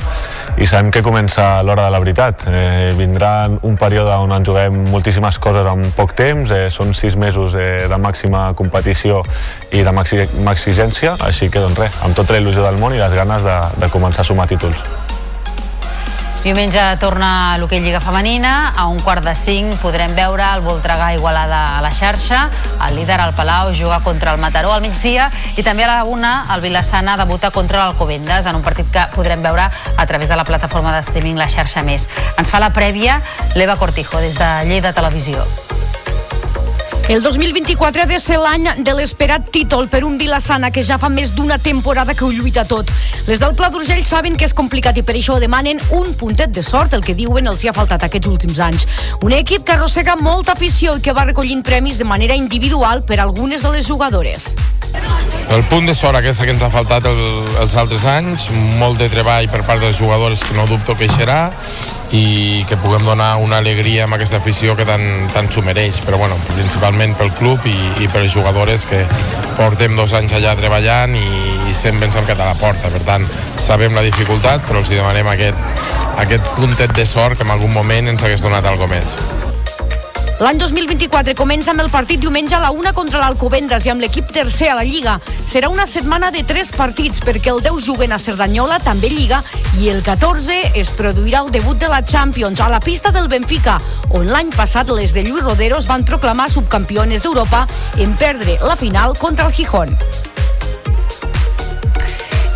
i 0.56 0.64
sabem 0.64 0.88
que 0.90 1.02
comença 1.04 1.60
l'hora 1.60 1.84
de 1.84 1.92
la 1.92 2.00
veritat. 2.00 2.46
Eh, 2.48 2.94
vindrà 2.96 3.50
un 3.60 3.76
període 3.76 4.16
on 4.16 4.32
ens 4.32 4.48
juguem 4.48 4.86
moltíssimes 4.88 5.36
coses 5.36 5.68
en 5.68 5.84
poc 5.92 6.16
temps, 6.16 6.48
eh, 6.56 6.70
són 6.72 6.96
sis 6.96 7.20
mesos 7.20 7.52
eh, 7.52 7.84
de 7.84 7.98
màxima 8.00 8.48
competició 8.56 9.20
i 9.68 9.84
de 9.84 9.92
màxima 9.92 10.56
exigència, 10.56 11.18
així 11.20 11.50
que 11.50 11.60
doncs 11.60 11.84
res, 11.84 12.00
amb 12.00 12.16
tota 12.16 12.32
la 12.32 12.40
il·lusió 12.40 12.64
del 12.64 12.80
món 12.80 12.96
i 12.96 13.02
les 13.02 13.12
ganes 13.12 13.44
de, 13.44 13.58
de 13.76 13.92
començar 13.92 14.24
a 14.24 14.30
sumar 14.32 14.48
títols. 14.48 15.05
Diumenge 16.46 16.78
torna 17.02 17.56
l'hoquei 17.58 17.80
Lliga 17.82 17.98
Femenina. 17.98 18.70
A 18.78 18.84
un 18.86 19.00
quart 19.02 19.24
de 19.26 19.32
cinc 19.34 19.80
podrem 19.82 20.12
veure 20.14 20.44
el 20.54 20.60
Voltregà 20.62 21.08
Igualada 21.16 21.62
a 21.74 21.80
la 21.82 21.90
xarxa. 21.90 22.44
El 22.86 22.94
líder, 23.00 23.16
el 23.24 23.34
Palau, 23.34 23.72
juga 23.74 23.98
contra 24.04 24.30
el 24.30 24.38
Mataró 24.38 24.70
al 24.70 24.84
migdia 24.84 25.26
i 25.58 25.64
també 25.66 25.82
a 25.82 25.90
la 25.90 26.04
una 26.06 26.46
el 26.54 26.62
Vilassana 26.62 27.16
debuta 27.18 27.50
contra 27.50 27.82
l'Alcobendes 27.82 28.46
en 28.46 28.54
un 28.54 28.62
partit 28.62 28.86
que 28.94 29.08
podrem 29.16 29.42
veure 29.42 29.66
a 29.66 30.06
través 30.06 30.30
de 30.30 30.38
la 30.38 30.46
plataforma 30.46 30.94
de 30.94 31.02
streaming 31.02 31.34
La 31.34 31.50
Xarxa 31.50 31.82
Més. 31.82 32.06
Ens 32.38 32.54
fa 32.54 32.62
la 32.62 32.70
prèvia 32.70 33.18
l'Eva 33.58 33.74
Cortijo 33.74 34.22
des 34.22 34.38
de 34.38 34.52
Lleida 34.70 34.94
Televisió. 34.94 35.42
El 37.08 37.22
2024 37.22 38.02
ha 38.02 38.06
de 38.10 38.16
ser 38.18 38.34
l'any 38.42 38.64
de 38.82 38.92
l'esperat 38.98 39.44
títol 39.54 39.86
per 39.86 40.00
un 40.02 40.16
Vilassana 40.18 40.72
que 40.74 40.82
ja 40.82 40.96
fa 40.98 41.06
més 41.06 41.30
d'una 41.36 41.54
temporada 41.62 42.16
que 42.18 42.24
ho 42.26 42.32
lluita 42.34 42.64
tot. 42.66 42.88
Les 43.28 43.38
del 43.38 43.54
Pla 43.54 43.68
d'Urgell 43.70 44.02
saben 44.02 44.34
que 44.34 44.42
és 44.48 44.54
complicat 44.58 44.98
i 44.98 45.04
per 45.06 45.14
això 45.14 45.36
demanen 45.38 45.78
un 45.94 46.16
puntet 46.18 46.50
de 46.50 46.64
sort, 46.66 46.96
el 46.98 47.04
que 47.06 47.14
diuen 47.14 47.46
els 47.46 47.62
hi 47.62 47.70
ha 47.70 47.74
faltat 47.76 48.02
aquests 48.02 48.26
últims 48.26 48.58
anys. 48.58 48.88
Un 49.22 49.36
equip 49.38 49.62
que 49.62 49.76
arrossega 49.76 50.16
molta 50.18 50.56
afició 50.58 50.96
i 50.96 51.04
que 51.04 51.14
va 51.14 51.28
recollint 51.28 51.62
premis 51.62 52.02
de 52.02 52.08
manera 52.10 52.34
individual 52.34 53.04
per 53.06 53.20
algunes 53.22 53.62
de 53.62 53.70
les 53.76 53.86
jugadores. 53.86 54.50
El 55.54 55.62
punt 55.70 55.86
de 55.86 55.94
sort 55.94 56.18
aquesta 56.18 56.42
que 56.42 56.56
ens 56.56 56.64
ha 56.66 56.72
faltat 56.74 57.06
el, 57.06 57.22
els 57.62 57.78
altres 57.78 58.02
anys, 58.10 58.50
molt 58.82 58.98
de 58.98 59.06
treball 59.14 59.46
per 59.52 59.62
part 59.62 59.78
dels 59.78 59.94
jugadors 59.94 60.42
que 60.42 60.58
no 60.58 60.66
dubto 60.66 60.98
que 60.98 61.06
hi 61.06 61.14
serà 61.14 61.44
i 62.14 62.64
que 62.68 62.76
puguem 62.76 63.04
donar 63.04 63.36
una 63.42 63.58
alegria 63.58 64.04
amb 64.04 64.14
aquesta 64.14 64.38
afició 64.38 64.76
que 64.78 64.86
tant, 64.86 65.26
tant 65.34 65.50
s'ho 65.50 65.62
mereix, 65.66 66.00
però 66.06 66.20
bueno, 66.20 66.38
principalment 66.52 67.16
pel 67.18 67.32
club 67.38 67.66
i, 67.66 67.76
i 68.04 68.10
per 68.12 68.22
les 68.22 68.34
jugadores 68.34 68.86
que 68.86 69.02
portem 69.56 69.96
dos 69.98 70.14
anys 70.14 70.36
allà 70.36 70.54
treballant 70.58 71.16
i, 71.18 71.26
i 71.70 71.74
sempre 71.74 72.06
ens 72.06 72.18
hem 72.18 72.28
quedat 72.28 72.46
a 72.46 72.52
la 72.52 72.60
porta, 72.60 72.92
per 72.92 73.02
tant 73.08 73.26
sabem 73.58 73.96
la 73.96 74.06
dificultat 74.06 74.62
però 74.68 74.82
els 74.82 74.92
demanem 74.92 75.34
aquest, 75.34 75.82
aquest 76.22 76.54
puntet 76.60 76.94
de 76.96 77.08
sort 77.08 77.38
que 77.38 77.46
en 77.46 77.56
algun 77.56 77.74
moment 77.74 78.14
ens 78.14 78.22
hagués 78.22 78.46
donat 78.46 78.64
alguna 78.64 78.94
més. 78.94 79.18
L'any 80.36 80.58
2024 80.60 81.32
comença 81.32 81.70
amb 81.72 81.80
el 81.80 81.88
partit 81.88 82.20
diumenge 82.20 82.52
a 82.52 82.58
la 82.60 82.68
una 82.76 82.90
contra 82.92 83.22
l'Alcobendas 83.22 83.86
i 83.86 83.90
amb 83.92 84.02
l'equip 84.04 84.28
tercer 84.34 84.66
a 84.68 84.74
la 84.76 84.84
Lliga. 84.84 85.14
Serà 85.48 85.70
una 85.72 85.86
setmana 85.88 86.28
de 86.34 86.42
tres 86.44 86.74
partits 86.76 87.22
perquè 87.24 87.54
el 87.54 87.62
10 87.64 87.80
juguen 87.86 88.12
a 88.12 88.18
Cerdanyola, 88.20 88.76
també 88.84 89.08
Lliga, 89.08 89.40
i 89.80 89.88
el 89.88 90.02
14 90.04 90.76
es 90.76 90.92
produirà 90.92 91.40
el 91.40 91.50
debut 91.54 91.80
de 91.80 91.88
la 91.88 92.02
Champions 92.04 92.60
a 92.60 92.68
la 92.68 92.82
pista 92.84 93.14
del 93.16 93.30
Benfica, 93.32 93.78
on 94.12 94.28
l'any 94.28 94.52
passat 94.52 94.92
les 94.92 95.16
de 95.16 95.24
Lluís 95.24 95.48
Roderos 95.48 95.88
van 95.88 96.04
proclamar 96.04 96.50
subcampiones 96.52 97.24
d'Europa 97.24 97.64
en 97.96 98.12
perdre 98.20 98.60
la 98.60 98.76
final 98.76 99.16
contra 99.16 99.48
el 99.48 99.56
Gijón. 99.56 99.96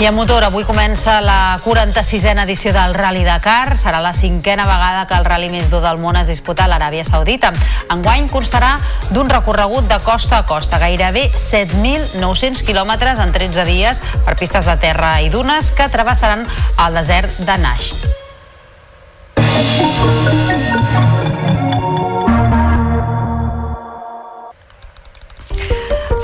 I 0.01 0.07
a 0.07 0.13
motor, 0.13 0.41
avui 0.41 0.65
comença 0.65 1.19
la 1.21 1.61
46a 1.61 2.47
edició 2.47 2.73
del 2.73 2.95
Rally 2.97 3.21
Dakar. 3.21 3.77
Serà 3.77 3.99
la 4.01 4.15
cinquena 4.17 4.65
vegada 4.65 5.03
que 5.05 5.13
el 5.13 5.27
rally 5.29 5.51
més 5.53 5.69
dur 5.69 5.83
del 5.85 6.01
món 6.01 6.17
es 6.17 6.31
disputa 6.33 6.65
a 6.65 6.71
l'Aràbia 6.73 7.05
Saudita. 7.05 7.53
Enguany 7.93 8.31
constarà 8.33 8.79
d'un 9.11 9.29
recorregut 9.29 9.85
de 9.93 9.99
costa 10.01 10.39
a 10.39 10.47
costa, 10.49 10.81
gairebé 10.81 11.29
7.900 11.37 12.65
quilòmetres 12.65 13.21
en 13.21 13.37
13 13.37 13.69
dies 13.69 14.01
per 14.25 14.39
pistes 14.41 14.65
de 14.65 14.79
terra 14.81 15.21
i 15.21 15.29
dunes 15.29 15.69
que 15.77 15.93
travessaran 15.93 16.49
el 16.81 16.97
desert 16.97 17.37
de 17.45 17.61
Najd. 17.61 18.09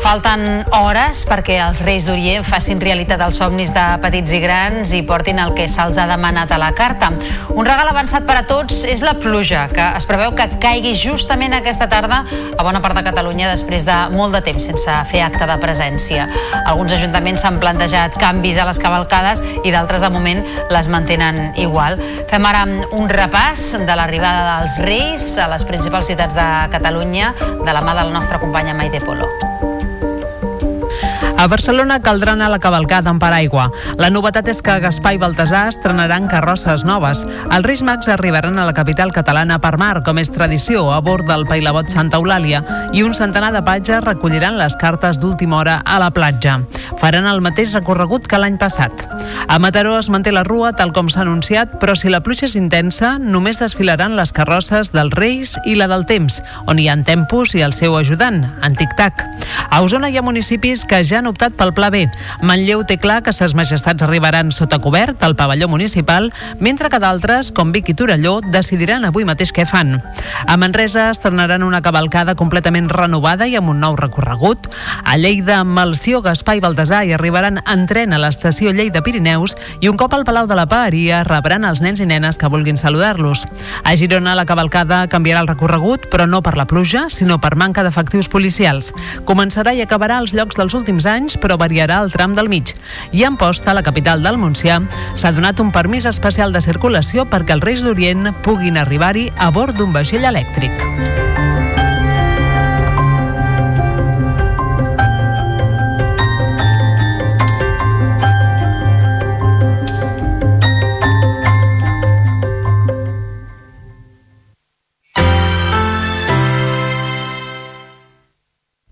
Falten 0.07 0.63
hores 0.71 1.25
perquè 1.27 1.57
els 1.65 1.81
Reis 1.83 2.05
d'Orient 2.07 2.45
facin 2.47 2.79
realitat 2.79 3.19
els 3.25 3.41
somnis 3.41 3.73
de 3.75 3.83
petits 3.99 4.37
i 4.37 4.39
grans 4.39 4.93
i 4.95 5.01
portin 5.03 5.41
el 5.43 5.51
que 5.57 5.65
se'ls 5.67 5.99
ha 5.99 6.05
demanat 6.07 6.53
a 6.55 6.61
la 6.63 6.69
carta. 6.79 7.09
Un 7.51 7.67
regal 7.67 7.91
avançat 7.91 8.23
per 8.29 8.37
a 8.39 8.45
tots 8.47 8.85
és 8.87 9.03
la 9.03 9.17
pluja, 9.19 9.65
que 9.67 9.83
es 9.99 10.07
preveu 10.07 10.31
que 10.39 10.47
caigui 10.63 10.95
justament 10.95 11.59
aquesta 11.59 11.91
tarda 11.91 12.21
a 12.23 12.63
bona 12.63 12.85
part 12.85 12.95
de 12.95 13.03
Catalunya 13.03 13.51
després 13.51 13.83
de 13.89 13.99
molt 14.15 14.39
de 14.39 14.45
temps 14.47 14.71
sense 14.71 14.97
fer 15.11 15.27
acte 15.27 15.51
de 15.51 15.59
presència. 15.59 16.31
Alguns 16.63 16.95
ajuntaments 17.01 17.43
s'han 17.43 17.59
plantejat 17.59 18.15
canvis 18.23 18.63
a 18.63 18.71
les 18.71 18.79
cavalcades 18.79 19.43
i 19.65 19.75
d'altres 19.75 20.07
de 20.07 20.15
moment 20.15 20.47
les 20.71 20.87
mantenen 20.87 21.51
igual. 21.59 21.99
Fem 22.31 22.47
ara 22.47 22.63
un 22.95 23.11
repàs 23.11 23.73
de 23.83 23.99
l'arribada 23.99 24.53
dels 24.53 24.79
Reis 24.87 25.33
a 25.43 25.51
les 25.51 25.67
principals 25.67 26.15
ciutats 26.15 26.39
de 26.39 26.51
Catalunya 26.79 27.35
de 27.41 27.73
la 27.73 27.83
mà 27.83 27.99
de 27.99 28.05
la 28.05 28.13
nostra 28.21 28.39
companya 28.39 28.77
Maite 28.77 29.03
Polo. 29.03 29.66
A 31.37 31.49
Barcelona 31.53 31.99
caldrà 32.01 32.33
anar 32.33 32.47
a 32.49 32.53
la 32.55 32.59
cavalcada 32.59 33.11
amb 33.13 33.21
paraigua. 33.21 33.67
La 34.01 34.09
novetat 34.09 34.47
és 34.49 34.63
que 34.65 34.79
Gaspar 34.81 35.13
i 35.15 35.19
Baltasar 35.21 35.67
estrenaran 35.69 36.31
carrosses 36.33 36.81
noves. 36.89 37.27
Els 37.53 37.67
Reis 37.67 37.83
Mags 37.85 38.09
arribaran 38.09 38.57
a 38.59 38.65
la 38.65 38.73
capital 38.73 39.13
catalana 39.13 39.59
per 39.61 39.75
mar, 39.77 40.01
com 40.03 40.17
és 40.17 40.33
tradició, 40.33 40.87
a 40.95 41.03
bord 41.05 41.29
del 41.29 41.45
Pailabot 41.45 41.93
Santa 41.93 42.17
Eulàlia, 42.17 42.63
i 42.97 43.05
un 43.05 43.13
centenar 43.15 43.53
de 43.53 43.61
patges 43.67 44.01
recolliran 44.07 44.57
les 44.57 44.79
cartes 44.81 45.21
d'última 45.21 45.59
hora 45.61 45.77
a 45.85 45.99
la 46.01 46.09
platja. 46.11 46.63
Faran 47.03 47.29
el 47.29 47.45
mateix 47.45 47.77
recorregut 47.77 48.25
que 48.27 48.41
l'any 48.41 48.57
passat. 48.57 49.05
A 49.47 49.61
Mataró 49.61 49.99
es 50.01 50.09
manté 50.11 50.33
la 50.33 50.43
rua 50.43 50.73
tal 50.73 50.95
com 50.97 51.13
s'ha 51.13 51.21
anunciat, 51.27 51.77
però 51.79 51.95
si 51.95 52.09
la 52.09 52.23
pluja 52.25 52.49
és 52.49 52.57
intensa, 52.57 53.19
només 53.21 53.61
desfilaran 53.61 54.17
les 54.17 54.33
carrosses 54.33 54.91
dels 54.97 55.13
Reis 55.15 55.55
i 55.69 55.77
la 55.77 55.87
del 55.93 56.09
Temps, 56.09 56.41
on 56.67 56.81
hi 56.81 56.89
ha 56.89 56.97
en 56.97 57.05
Tempus 57.05 57.55
i 57.55 57.63
el 57.63 57.77
seu 57.77 57.95
ajudant, 58.01 58.41
en 58.65 58.75
Tic-Tac. 58.81 59.23
A 59.69 59.85
Osona 59.85 60.09
hi 60.09 60.17
ha 60.17 60.25
municipis 60.25 60.87
que 60.89 61.05
ja 61.05 61.21
han 61.27 61.35
optat 61.35 61.57
pel 61.59 61.73
Pla 61.75 61.91
B. 61.91 62.07
Manlleu 62.47 62.85
té 62.87 62.97
clar 63.03 63.19
que 63.27 63.35
ses 63.35 63.55
majestats 63.59 64.05
arribaran 64.05 64.53
sota 64.55 64.79
cobert 64.79 65.25
al 65.27 65.35
pavelló 65.35 65.67
municipal, 65.69 66.31
mentre 66.61 66.89
que 66.93 67.01
d'altres, 67.03 67.51
com 67.51 67.73
Vic 67.75 67.91
i 67.91 67.95
Torelló, 67.99 68.39
decidiran 68.55 69.05
avui 69.09 69.27
mateix 69.27 69.51
què 69.51 69.65
fan. 69.67 69.97
A 70.47 70.57
Manresa 70.57 71.09
estrenaran 71.11 71.65
una 71.67 71.83
cavalcada 71.83 72.37
completament 72.39 72.89
renovada 72.93 73.49
i 73.51 73.57
amb 73.59 73.73
un 73.73 73.81
nou 73.83 73.97
recorregut. 73.99 74.69
A 75.03 75.17
Lleida, 75.19 75.65
Malció, 75.65 76.21
Gaspar 76.23 76.59
i 76.61 76.63
Baltasar 76.63 77.03
hi 77.07 77.15
arribaran 77.17 77.59
en 77.65 77.87
tren 77.91 78.15
a 78.15 78.21
l'estació 78.23 78.71
Lleida 78.71 79.03
Pirineus 79.03 79.57
i 79.81 79.91
un 79.91 79.99
cop 79.99 80.15
al 80.15 80.25
Palau 80.29 80.47
de 80.47 80.55
la 80.55 80.69
Paeria 80.71 81.25
rebran 81.27 81.67
els 81.67 81.83
nens 81.83 82.01
i 82.01 82.07
nenes 82.07 82.39
que 82.39 82.51
vulguin 82.53 82.79
saludar-los. 82.79 83.47
A 83.83 83.97
Girona 83.97 84.37
la 84.39 84.47
cavalcada 84.47 85.03
canviarà 85.11 85.43
el 85.43 85.51
recorregut, 85.51 86.07
però 86.13 86.29
no 86.31 86.43
per 86.43 86.55
la 86.57 86.69
pluja, 86.71 87.09
sinó 87.11 87.41
per 87.43 87.57
manca 87.57 87.83
d'efectius 87.83 88.31
policials. 88.31 88.93
Començarà 89.27 89.75
i 89.75 89.83
acabarà 89.83 90.21
als 90.21 90.37
llocs 90.37 90.59
dels 90.61 90.77
últims 90.77 91.07
anys, 91.07 91.16
però 91.41 91.57
variarà 91.57 92.03
el 92.05 92.13
tram 92.13 92.35
del 92.37 92.51
mig. 92.53 92.75
I 93.13 93.25
a 93.25 93.31
Amposta, 93.33 93.75
la 93.75 93.85
capital 93.87 94.23
del 94.23 94.39
Montsià, 94.39 94.81
s'ha 95.15 95.33
donat 95.33 95.61
un 95.65 95.73
permís 95.73 96.07
especial 96.07 96.53
de 96.53 96.61
circulació 96.61 97.25
perquè 97.31 97.57
els 97.57 97.65
Reis 97.65 97.87
d'Orient 97.87 98.35
puguin 98.45 98.77
arribar-hi 98.77 99.31
a 99.37 99.51
bord 99.51 99.77
d'un 99.77 99.97
vaixell 99.97 100.29
elèctric. 100.29 101.36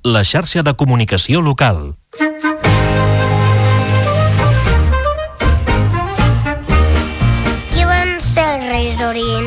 La 0.05 0.21
xarxa 0.23 0.61
de 0.63 0.75
comunicació 0.77 1.41
local. 1.41 1.79
Qui 7.73 7.87
van 7.89 8.13
ser 8.21 8.45
els 8.51 8.67
reis 8.69 8.99
d'Orient? 9.01 9.44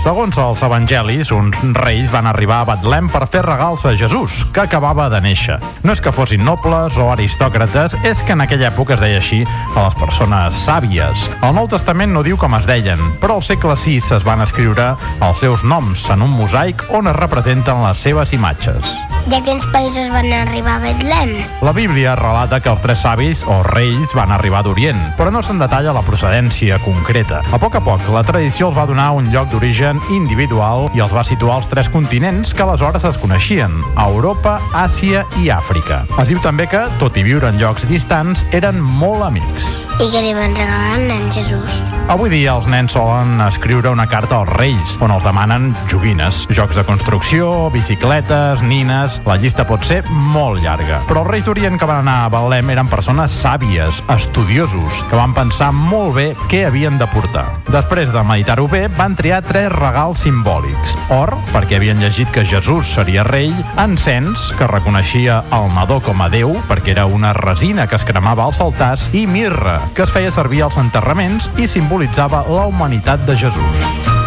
Segons 0.00 0.38
els 0.40 0.62
evangelis, 0.64 1.28
uns 1.28 1.58
reis 1.76 2.08
van 2.08 2.24
arribar 2.24 2.62
a 2.62 2.66
Betlem 2.70 3.10
per 3.12 3.26
fer 3.28 3.42
regals 3.44 3.82
a 3.84 3.92
Jesús, 4.00 4.46
que 4.54 4.62
acabava 4.62 5.10
de 5.12 5.18
néixer. 5.20 5.58
No 5.84 5.92
és 5.92 6.00
que 6.00 6.12
fossin 6.16 6.40
nobles 6.40 6.96
o 6.96 7.10
aristòcrates, 7.12 7.98
és 8.08 8.22
que 8.24 8.32
en 8.32 8.40
aquella 8.40 8.70
època 8.70 8.96
es 8.96 9.02
deia 9.04 9.20
així 9.20 9.42
a 9.44 9.84
les 9.84 9.98
persones 10.00 10.56
sàvies. 10.64 11.26
El 11.44 11.52
Nou 11.58 11.68
Testament 11.68 12.16
no 12.16 12.24
diu 12.24 12.40
com 12.40 12.56
es 12.56 12.64
deien, 12.70 13.02
però 13.20 13.36
al 13.36 13.44
segle 13.44 13.76
VI 13.76 13.98
es 14.16 14.24
van 14.24 14.40
escriure 14.40 14.94
els 15.20 15.44
seus 15.44 15.68
noms 15.68 16.08
en 16.08 16.24
un 16.24 16.32
mosaic 16.32 16.86
on 16.96 17.12
es 17.12 17.20
representen 17.20 17.84
les 17.84 18.00
seves 18.00 18.32
imatges. 18.32 18.96
I 19.28 19.36
a 19.36 19.42
quins 19.44 19.66
països 19.68 20.08
van 20.10 20.30
arribar 20.32 20.78
a 20.78 20.80
Betlem? 20.80 21.34
La 21.60 21.74
Bíblia 21.76 22.16
relata 22.16 22.62
que 22.64 22.72
els 22.72 22.80
tres 22.80 23.02
savis 23.04 23.44
o 23.44 23.60
reis 23.68 24.14
van 24.16 24.32
arribar 24.32 24.64
d'Orient, 24.64 24.98
però 25.20 25.28
no 25.30 25.44
se'n 25.44 25.60
detalla 25.60 25.92
la 25.92 26.02
procedència 26.06 26.80
concreta. 26.86 27.44
A 27.52 27.60
poc 27.60 27.76
a 27.76 27.84
poc, 27.84 28.08
la 28.16 28.24
tradició 28.24 28.70
els 28.70 28.78
va 28.80 28.88
donar 28.88 29.10
un 29.20 29.28
lloc 29.30 29.52
d'origen 29.52 29.89
individual 30.14 30.86
i 30.94 31.02
els 31.02 31.10
va 31.10 31.26
situar 31.26 31.58
als 31.58 31.68
tres 31.72 31.90
continents 31.90 32.54
que 32.54 32.62
aleshores 32.62 33.08
es 33.08 33.18
coneixien, 33.18 33.74
Europa, 33.98 34.60
Àsia 34.76 35.24
i 35.42 35.50
Àfrica. 35.50 36.04
Es 36.22 36.30
diu 36.30 36.38
també 36.44 36.68
que, 36.70 36.86
tot 37.02 37.18
i 37.18 37.26
viure 37.26 37.50
en 37.50 37.58
llocs 37.58 37.88
distants, 37.90 38.46
eren 38.54 38.78
molt 38.78 39.26
amics. 39.26 39.66
I 40.00 40.06
què 40.08 40.22
li 40.24 40.30
van 40.36 40.54
regalar 40.56 40.94
al 40.94 41.08
nen 41.10 41.26
Jesús? 41.34 41.80
Avui 42.10 42.30
dia 42.32 42.54
els 42.56 42.64
nens 42.66 42.94
solen 42.96 43.36
escriure 43.44 43.90
una 43.92 44.06
carta 44.10 44.40
als 44.40 44.48
reis, 44.56 44.94
on 45.04 45.12
els 45.14 45.22
demanen 45.26 45.68
joguines, 45.90 46.40
jocs 46.56 46.78
de 46.78 46.84
construcció, 46.88 47.68
bicicletes, 47.74 48.64
nines... 48.66 49.20
La 49.28 49.36
llista 49.38 49.62
pot 49.68 49.84
ser 49.86 50.00
molt 50.08 50.58
llarga. 50.64 51.02
Però 51.06 51.22
els 51.22 51.30
reis 51.30 51.44
d'Orient 51.46 51.78
que 51.78 51.86
van 51.86 52.00
anar 52.02 52.16
a 52.24 52.30
Betlem 52.32 52.72
eren 52.74 52.88
persones 52.90 53.36
sàvies, 53.42 54.00
estudiosos, 54.10 55.04
que 55.10 55.20
van 55.20 55.36
pensar 55.36 55.70
molt 55.76 56.16
bé 56.16 56.26
què 56.50 56.64
havien 56.66 56.98
de 56.98 57.06
portar. 57.12 57.44
Després 57.70 58.10
de 58.10 58.24
meditar-ho 58.26 58.66
bé, 58.72 58.86
van 58.96 59.14
triar 59.18 59.42
tres 59.46 59.70
regals 59.80 60.22
simbòlics. 60.26 60.94
Or, 61.16 61.32
perquè 61.54 61.80
havien 61.80 62.00
llegit 62.02 62.30
que 62.34 62.44
Jesús 62.44 62.92
seria 62.94 63.24
rei, 63.26 63.50
encens, 63.80 64.50
que 64.58 64.68
reconeixia 64.70 65.40
el 65.56 65.68
nadó 65.74 66.00
com 66.04 66.22
a 66.22 66.28
Déu, 66.32 66.54
perquè 66.68 66.94
era 66.94 67.08
una 67.08 67.32
resina 67.36 67.88
que 67.88 67.96
es 67.98 68.06
cremava 68.06 68.46
als 68.46 68.60
altars, 68.60 69.08
i 69.16 69.26
mirra, 69.26 69.80
que 69.96 70.04
es 70.06 70.14
feia 70.14 70.30
servir 70.30 70.64
als 70.68 70.78
enterraments 70.80 71.50
i 71.58 71.68
simbolitzava 71.68 72.44
la 72.48 72.68
humanitat 72.70 73.24
de 73.26 73.38
Jesús. 73.40 74.19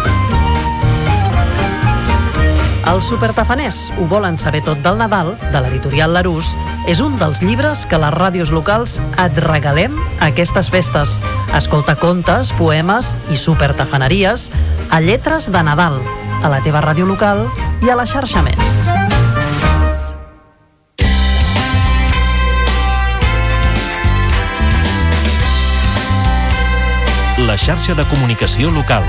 Els 2.84 3.06
supertafaners 3.08 3.88
ho 3.96 4.04
volen 4.10 4.36
saber 4.38 4.60
tot 4.64 4.80
del 4.84 4.98
Nadal, 5.00 5.32
de 5.40 5.60
l'editorial 5.64 6.12
Larús, 6.12 6.50
és 6.90 7.00
un 7.00 7.16
dels 7.16 7.40
llibres 7.40 7.86
que 7.88 7.96
les 8.00 8.12
ràdios 8.12 8.52
locals 8.52 8.98
et 9.20 9.38
regalem 9.46 9.96
a 10.20 10.28
aquestes 10.28 10.68
festes. 10.68 11.16
Escolta 11.56 11.96
contes, 11.96 12.52
poemes 12.58 13.14
i 13.32 13.40
supertafaneries 13.40 14.50
a 14.92 15.00
Lletres 15.00 15.48
de 15.48 15.64
Nadal, 15.64 15.96
a 16.44 16.52
la 16.52 16.60
teva 16.60 16.84
ràdio 16.84 17.08
local 17.08 17.46
i 17.80 17.88
a 17.88 17.96
la 17.96 18.04
xarxa 18.04 18.44
Més. 18.44 18.74
La 27.48 27.56
xarxa 27.56 27.96
de 27.96 28.04
comunicació 28.12 28.68
local. 28.70 29.08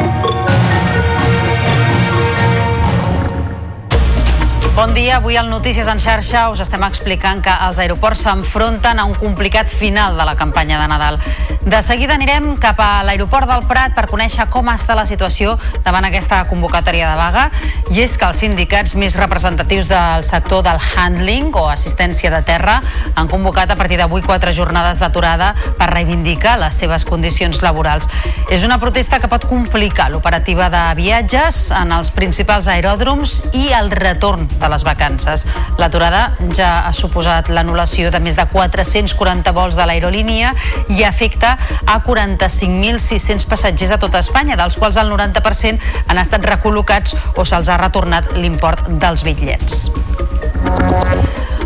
Bon 4.73 4.93
dia, 4.93 5.17
avui 5.17 5.35
al 5.35 5.49
Notícies 5.49 5.89
en 5.91 5.99
xarxa 5.99 6.45
us 6.47 6.61
estem 6.63 6.79
explicant 6.87 7.41
que 7.43 7.51
els 7.67 7.79
aeroports 7.83 8.21
s'enfronten 8.23 9.01
a 9.01 9.03
un 9.03 9.17
complicat 9.19 9.67
final 9.67 10.15
de 10.15 10.23
la 10.23 10.37
campanya 10.39 10.77
de 10.79 10.87
Nadal. 10.87 11.17
De 11.61 11.81
seguida 11.83 12.15
anirem 12.15 12.55
cap 12.57 12.79
a 12.79 13.03
l'aeroport 13.03 13.49
del 13.51 13.65
Prat 13.67 13.91
per 13.93 14.07
conèixer 14.07 14.47
com 14.49 14.71
està 14.71 14.95
la 14.95 15.03
situació 15.05 15.57
davant 15.83 16.07
aquesta 16.07 16.39
convocatòria 16.47 17.09
de 17.11 17.17
vaga 17.19 17.43
i 17.91 17.99
és 17.99 18.15
que 18.15 18.29
els 18.31 18.39
sindicats 18.45 18.95
més 18.95 19.17
representatius 19.19 19.89
del 19.91 20.23
sector 20.23 20.63
del 20.63 20.79
handling 20.79 21.51
o 21.51 21.65
assistència 21.67 22.31
de 22.31 22.39
terra 22.47 22.79
han 23.13 23.27
convocat 23.27 23.75
a 23.75 23.77
partir 23.77 23.99
d'avui 23.99 24.23
quatre 24.23 24.55
jornades 24.55 25.03
d'aturada 25.03 25.51
per 25.77 25.91
reivindicar 25.91 26.55
les 26.63 26.79
seves 26.79 27.03
condicions 27.05 27.59
laborals. 27.61 28.07
És 28.49 28.63
una 28.63 28.79
protesta 28.79 29.19
que 29.19 29.27
pot 29.27 29.49
complicar 29.51 30.07
l'operativa 30.15 30.71
de 30.71 30.87
viatges 30.95 31.67
en 31.75 31.91
els 31.91 32.15
principals 32.15 32.71
aeròdroms 32.71 33.37
i 33.51 33.67
el 33.75 33.91
retorn 33.91 34.47
de 34.61 34.69
les 34.71 34.85
vacances. 34.87 35.45
L'aturada 35.81 36.23
ja 36.55 36.71
ha 36.87 36.93
suposat 36.95 37.49
l'anul·lació 37.51 38.11
de 38.13 38.21
més 38.23 38.37
de 38.37 38.45
440 38.51 39.53
vols 39.57 39.77
de 39.79 39.87
l'aerolínia 39.89 40.53
i 40.93 41.03
afecta 41.07 41.57
a 41.85 41.99
45.600 42.05 43.47
passatgers 43.49 43.95
a 43.97 43.99
tota 44.01 44.21
Espanya, 44.21 44.59
dels 44.59 44.77
quals 44.79 44.99
el 45.01 45.11
90% 45.11 46.07
han 46.07 46.21
estat 46.21 46.45
recol·locats 46.53 47.17
o 47.35 47.45
se'ls 47.47 47.71
ha 47.71 47.81
retornat 47.81 48.33
l'import 48.37 48.91
dels 49.01 49.25
bitllets. 49.27 49.89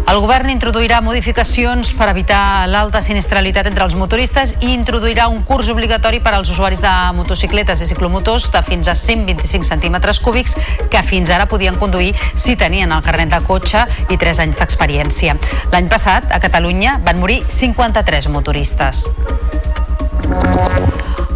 El 0.05 0.19
govern 0.21 0.51
introduirà 0.53 0.99
modificacions 1.01 1.89
per 1.97 2.05
evitar 2.11 2.67
l'alta 2.69 3.01
sinistralitat 3.01 3.65
entre 3.65 3.87
els 3.87 3.95
motoristes 3.97 4.53
i 4.59 4.69
introduirà 4.75 5.25
un 5.33 5.41
curs 5.47 5.71
obligatori 5.73 6.19
per 6.21 6.35
als 6.37 6.51
usuaris 6.53 6.83
de 6.83 6.91
motocicletes 7.17 7.81
i 7.81 7.87
ciclomotors 7.89 8.45
de 8.53 8.61
fins 8.67 8.87
a 8.87 8.95
125 8.99 9.65
centímetres 9.65 10.21
cúbics 10.21 10.53
que 10.93 11.01
fins 11.01 11.33
ara 11.33 11.49
podien 11.49 11.81
conduir 11.81 12.13
si 12.35 12.53
tenien 12.55 12.93
el 12.93 13.01
carnet 13.01 13.33
de 13.33 13.41
cotxe 13.49 13.87
i 14.13 14.19
3 14.21 14.43
anys 14.45 14.61
d'experiència. 14.61 15.39
L'any 15.73 15.89
passat, 15.89 16.29
a 16.29 16.39
Catalunya, 16.39 16.99
van 17.03 17.19
morir 17.19 17.41
53 17.49 18.29
motoristes. 18.29 19.07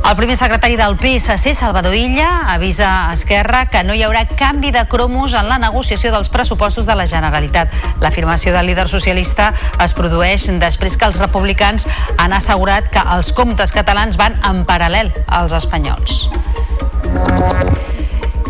El 0.07 0.15
primer 0.15 0.37
secretari 0.37 0.75
del 0.75 0.95
PSC, 0.97 1.53
Salvador 1.53 1.93
Illa, 1.93 2.51
avisa 2.53 3.09
a 3.09 3.13
Esquerra 3.13 3.65
que 3.69 3.83
no 3.83 3.93
hi 3.93 4.01
haurà 4.05 4.23
canvi 4.39 4.71
de 4.71 4.85
cromos 4.89 5.35
en 5.37 5.49
la 5.51 5.59
negociació 5.61 6.11
dels 6.13 6.31
pressupostos 6.33 6.87
de 6.87 6.95
la 6.95 7.05
Generalitat. 7.09 7.73
L'afirmació 8.01 8.53
del 8.55 8.71
líder 8.71 8.87
socialista 8.89 9.51
es 9.83 9.93
produeix 9.93 10.47
després 10.63 10.97
que 10.97 11.09
els 11.09 11.19
republicans 11.21 11.87
han 12.17 12.33
assegurat 12.33 12.89
que 12.89 13.05
els 13.17 13.33
comptes 13.37 13.75
catalans 13.75 14.17
van 14.17 14.39
en 14.47 14.65
paral·lel 14.65 15.13
als 15.27 15.53
espanyols. 15.57 16.27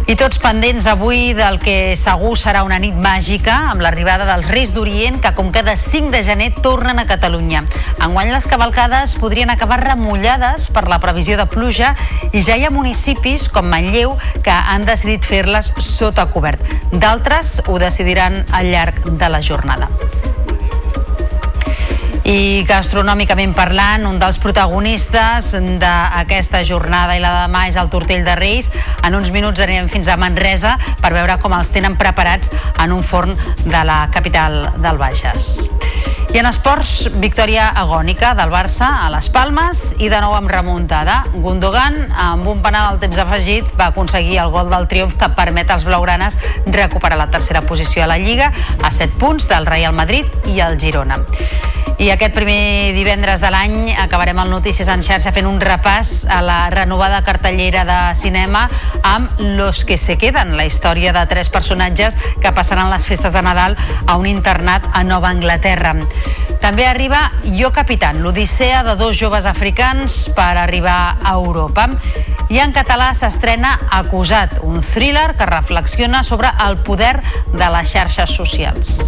I 0.09 0.15
tots 0.17 0.39
pendents 0.41 0.87
avui 0.89 1.35
del 1.37 1.59
que 1.61 1.93
segur 1.93 2.31
serà 2.41 2.63
una 2.65 2.79
nit 2.81 2.95
màgica 2.97 3.53
amb 3.69 3.83
l'arribada 3.85 4.25
dels 4.25 4.47
Reis 4.49 4.71
d'Orient 4.73 5.19
que 5.21 5.35
com 5.37 5.51
cada 5.53 5.75
5 5.77 6.09
de 6.15 6.23
gener 6.25 6.47
tornen 6.65 6.97
a 6.97 7.05
Catalunya. 7.05 7.61
Enguany 8.01 8.33
les 8.33 8.47
cavalcades 8.49 9.13
podrien 9.21 9.53
acabar 9.53 9.77
remullades 9.83 10.71
per 10.73 10.87
la 10.89 10.97
previsió 11.03 11.37
de 11.37 11.45
pluja 11.53 11.93
i 12.33 12.41
ja 12.41 12.57
hi 12.57 12.65
ha 12.65 12.73
municipis 12.73 13.51
com 13.53 13.69
Manlleu 13.69 14.17
que 14.41 14.57
han 14.57 14.89
decidit 14.89 15.29
fer-les 15.29 15.75
sota 15.77 16.25
cobert. 16.33 16.65
D'altres 16.89 17.59
ho 17.67 17.77
decidiran 17.77 18.47
al 18.49 18.73
llarg 18.73 19.05
de 19.05 19.29
la 19.29 19.45
jornada. 19.45 19.93
I 22.29 22.61
gastronòmicament 22.61 23.55
parlant, 23.57 24.03
un 24.05 24.19
dels 24.21 24.37
protagonistes 24.37 25.47
d'aquesta 25.81 26.59
jornada 26.61 27.15
i 27.17 27.23
la 27.23 27.31
de 27.33 27.39
demà 27.47 27.63
és 27.71 27.77
el 27.81 27.89
Tortell 27.89 28.21
de 28.27 28.35
Reis. 28.37 28.69
En 29.01 29.17
uns 29.17 29.31
minuts 29.33 29.63
anirem 29.65 29.89
fins 29.89 30.11
a 30.13 30.17
Manresa 30.21 30.75
per 31.01 31.09
veure 31.15 31.39
com 31.41 31.55
els 31.57 31.73
tenen 31.73 31.97
preparats 31.97 32.53
en 32.77 32.93
un 32.93 33.01
forn 33.01 33.33
de 33.65 33.81
la 33.81 34.03
capital 34.13 34.75
del 34.77 35.01
Bages. 35.01 35.71
I 36.29 36.37
en 36.37 36.45
esports, 36.45 37.07
victòria 37.17 37.71
agònica 37.81 38.35
del 38.37 38.51
Barça 38.53 38.91
a 39.07 39.09
les 39.09 39.31
Palmes 39.33 39.95
i 39.97 40.11
de 40.13 40.19
nou 40.21 40.35
amb 40.37 40.51
remuntada. 40.53 41.23
Gundogan, 41.33 41.97
amb 42.13 42.45
un 42.51 42.61
penal 42.61 42.91
al 42.91 43.01
temps 43.01 43.17
afegit, 43.17 43.73
va 43.79 43.89
aconseguir 43.89 44.37
el 44.43 44.53
gol 44.53 44.69
del 44.69 44.85
triomf 44.91 45.17
que 45.17 45.31
permet 45.33 45.73
als 45.73 45.87
blaugranes 45.89 46.37
recuperar 46.69 47.17
la 47.17 47.31
tercera 47.33 47.65
posició 47.65 48.05
a 48.05 48.11
la 48.13 48.21
Lliga 48.21 48.53
a 48.83 48.93
7 48.93 49.17
punts 49.17 49.49
del 49.49 49.65
Real 49.65 49.97
Madrid 49.97 50.29
i 50.53 50.61
el 50.61 50.77
Girona. 50.77 51.23
I 51.99 52.13
aquest 52.19 52.35
primer 52.35 52.91
divendres 52.91 53.39
de 53.39 53.47
l'any 53.47 53.93
acabarem 53.95 54.41
el 54.41 54.49
Notícies 54.51 54.89
en 54.91 54.99
xarxa 54.99 55.31
fent 55.31 55.45
un 55.47 55.61
repàs 55.63 56.25
a 56.27 56.41
la 56.43 56.57
renovada 56.73 57.21
cartellera 57.23 57.85
de 57.87 57.99
cinema 58.19 58.65
amb 59.07 59.39
Los 59.39 59.85
que 59.87 59.95
se 59.95 60.17
queden, 60.19 60.57
la 60.59 60.65
història 60.67 61.13
de 61.15 61.23
tres 61.31 61.47
personatges 61.47 62.17
que 62.43 62.51
passaran 62.51 62.91
les 62.91 63.05
festes 63.07 63.31
de 63.31 63.39
Nadal 63.45 63.77
a 64.05 64.17
un 64.19 64.27
internat 64.27 64.83
a 64.91 65.05
Nova 65.07 65.31
Anglaterra. 65.31 65.93
També 66.59 66.89
arriba 66.89 67.21
Jo 67.55 67.71
Capitán, 67.71 68.19
l'odissea 68.19 68.83
de 68.83 68.97
dos 68.99 69.15
joves 69.15 69.47
africans 69.47 70.25
per 70.35 70.57
arribar 70.59 71.21
a 71.23 71.37
Europa. 71.39 71.87
I 72.51 72.59
en 72.59 72.75
català 72.75 73.13
s'estrena 73.15 73.77
Acusat, 73.95 74.59
un 74.59 74.83
thriller 74.83 75.37
que 75.39 75.47
reflexiona 75.47 76.25
sobre 76.27 76.51
el 76.67 76.81
poder 76.83 77.15
de 77.55 77.75
les 77.77 77.95
xarxes 77.95 78.35
socials. 78.35 79.07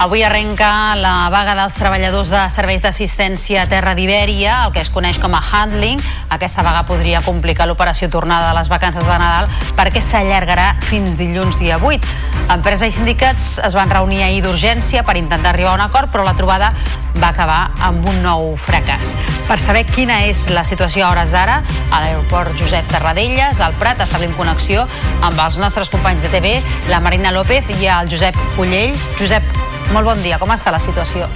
Avui 0.00 0.22
arrenca 0.24 0.94
la 0.96 1.28
vaga 1.28 1.52
dels 1.58 1.74
treballadors 1.76 2.30
de 2.32 2.40
serveis 2.48 2.80
d'assistència 2.80 3.66
a 3.66 3.68
Terra 3.68 3.92
d'Ibèria, 3.92 4.62
el 4.64 4.72
que 4.72 4.80
es 4.80 4.88
coneix 4.88 5.18
com 5.20 5.34
a 5.36 5.42
handling. 5.44 6.00
Aquesta 6.32 6.64
vaga 6.64 6.86
podria 6.88 7.20
complicar 7.20 7.66
l'operació 7.68 8.08
tornada 8.08 8.48
de 8.48 8.54
les 8.56 8.70
vacances 8.72 9.04
de 9.04 9.18
Nadal 9.20 9.50
perquè 9.76 10.00
s'allargarà 10.00 10.70
fins 10.88 11.18
dilluns 11.20 11.60
dia 11.60 11.76
8. 11.76 12.16
Empresa 12.56 12.88
i 12.88 12.96
sindicats 12.96 13.58
es 13.60 13.76
van 13.76 13.92
reunir 13.92 14.22
ahir 14.24 14.40
d'urgència 14.40 15.04
per 15.04 15.18
intentar 15.20 15.52
arribar 15.52 15.74
a 15.74 15.78
un 15.82 15.84
acord, 15.84 16.08
però 16.08 16.24
la 16.24 16.32
trobada 16.38 16.72
va 17.20 17.28
acabar 17.28 17.60
amb 17.84 18.08
un 18.08 18.22
nou 18.24 18.54
fracàs. 18.56 19.12
Per 19.50 19.58
saber 19.60 19.84
quina 19.84 20.22
és 20.24 20.46
la 20.54 20.64
situació 20.64 21.04
a 21.04 21.10
hores 21.12 21.34
d'ara, 21.34 21.60
a 21.90 22.00
l'aeroport 22.00 22.56
Josep 22.56 22.88
Tarradellas, 22.88 23.60
al 23.60 23.76
Prat, 23.76 24.00
establim 24.00 24.32
connexió 24.38 24.88
amb 25.20 25.36
els 25.36 25.60
nostres 25.60 25.92
companys 25.92 26.24
de 26.24 26.32
TV, 26.32 26.56
la 26.88 27.04
Marina 27.04 27.34
López 27.36 27.68
i 27.76 27.90
el 27.90 28.08
Josep 28.08 28.38
Ullell. 28.56 28.96
Josep, 29.18 29.44
molt 29.92 30.06
bon 30.06 30.22
dia, 30.22 30.38
com 30.38 30.50
està 30.54 30.72
la 30.72 30.80
situació? 30.82 31.28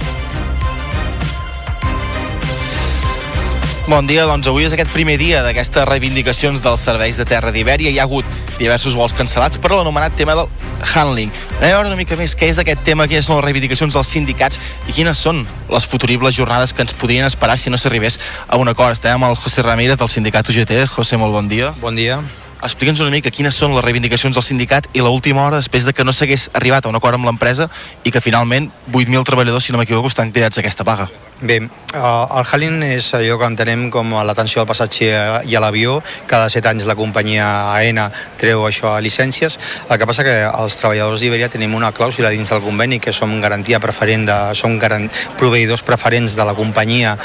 Bon 3.85 4.07
dia, 4.09 4.23
doncs 4.25 4.47
avui 4.49 4.65
és 4.65 4.73
aquest 4.73 4.89
primer 4.89 5.19
dia 5.21 5.43
d'aquestes 5.45 5.85
reivindicacions 5.85 6.63
dels 6.63 6.81
serveis 6.81 7.19
de 7.21 7.25
terra 7.29 7.51
d'Ibèria. 7.53 7.91
Hi 7.93 7.99
ha 7.99 8.07
hagut 8.07 8.25
diversos 8.57 8.95
vols 8.97 9.13
cancel·lats 9.13 9.59
per 9.61 9.69
l'anomenat 9.75 10.15
tema 10.17 10.33
del 10.39 10.49
handling. 10.95 11.29
Anem 11.59 11.67
a 11.67 11.75
veure 11.75 11.91
una 11.91 11.99
mica 11.99 12.17
més 12.17 12.33
què 12.33 12.49
és 12.49 12.57
aquest 12.57 12.81
tema, 12.87 13.05
quines 13.05 13.27
són 13.29 13.37
les 13.37 13.45
reivindicacions 13.45 13.93
dels 13.93 14.09
sindicats 14.09 14.57
i 14.89 14.95
quines 14.95 15.21
són 15.21 15.43
les 15.69 15.85
futuribles 15.85 16.33
jornades 16.33 16.73
que 16.73 16.81
ens 16.81 16.95
podrien 16.97 17.29
esperar 17.29 17.59
si 17.61 17.69
no 17.69 17.77
s'arribés 17.77 18.17
a 18.47 18.57
un 18.57 18.73
acord. 18.73 18.97
Estem 18.97 19.19
amb 19.19 19.29
el 19.29 19.37
José 19.37 19.61
Ramírez 19.61 20.01
del 20.01 20.09
sindicat 20.09 20.49
UGT. 20.49 20.87
José, 20.89 21.21
molt 21.21 21.37
bon 21.37 21.51
dia. 21.51 21.75
Bon 21.83 21.93
dia. 21.93 22.17
Explica'ns 22.65 22.97
una 23.03 23.13
mica 23.13 23.29
quines 23.29 23.53
són 23.53 23.75
les 23.75 23.83
reivindicacions 23.85 24.33
del 24.33 24.43
sindicat 24.43 24.87
i 24.97 25.03
l'última 25.05 25.43
hora 25.43 25.59
després 25.61 25.85
de 25.85 25.93
que 25.93 26.03
no 26.07 26.13
s'hagués 26.15 26.47
arribat 26.57 26.87
a 26.87 26.89
un 26.89 26.97
acord 26.97 27.19
amb 27.19 27.29
l'empresa 27.29 27.67
i 28.01 28.09
que 28.09 28.23
finalment 28.25 28.71
8.000 28.89 29.21
treballadors, 29.27 29.67
si 29.67 29.75
no 29.75 29.77
m'equivoco, 29.77 30.09
estan 30.09 30.33
cridats 30.33 30.57
a 30.57 30.63
aquesta 30.63 30.87
paga. 30.87 31.05
Bé, 31.41 31.59
uh, 31.59 32.37
el 32.39 32.45
Halling 32.47 32.77
és 32.87 33.09
allò 33.17 33.35
que 33.35 33.47
entenem 33.49 33.89
com 33.91 34.13
l'atenció 34.23 34.61
al 34.61 34.69
passatger 34.69 35.41
i 35.43 35.57
a 35.57 35.59
l'avió. 35.59 35.97
Cada 36.31 36.47
set 36.47 36.63
anys 36.69 36.85
la 36.87 36.95
companyia 36.95 37.73
AENA 37.73 38.05
treu 38.39 38.63
això 38.63 38.93
a 38.95 39.01
llicències. 39.03 39.57
El 39.89 39.99
que 39.99 40.07
passa 40.07 40.23
que 40.23 40.35
els 40.47 40.77
treballadors 40.79 41.19
d'Iberia 41.19 41.49
tenim 41.51 41.75
una 41.75 41.91
clàusula 41.91 42.31
dins 42.31 42.53
del 42.53 42.63
conveni 42.63 43.01
que 43.03 43.11
som 43.11 43.33
garantia 43.43 43.81
preferent 43.83 44.23
de, 44.29 44.37
som 44.55 44.77
garan, 44.79 45.09
proveïdors 45.35 45.83
preferents 45.83 46.37
de 46.39 46.45
la 46.47 46.55
companyia 46.55 47.17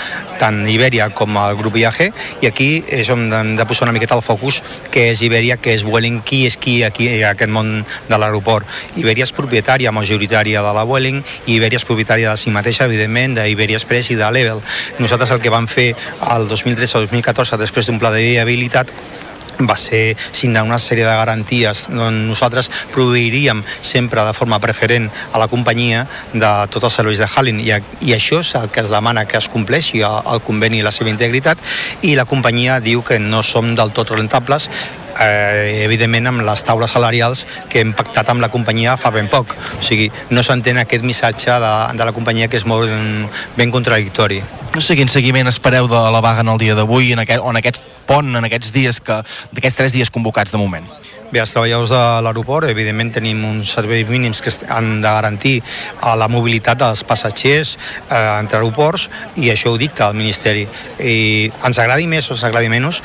tant 0.42 0.64
Iberia 0.66 1.06
com 1.14 1.38
el 1.38 1.54
grup 1.54 1.78
IAG 1.78 2.00
i 2.42 2.50
aquí 2.50 2.82
és 2.90 3.12
on 3.14 3.28
hem 3.30 3.54
de 3.54 3.66
posar 3.68 3.86
una 3.86 3.94
miqueta 3.94 4.18
el 4.18 4.26
focus 4.26 4.58
que 4.90 5.10
és 5.12 5.22
Iberia, 5.22 5.60
que 5.62 5.76
és 5.76 5.86
Vueling, 5.86 6.18
qui 6.26 6.46
és 6.48 6.58
qui 6.58 6.80
aquí 6.82 7.12
a 7.22 7.36
aquest 7.36 7.52
món 7.52 7.84
de 8.08 8.18
l'aeroport. 8.18 8.66
Iberia 8.98 9.28
és 9.28 9.36
propietària 9.36 9.94
majoritària 9.94 10.66
de 10.66 10.74
la 10.74 10.82
Vueling 10.88 11.22
i 11.46 11.60
Iberia 11.60 11.78
és 11.78 11.86
propietària 11.86 12.34
de 12.34 12.40
si 12.40 12.50
mateixa, 12.50 12.90
evidentment, 12.90 13.38
d'Iberia 13.38 13.78
Express 13.78 13.99
i 14.08 14.16
de 14.16 14.30
Level. 14.32 14.62
Nosaltres 14.98 15.36
el 15.36 15.42
que 15.44 15.52
vam 15.52 15.68
fer 15.68 15.90
el 16.32 16.48
2013-2014 16.48 17.60
després 17.60 17.90
d'un 17.90 18.00
pla 18.00 18.14
de 18.14 18.24
viabilitat 18.24 18.94
va 19.66 19.76
ser 19.76 20.16
signar 20.32 20.62
una 20.64 20.78
sèrie 20.78 21.04
de 21.04 21.16
garanties 21.16 21.86
on 21.92 22.22
nosaltres 22.28 22.70
proveiríem 22.94 23.62
sempre 23.82 24.24
de 24.24 24.32
forma 24.36 24.60
preferent 24.60 25.10
a 25.32 25.40
la 25.42 25.48
companyia 25.48 26.06
de 26.32 26.52
tots 26.72 26.88
els 26.88 26.96
serveis 27.00 27.20
de 27.20 27.28
Hallin 27.28 27.60
i, 27.60 27.72
i 28.00 28.14
això 28.16 28.40
és 28.40 28.54
el 28.56 28.70
que 28.72 28.80
es 28.84 28.92
demana 28.92 29.26
que 29.26 29.38
es 29.38 29.50
compleixi 29.52 30.02
el, 30.06 30.20
el 30.32 30.40
conveni 30.46 30.80
i 30.80 30.86
la 30.86 30.94
seva 30.94 31.12
integritat 31.12 31.60
i 32.02 32.14
la 32.16 32.24
companyia 32.24 32.80
diu 32.80 33.02
que 33.02 33.20
no 33.20 33.42
som 33.42 33.74
del 33.74 33.92
tot 33.96 34.14
rentables 34.16 34.70
eh, 35.18 35.82
evidentment 35.84 36.30
amb 36.30 36.44
les 36.46 36.64
taules 36.66 36.90
salarials 36.90 37.44
que 37.70 37.82
hem 37.82 37.92
pactat 37.96 38.28
amb 38.32 38.42
la 38.44 38.50
companyia 38.52 38.96
fa 39.00 39.12
ben 39.14 39.28
poc. 39.32 39.54
O 39.78 39.82
sigui, 39.84 40.10
no 40.30 40.44
s'entén 40.46 40.80
aquest 40.82 41.06
missatge 41.06 41.58
de, 41.62 41.72
de 41.98 42.08
la 42.08 42.14
companyia 42.16 42.48
que 42.48 42.60
és 42.60 42.66
molt 42.68 42.90
ben, 43.56 43.72
contradictori. 43.74 44.42
No 44.74 44.82
sé 44.84 44.96
quin 44.98 45.10
seguiment 45.10 45.50
espereu 45.50 45.88
de 45.90 46.02
la 46.14 46.22
vaga 46.22 46.44
en 46.44 46.52
el 46.52 46.60
dia 46.62 46.76
d'avui, 46.78 47.12
en 47.14 47.24
aquest, 47.24 47.42
en 47.42 47.58
aquest 47.58 47.88
pont, 48.06 48.36
en 48.36 48.46
aquests 48.46 48.74
dies 48.74 49.00
que, 49.02 49.22
d'aquests 49.54 49.80
tres 49.82 49.96
dies 49.96 50.12
convocats 50.14 50.54
de 50.54 50.60
moment. 50.60 50.86
Bé, 51.30 51.38
els 51.38 51.52
treballadors 51.54 51.92
de 51.92 52.02
l'aeroport, 52.26 52.66
evidentment 52.72 53.12
tenim 53.14 53.44
uns 53.46 53.70
serveis 53.76 54.08
mínims 54.10 54.40
que 54.42 54.50
han 54.66 54.96
de 54.98 55.06
garantir 55.06 55.60
a 56.02 56.16
la 56.18 56.26
mobilitat 56.26 56.80
dels 56.80 57.04
passatgers 57.06 57.76
eh, 57.76 58.16
entre 58.40 58.58
aeroports 58.58 59.06
i 59.38 59.52
això 59.52 59.70
ho 59.70 59.78
dicta 59.78 60.08
el 60.10 60.18
Ministeri. 60.18 60.66
I 60.98 61.52
ens 61.68 61.78
agradi 61.78 62.10
més 62.10 62.26
o 62.26 62.34
ens 62.34 62.42
agradi 62.48 62.72
menys, 62.72 62.98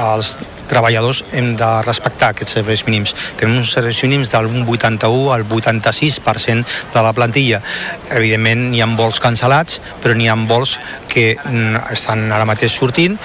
els 0.00 0.38
treballadors 0.70 1.22
hem 1.36 1.52
de 1.60 1.68
respectar 1.84 2.32
aquests 2.32 2.56
serveis 2.58 2.86
mínims. 2.88 3.12
Tenim 3.36 3.60
uns 3.60 3.74
serveis 3.76 4.00
mínims 4.02 4.32
del 4.32 4.48
81 4.48 5.32
al 5.34 5.44
86% 5.44 6.76
de 6.94 7.04
la 7.04 7.12
plantilla. 7.12 7.60
Evidentment 8.08 8.70
hi 8.74 8.80
ha 8.80 8.88
vols 8.98 9.20
cancel·lats, 9.22 9.82
però 10.02 10.16
n'hi 10.16 10.32
ha 10.32 10.38
vols 10.48 10.78
que 11.12 11.34
mm, 11.36 11.90
estan 11.92 12.30
ara 12.32 12.48
mateix 12.48 12.72
sortint 12.72 13.20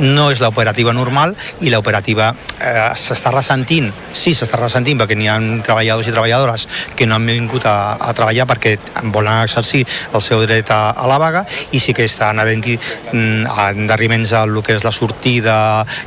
no 0.00 0.30
és 0.32 0.40
l'operativa 0.42 0.92
normal 0.92 1.34
i 1.62 1.70
l'operativa 1.70 2.32
eh, 2.58 2.90
s'està 2.98 3.30
ressentint 3.34 3.90
sí, 4.12 4.34
s'està 4.34 4.58
ressentint 4.58 4.98
perquè 5.00 5.16
n'hi 5.18 5.28
ha 5.30 5.36
treballadors 5.64 6.08
i 6.08 6.14
treballadores 6.14 6.66
que 6.96 7.06
no 7.06 7.18
han 7.18 7.26
vingut 7.28 7.66
a, 7.70 7.94
a 8.00 8.12
treballar 8.16 8.46
perquè 8.50 8.76
volen 9.14 9.44
exercir 9.44 9.84
el 10.12 10.24
seu 10.24 10.42
dret 10.44 10.70
a, 10.74 10.90
a 10.90 11.08
la 11.10 11.18
vaga 11.22 11.44
i 11.72 11.80
sí 11.82 11.94
que 11.94 12.08
estan 12.08 12.42
havent-hi 12.42 12.76
mm, 12.76 13.46
endarriments 13.68 14.34
al 14.38 14.60
que 14.64 14.78
és 14.78 14.86
la 14.86 14.94
sortida 14.94 15.56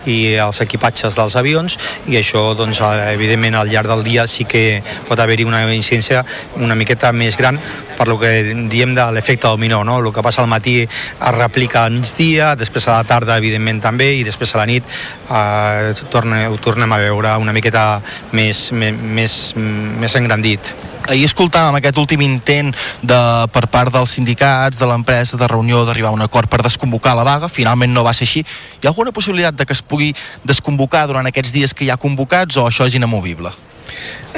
i 0.06 0.36
els 0.42 0.62
equipatges 0.64 1.18
dels 1.18 1.36
avions 1.40 1.78
i 2.08 2.20
això, 2.20 2.52
doncs, 2.58 2.82
eh, 2.82 3.14
evidentment, 3.16 3.56
al 3.56 3.72
llarg 3.72 3.92
del 3.92 4.06
dia 4.08 4.28
sí 4.28 4.46
que 4.50 4.82
pot 5.08 5.20
haver-hi 5.20 5.48
una 5.48 5.64
incidència 5.74 6.24
una 6.60 6.76
miqueta 6.76 7.14
més 7.16 7.38
gran 7.38 7.60
per 7.98 8.08
lo 8.08 8.20
que 8.20 8.30
diem 8.70 8.94
de 8.96 9.06
l'efecte 9.12 9.48
dominó, 9.50 9.84
no? 9.84 9.98
El 10.00 10.12
que 10.14 10.22
passa 10.22 10.44
al 10.44 10.48
matí 10.52 10.84
es 10.84 11.34
replica 11.34 11.84
al 11.86 11.98
migdia, 11.98 12.54
després 12.56 12.86
a 12.88 13.00
la 13.00 13.08
tarda, 13.10 13.40
evidentment, 13.42 13.77
també, 13.84 14.12
i 14.20 14.26
després 14.28 14.54
a 14.56 14.62
la 14.62 14.68
nit 14.70 14.84
eh, 14.84 15.94
torne, 16.14 16.46
ho 16.52 16.58
tornem 16.62 16.92
a 16.94 17.00
veure 17.02 17.36
una 17.42 17.56
miqueta 17.56 18.02
més, 18.36 18.70
més, 18.74 19.40
més 19.58 20.16
engrandit. 20.20 20.74
Ahir 21.08 21.24
escoltàvem 21.30 21.78
aquest 21.80 22.00
últim 22.02 22.24
intent 22.26 22.74
de, 23.00 23.20
per 23.54 23.64
part 23.72 23.94
dels 23.94 24.18
sindicats, 24.18 24.80
de 24.80 24.90
l'empresa, 24.90 25.40
de 25.40 25.48
reunió, 25.48 25.86
d'arribar 25.88 26.12
a 26.12 26.18
un 26.18 26.26
acord 26.26 26.52
per 26.52 26.60
desconvocar 26.66 27.16
la 27.16 27.24
vaga. 27.28 27.48
Finalment 27.48 27.94
no 27.96 28.04
va 28.04 28.16
ser 28.18 28.28
així. 28.28 28.44
Hi 28.82 28.88
ha 28.88 28.92
alguna 28.92 29.16
possibilitat 29.16 29.56
de 29.56 29.66
que 29.66 29.78
es 29.78 29.84
pugui 29.84 30.12
desconvocar 30.44 31.06
durant 31.08 31.32
aquests 31.32 31.56
dies 31.56 31.74
que 31.74 31.88
hi 31.88 31.94
ha 31.94 32.02
convocats 32.02 32.60
o 32.60 32.68
això 32.68 32.90
és 32.90 33.00
inamovible? 33.00 33.56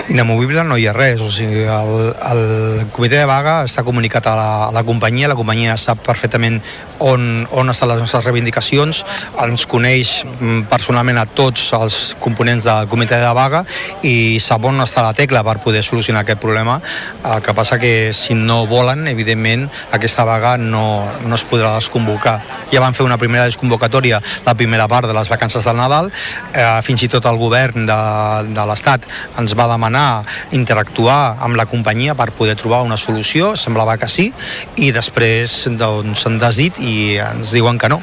Inamovible 0.08 0.64
no 0.64 0.78
hi 0.78 0.88
ha 0.88 0.94
res, 0.96 1.22
o 1.22 1.30
sigui, 1.34 1.66
el, 1.68 1.92
el 2.32 2.44
comitè 2.96 3.20
de 3.22 3.28
vaga 3.30 3.60
està 3.68 3.84
comunicat 3.86 4.30
a 4.30 4.36
la, 4.38 4.50
a 4.70 4.72
la 4.74 4.84
companyia, 4.88 5.30
la 5.30 5.38
companyia 5.38 5.76
sap 5.78 6.02
perfectament 6.06 6.60
on, 7.04 7.48
on 7.56 7.72
estan 7.72 7.92
les 7.92 8.00
nostres 8.02 8.26
reivindicacions, 8.26 9.04
ens 9.44 9.66
coneix 9.70 10.14
mm, 10.26 10.66
personalment 10.72 11.20
a 11.22 11.26
tots 11.26 11.70
els 11.78 12.00
components 12.24 12.68
del 12.68 12.90
comitè 12.92 13.20
de 13.22 13.32
vaga 13.36 13.64
i 14.06 14.40
sap 14.44 14.66
on 14.70 14.82
està 14.84 15.04
la 15.06 15.16
tecla 15.18 15.44
per 15.48 15.60
poder 15.64 15.84
solucionar 15.86 16.24
aquest 16.24 16.42
problema. 16.42 16.80
El 17.26 17.44
que 17.46 17.56
passa 17.56 17.80
que 17.82 18.12
si 18.14 18.36
no 18.38 18.66
volen, 18.70 19.08
evidentment, 19.12 19.68
aquesta 19.96 20.26
vaga 20.28 20.56
no, 20.58 20.84
no 21.26 21.38
es 21.40 21.46
podrà 21.48 21.76
desconvocar. 21.78 22.40
Ja 22.74 22.84
van 22.84 22.98
fer 22.98 23.06
una 23.08 23.20
primera 23.22 23.48
desconvocatòria 23.50 24.22
la 24.46 24.56
primera 24.56 24.88
part 24.88 25.08
de 25.08 25.16
les 25.16 25.30
vacances 25.30 25.66
del 25.66 25.78
Nadal, 25.80 26.12
eh, 26.54 26.66
fins 26.86 27.04
i 27.04 27.12
tot 27.12 27.26
el 27.30 27.40
govern 27.40 27.88
de, 27.90 28.00
de 28.54 28.68
l'Estat 28.70 29.08
ens 29.40 29.56
va 29.58 29.68
demanar 29.72 30.24
interactuar 30.56 31.38
amb 31.44 31.58
la 31.60 31.66
companyia 31.70 32.16
per 32.16 32.32
poder 32.36 32.56
trobar 32.60 32.84
una 32.86 32.98
solució, 32.98 33.56
semblava 33.58 33.98
que 33.98 34.10
sí, 34.12 34.30
i 34.78 34.92
després 34.96 35.56
doncs, 35.80 36.24
s'han 36.24 36.40
desdit 36.42 36.80
i 36.84 37.18
ens 37.24 37.54
diuen 37.56 37.80
que 37.80 37.90
no. 37.92 38.02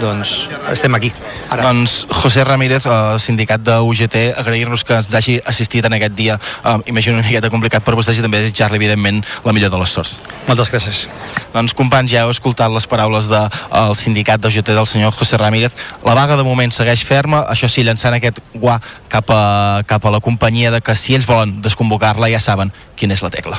Doncs 0.00 0.48
estem 0.72 0.94
aquí. 0.94 1.12
Ara. 1.50 1.68
Doncs 1.68 2.06
José 2.22 2.44
Ramírez, 2.44 2.86
eh, 2.86 3.18
sindicat 3.22 3.62
de 3.62 3.78
UGT, 3.80 4.16
agrair-nos 4.36 4.84
que 4.84 4.96
ens 4.98 5.14
hagi 5.14 5.40
assistit 5.44 5.84
en 5.84 5.92
aquest 5.96 6.14
dia, 6.14 6.38
eh, 6.64 6.76
imagino 6.86 7.18
una 7.18 7.26
miqueta 7.26 7.50
complicat 7.50 7.84
per 7.84 7.94
vostès 7.94 8.18
i 8.18 8.24
també 8.24 8.42
desitjar-li, 8.42 8.76
evidentment, 8.76 9.24
la 9.44 9.52
millor 9.52 9.70
de 9.70 9.78
les 9.78 9.90
sorts. 9.90 10.18
Moltes 10.46 10.70
gràcies. 10.70 11.06
Doncs, 11.54 11.72
companys, 11.74 12.12
ja 12.12 12.24
heu 12.24 12.30
escoltat 12.30 12.70
les 12.70 12.86
paraules 12.86 13.30
del 13.30 13.48
de, 13.48 13.94
sindicat 13.96 14.40
de 14.40 14.48
UGT 14.48 14.74
del 14.76 14.86
senyor 14.86 15.12
José 15.12 15.38
Ramírez. 15.40 15.72
La 16.04 16.14
vaga 16.14 16.36
de 16.36 16.44
moment 16.44 16.70
segueix 16.70 17.04
ferma, 17.06 17.44
això 17.48 17.68
sí, 17.70 17.82
llançant 17.86 18.14
aquest 18.14 18.42
guà 18.54 18.76
cap 19.08 19.30
a, 19.32 19.82
cap 19.88 20.04
a 20.04 20.12
la 20.12 20.20
companyia 20.20 20.70
de 20.70 20.75
que 20.84 20.94
si 20.98 21.16
ells 21.16 21.26
volen 21.28 21.60
desconvocar-la 21.62 22.30
ja 22.32 22.40
saben 22.40 22.72
quina 22.96 23.16
és 23.16 23.22
la 23.24 23.30
tecla. 23.30 23.58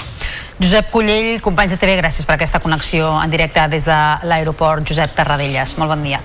Josep 0.57 0.89
Collell, 0.89 1.37
companys 1.41 1.75
de 1.75 1.77
TV, 1.77 1.97
gràcies 1.99 2.25
per 2.25 2.37
aquesta 2.37 2.59
connexió 2.63 3.11
en 3.21 3.33
directe 3.33 3.67
des 3.69 3.85
de 3.85 3.99
l'aeroport 4.25 4.87
Josep 4.87 5.13
Tarradellas. 5.15 5.77
Molt 5.77 5.93
bon 5.93 6.03
dia. 6.03 6.21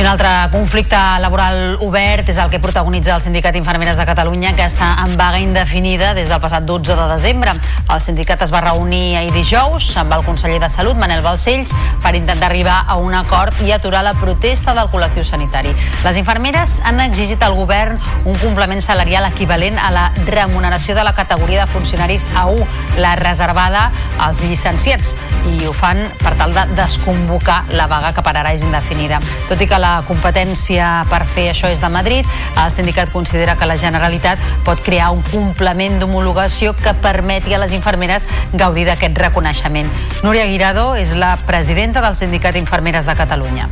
I 0.00 0.02
un 0.02 0.08
altre 0.08 0.30
conflicte 0.48 0.96
laboral 1.20 1.74
obert 1.84 2.30
és 2.32 2.38
el 2.40 2.48
que 2.48 2.56
protagonitza 2.56 3.18
el 3.18 3.20
Sindicat 3.20 3.58
Infermeres 3.58 3.98
de 4.00 4.06
Catalunya, 4.08 4.54
que 4.56 4.64
està 4.64 4.94
en 5.02 5.12
vaga 5.20 5.42
indefinida 5.44 6.14
des 6.16 6.30
del 6.32 6.40
passat 6.40 6.64
12 6.64 6.94
de 6.96 7.08
desembre. 7.10 7.52
El 7.92 8.00
sindicat 8.00 8.40
es 8.40 8.48
va 8.54 8.62
reunir 8.64 9.18
ahir 9.18 9.34
dijous 9.34 9.90
amb 10.00 10.14
el 10.16 10.24
conseller 10.24 10.56
de 10.62 10.70
Salut, 10.72 10.96
Manel 10.96 11.20
Balcells, 11.20 11.74
per 12.00 12.14
intentar 12.16 12.48
arribar 12.48 12.78
a 12.88 12.96
un 12.96 13.12
acord 13.18 13.60
i 13.60 13.74
aturar 13.76 14.00
la 14.06 14.14
protesta 14.16 14.72
del 14.72 14.88
col·lectiu 14.88 15.26
sanitari. 15.28 15.74
Les 16.06 16.16
infermeres 16.16 16.78
han 16.88 17.04
exigit 17.04 17.44
al 17.44 17.58
govern 17.60 18.00
un 18.24 18.40
complement 18.40 18.80
salarial 18.80 19.28
equivalent 19.28 19.76
a 19.76 19.92
la 19.92 20.06
remuneració 20.30 20.96
de 20.96 21.04
la 21.04 21.12
categoria 21.12 21.66
de 21.66 21.72
funcionaris 21.74 22.24
A1, 22.32 22.64
la 23.04 23.12
reservada 23.20 23.90
als 24.16 24.40
llicenciats, 24.40 25.12
i 25.52 25.60
ho 25.68 25.76
fan 25.76 26.06
per 26.24 26.38
tal 26.40 26.56
de 26.56 26.64
desconvocar 26.80 27.66
la 27.76 27.90
vaga 27.90 28.14
que 28.16 28.24
per 28.24 28.38
ara 28.38 28.56
és 28.56 28.64
indefinida. 28.64 29.20
Tot 29.50 29.60
i 29.60 29.68
que 29.68 29.76
la 29.76 29.89
competència 30.08 30.88
per 31.10 31.22
fer 31.34 31.48
això 31.52 31.70
és 31.72 31.82
de 31.82 31.90
Madrid, 31.92 32.28
el 32.62 32.72
sindicat 32.74 33.12
considera 33.12 33.56
que 33.56 33.68
la 33.68 33.78
Generalitat 33.80 34.42
pot 34.66 34.82
crear 34.86 35.10
un 35.14 35.22
complement 35.30 36.00
d'homologació 36.00 36.74
que 36.78 36.94
permeti 37.02 37.54
a 37.54 37.62
les 37.62 37.74
infermeres 37.76 38.28
gaudir 38.52 38.86
d'aquest 38.88 39.18
reconeixement. 39.18 39.90
Núria 40.22 40.46
Guirado 40.50 40.94
és 40.96 41.14
la 41.16 41.36
presidenta 41.46 42.00
del 42.04 42.16
Sindicat 42.16 42.56
Infermeres 42.60 43.06
de 43.06 43.16
Catalunya. 43.18 43.68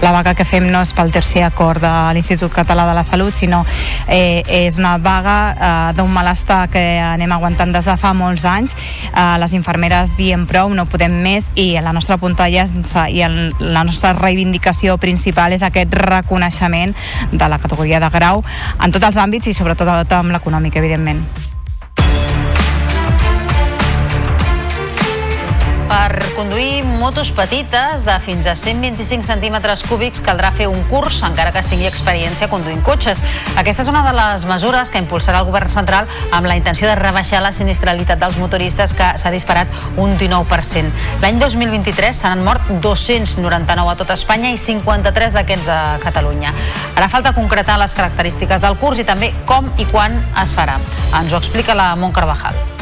La 0.00 0.12
vaga 0.12 0.34
que 0.38 0.44
fem 0.46 0.68
no 0.70 0.78
és 0.84 0.92
pel 0.94 1.10
tercer 1.10 1.42
acord 1.42 1.82
de 1.82 1.90
l'Institut 2.14 2.52
Català 2.54 2.84
de 2.86 2.94
la 2.94 3.02
Salut, 3.02 3.34
sinó 3.34 3.64
eh, 4.06 4.44
és 4.46 4.78
una 4.78 4.94
vaga 5.02 5.34
eh, 5.50 5.72
d'un 5.98 6.12
malestar 6.14 6.68
que 6.70 6.82
anem 7.02 7.34
aguantant 7.34 7.74
des 7.74 7.88
de 7.90 7.96
fa 7.98 8.14
molts 8.14 8.46
anys. 8.46 8.76
Eh, 9.10 9.26
les 9.42 9.56
infermeres 9.58 10.14
diem 10.16 10.46
prou, 10.46 10.70
no 10.70 10.86
podem 10.86 11.18
més, 11.24 11.50
i 11.58 11.72
la 11.82 11.92
nostra 11.92 12.16
puntalla 12.16 12.64
i 13.10 13.26
el, 13.26 13.38
la 13.58 13.82
nostra 13.82 14.14
reivindicació 14.14 14.96
principal 15.02 15.58
és 15.58 15.66
aquest 15.66 15.98
reconeixement 15.98 16.94
de 17.32 17.50
la 17.50 17.58
categoria 17.58 17.98
de 17.98 18.14
grau 18.14 18.46
en 18.78 18.94
tots 18.94 19.10
els 19.10 19.18
àmbits 19.18 19.50
i 19.50 19.58
sobretot 19.58 20.14
amb 20.14 20.30
l'econòmic, 20.30 20.78
evidentment. 20.78 21.26
Per 25.88 26.34
conduir 26.36 26.84
motos 26.84 27.30
petites 27.32 28.04
de 28.04 28.14
fins 28.20 28.46
a 28.46 28.52
125 28.54 29.24
centímetres 29.24 29.80
cúbics 29.88 30.20
caldrà 30.20 30.50
fer 30.52 30.66
un 30.68 30.82
curs, 30.90 31.22
encara 31.24 31.48
que 31.54 31.62
es 31.62 31.70
tingui 31.70 31.88
experiència 31.88 32.50
conduint 32.52 32.82
cotxes. 32.84 33.22
Aquesta 33.56 33.86
és 33.86 33.88
una 33.88 34.02
de 34.04 34.12
les 34.12 34.44
mesures 34.50 34.92
que 34.92 35.00
impulsarà 35.00 35.40
el 35.40 35.48
govern 35.48 35.72
central 35.72 36.04
amb 36.36 36.50
la 36.50 36.58
intenció 36.60 36.90
de 36.90 36.98
rebaixar 37.00 37.40
la 37.40 37.54
sinistralitat 37.56 38.20
dels 38.20 38.36
motoristes 38.36 38.92
que 38.92 39.10
s'ha 39.16 39.32
disparat 39.32 39.72
un 39.96 40.12
19%. 40.20 40.92
L'any 41.24 41.40
2023 41.40 42.20
se 42.20 42.28
n'han 42.28 42.44
mort 42.44 42.68
299 42.84 43.94
a 43.94 43.96
tot 43.96 44.12
Espanya 44.12 44.52
i 44.52 44.60
53 44.60 45.40
d'aquests 45.40 45.72
a 45.72 45.82
Catalunya. 46.04 46.52
Ara 46.96 47.08
falta 47.08 47.32
concretar 47.32 47.80
les 47.80 47.96
característiques 47.96 48.60
del 48.60 48.76
curs 48.76 49.00
i 49.00 49.08
també 49.08 49.32
com 49.48 49.72
i 49.80 49.88
quan 49.88 50.20
es 50.42 50.52
farà. 50.52 50.76
Ens 51.16 51.32
ho 51.32 51.40
explica 51.40 51.78
la 51.78 51.94
Mont 51.96 52.12
Carvajal. 52.12 52.77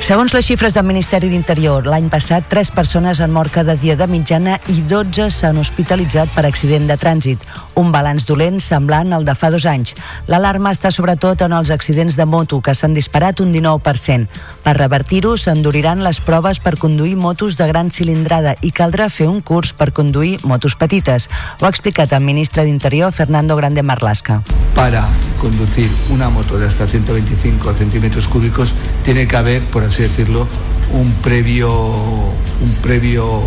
Segons 0.00 0.32
les 0.32 0.46
xifres 0.48 0.72
del 0.72 0.86
Ministeri 0.88 1.28
d'Interior, 1.28 1.84
l'any 1.84 2.06
passat 2.08 2.46
3 2.48 2.70
persones 2.72 3.18
han 3.20 3.34
mort 3.34 3.52
cada 3.52 3.74
dia 3.76 3.98
de 4.00 4.06
mitjana 4.08 4.54
i 4.72 4.78
12 4.88 5.26
s'han 5.28 5.60
hospitalitzat 5.60 6.32
per 6.32 6.46
accident 6.48 6.88
de 6.88 6.96
trànsit, 6.96 7.44
un 7.76 7.92
balanç 7.92 8.26
dolent 8.28 8.60
semblant 8.60 9.12
al 9.12 9.24
de 9.24 9.34
fa 9.34 9.50
dos 9.52 9.66
anys. 9.66 9.94
L'alarma 10.30 10.72
està 10.74 10.90
sobretot 10.94 11.42
en 11.46 11.54
els 11.56 11.70
accidents 11.70 12.16
de 12.16 12.26
moto, 12.26 12.60
que 12.60 12.74
s'han 12.74 12.94
disparat 12.94 13.40
un 13.40 13.52
19%. 13.52 14.26
Per 14.64 14.74
revertir-ho, 14.76 15.36
s'enduriran 15.36 16.04
les 16.04 16.20
proves 16.20 16.60
per 16.60 16.76
conduir 16.78 17.16
motos 17.16 17.56
de 17.56 17.66
gran 17.70 17.90
cilindrada 17.90 18.56
i 18.62 18.72
caldrà 18.72 19.08
fer 19.08 19.28
un 19.28 19.40
curs 19.40 19.72
per 19.72 19.92
conduir 19.92 20.38
motos 20.44 20.76
petites. 20.76 21.28
Ho 21.60 21.66
ha 21.66 21.72
explicat 21.72 22.12
el 22.12 22.24
ministre 22.24 22.64
d'Interior, 22.64 23.12
Fernando 23.12 23.56
Grande 23.56 23.82
Marlasca. 23.82 24.42
Para 24.74 25.06
conducir 25.40 25.90
una 26.10 26.30
moto 26.30 26.58
de 26.58 26.66
hasta 26.66 26.86
125 26.86 27.72
centímetros 27.74 28.28
cúbicos 28.28 28.74
tiene 29.04 29.26
que 29.26 29.36
haber, 29.36 29.62
por 29.64 29.84
así 29.84 30.02
decirlo, 30.02 30.46
un 30.92 31.12
previo, 31.22 31.70
un 31.70 32.74
previo 32.82 33.40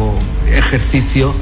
ejercicio 0.47 1.33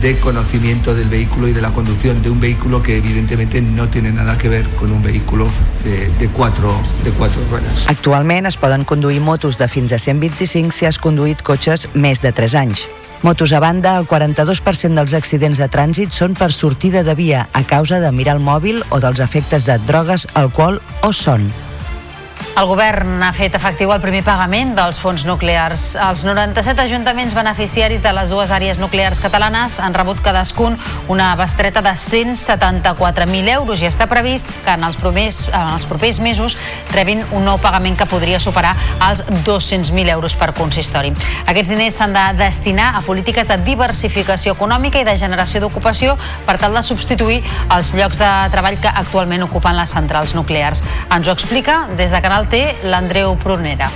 de 0.00 0.18
conocimiento 0.18 0.94
del 0.94 1.08
vehículo 1.08 1.48
y 1.48 1.52
de 1.52 1.62
la 1.62 1.70
conducción 1.70 2.22
de 2.22 2.30
un 2.30 2.40
vehículo 2.40 2.82
que 2.82 2.96
evidentemente 2.96 3.62
no 3.62 3.88
tiene 3.88 4.12
nada 4.12 4.36
que 4.36 4.48
ver 4.48 4.66
con 4.70 4.92
un 4.92 5.02
vehículo 5.02 5.48
de, 5.84 6.08
de, 6.18 6.28
cuatro, 6.28 6.72
de 7.04 7.10
cuatro 7.12 7.40
ruedas. 7.50 7.88
Actualment 7.88 8.46
es 8.46 8.56
poden 8.56 8.84
conduir 8.84 9.20
motos 9.20 9.58
de 9.58 9.68
fins 9.68 9.92
a 9.92 9.98
125 9.98 10.72
si 10.72 10.86
has 10.86 10.98
conduït 10.98 11.42
cotxes 11.42 11.88
més 11.94 12.20
de 12.20 12.32
3 12.32 12.54
anys. 12.58 12.86
Motos 13.22 13.52
a 13.52 13.60
banda, 13.60 13.96
el 13.98 14.06
42% 14.06 14.94
dels 14.94 15.14
accidents 15.16 15.58
de 15.58 15.70
trànsit 15.72 16.12
són 16.12 16.36
per 16.36 16.52
sortida 16.52 17.02
de 17.02 17.14
via 17.16 17.46
a 17.52 17.64
causa 17.64 18.00
de 18.02 18.12
mirar 18.12 18.36
el 18.36 18.44
mòbil 18.44 18.82
o 18.90 19.00
dels 19.00 19.22
efectes 19.24 19.64
de 19.66 19.78
drogues, 19.86 20.28
alcohol 20.34 20.82
o 21.02 21.12
son. 21.16 21.48
El 22.56 22.64
govern 22.70 23.20
ha 23.20 23.34
fet 23.36 23.52
efectiu 23.52 23.90
el 23.92 24.00
primer 24.00 24.22
pagament 24.24 24.70
dels 24.78 24.96
fons 24.96 25.26
nuclears. 25.28 25.82
Els 26.00 26.22
97 26.24 26.80
ajuntaments 26.86 27.34
beneficiaris 27.36 28.00
de 28.00 28.12
les 28.16 28.30
dues 28.32 28.48
àrees 28.48 28.78
nuclears 28.80 29.18
catalanes 29.20 29.74
han 29.84 29.92
rebut 29.92 30.22
cadascun 30.24 30.78
una 31.12 31.26
bestreta 31.36 31.82
de 31.84 31.92
174.000 31.92 33.50
euros 33.52 33.82
i 33.84 33.88
està 33.90 34.06
previst 34.08 34.48
que 34.64 34.72
en 34.72 34.86
els, 34.88 34.96
propers, 34.96 35.42
en 35.50 35.74
els 35.74 35.84
propers 35.84 36.20
mesos 36.24 36.56
rebin 36.94 37.20
un 37.36 37.44
nou 37.44 37.60
pagament 37.60 37.98
que 38.00 38.08
podria 38.08 38.40
superar 38.40 38.72
els 39.04 39.20
200.000 39.44 40.14
euros 40.14 40.38
per 40.40 40.54
consistori. 40.56 41.12
Aquests 41.44 41.74
diners 41.74 42.00
s'han 42.00 42.16
de 42.16 42.24
destinar 42.40 42.94
a 42.96 43.04
polítiques 43.04 43.52
de 43.52 43.60
diversificació 43.68 44.56
econòmica 44.56 45.04
i 45.04 45.04
de 45.04 45.18
generació 45.20 45.60
d'ocupació 45.60 46.16
per 46.48 46.56
tal 46.64 46.72
de 46.72 46.86
substituir 46.88 47.42
els 47.76 47.92
llocs 47.92 48.16
de 48.24 48.32
treball 48.56 48.80
que 48.80 48.96
actualment 49.04 49.44
ocupen 49.44 49.76
les 49.76 49.92
centrals 49.92 50.32
nuclears. 50.32 50.80
Ens 51.12 51.28
ho 51.28 51.36
explica 51.36 51.82
des 52.00 52.16
de 52.16 52.24
Canal 52.24 52.45
té 52.50 52.66
l'Andreu 52.86 53.36
Prunera. 53.42 53.90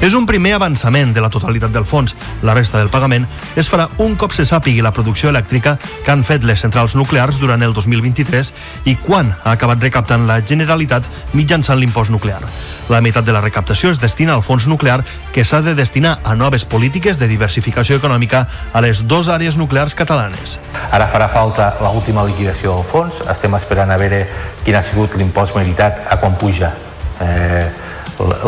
És 0.00 0.14
un 0.16 0.24
primer 0.24 0.54
avançament 0.56 1.10
de 1.12 1.20
la 1.20 1.28
totalitat 1.28 1.74
del 1.74 1.84
fons. 1.84 2.14
La 2.40 2.54
resta 2.56 2.78
del 2.80 2.88
pagament 2.88 3.26
es 3.60 3.68
farà 3.68 3.90
un 4.00 4.14
cop 4.16 4.32
se 4.32 4.46
sàpigui 4.48 4.80
la 4.80 4.94
producció 4.96 5.28
elèctrica 5.28 5.74
que 6.06 6.12
han 6.12 6.24
fet 6.24 6.46
les 6.48 6.64
centrals 6.64 6.94
nuclears 6.96 7.36
durant 7.36 7.60
el 7.60 7.74
2023 7.76 8.52
i 8.88 8.96
quan 9.04 9.34
ha 9.44 9.52
acabat 9.52 9.84
recaptant 9.84 10.24
la 10.24 10.40
Generalitat 10.40 11.10
mitjançant 11.36 11.76
l'impost 11.76 12.10
nuclear. 12.10 12.40
La 12.88 13.02
meitat 13.04 13.28
de 13.28 13.36
la 13.36 13.44
recaptació 13.44 13.92
es 13.92 14.00
destina 14.00 14.38
al 14.38 14.44
fons 14.46 14.64
nuclear 14.72 15.02
que 15.34 15.44
s'ha 15.44 15.60
de 15.60 15.76
destinar 15.76 16.16
a 16.24 16.34
noves 16.34 16.64
polítiques 16.64 17.20
de 17.20 17.28
diversificació 17.28 18.00
econòmica 18.00 18.46
a 18.72 18.80
les 18.80 19.04
dues 19.04 19.28
àrees 19.28 19.60
nuclears 19.60 19.94
catalanes. 19.94 20.56
Ara 20.90 21.12
farà 21.12 21.28
falta 21.28 21.74
l'última 21.84 22.24
liquidació 22.24 22.78
del 22.78 22.88
fons. 22.88 23.20
Estem 23.28 23.60
esperant 23.60 23.92
a 23.92 24.00
veure 24.00 24.24
quin 24.64 24.80
ha 24.80 24.86
sigut 24.86 25.20
l'impost 25.20 25.60
meritat 25.60 26.06
a 26.08 26.16
quan 26.16 26.40
puja. 26.40 26.72
Eh, 27.20 27.66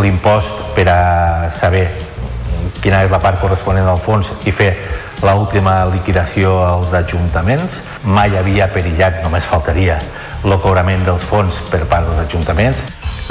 l'impost 0.03 0.75
per 0.77 0.89
a 0.93 1.51
saber 1.51 1.87
quina 2.83 3.03
és 3.05 3.13
la 3.13 3.21
part 3.23 3.41
corresponent 3.41 3.87
al 3.89 4.01
fons 4.01 4.33
i 4.45 4.53
fer 4.53 4.73
l'última 5.23 5.85
liquidació 5.93 6.57
als 6.65 6.93
ajuntaments. 6.99 7.83
Mai 8.05 8.37
havia 8.37 8.69
perillat, 8.73 9.23
només 9.23 9.47
faltaria, 9.47 10.01
el 10.51 10.59
cobrament 10.61 11.05
dels 11.07 11.23
fons 11.27 11.61
per 11.71 11.85
part 11.91 12.09
dels 12.09 12.19
ajuntaments. 12.25 12.83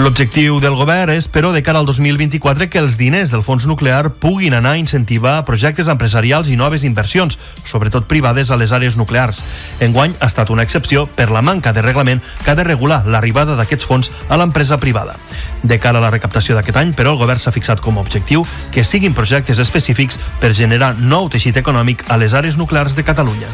L'objectiu 0.02 0.60
del 0.64 0.78
govern 0.80 1.12
és, 1.14 1.28
però, 1.28 1.52
de 1.52 1.62
cara 1.62 1.82
al 1.82 1.86
2024, 1.86 2.70
que 2.72 2.80
els 2.80 2.96
diners 2.98 3.30
del 3.34 3.44
fons 3.44 3.68
nuclear 3.68 4.14
puguin 4.24 4.56
anar 4.56 4.74
a 4.74 4.80
incentivar 4.80 5.42
projectes 5.46 5.90
empresarials 5.92 6.50
i 6.50 6.56
noves 6.58 6.86
inversions, 6.88 7.38
sobretot 7.68 8.08
privades 8.08 8.50
a 8.50 8.58
les 8.58 8.72
àrees 8.72 8.96
nuclears. 8.98 9.44
Enguany 9.84 10.16
ha 10.20 10.32
estat 10.32 10.50
una 10.50 10.64
excepció 10.64 11.06
per 11.06 11.30
la 11.30 11.44
manca 11.44 11.74
de 11.76 11.84
reglament 11.84 12.24
que 12.46 12.52
ha 12.52 12.58
de 12.58 12.66
regular 12.66 13.04
l'arribada 13.06 13.58
d'aquests 13.60 13.86
fons 13.86 14.12
a 14.30 14.40
l'empresa 14.40 14.80
privada. 14.80 15.20
De 15.64 15.78
cara 15.80 16.00
a 16.00 16.06
la 16.08 16.14
recaptació 16.16 16.56
d'aquest 16.56 16.80
any, 16.80 16.96
però, 16.96 17.14
el 17.14 17.22
govern 17.22 17.44
s'ha 17.44 17.54
fixat 17.54 17.84
com 17.84 18.00
a 18.00 18.06
objectiu 18.06 18.48
que 18.72 18.88
siguin 18.88 19.14
projectes 19.14 19.60
específics 19.60 20.20
per 20.40 20.56
generar 20.56 20.96
nou 20.98 21.30
teixit 21.30 21.60
econòmic 21.60 22.08
a 22.10 22.18
les 22.18 22.34
àrees 22.34 22.58
nuclears 22.58 22.96
de 22.96 23.04
Catalunya. 23.04 23.52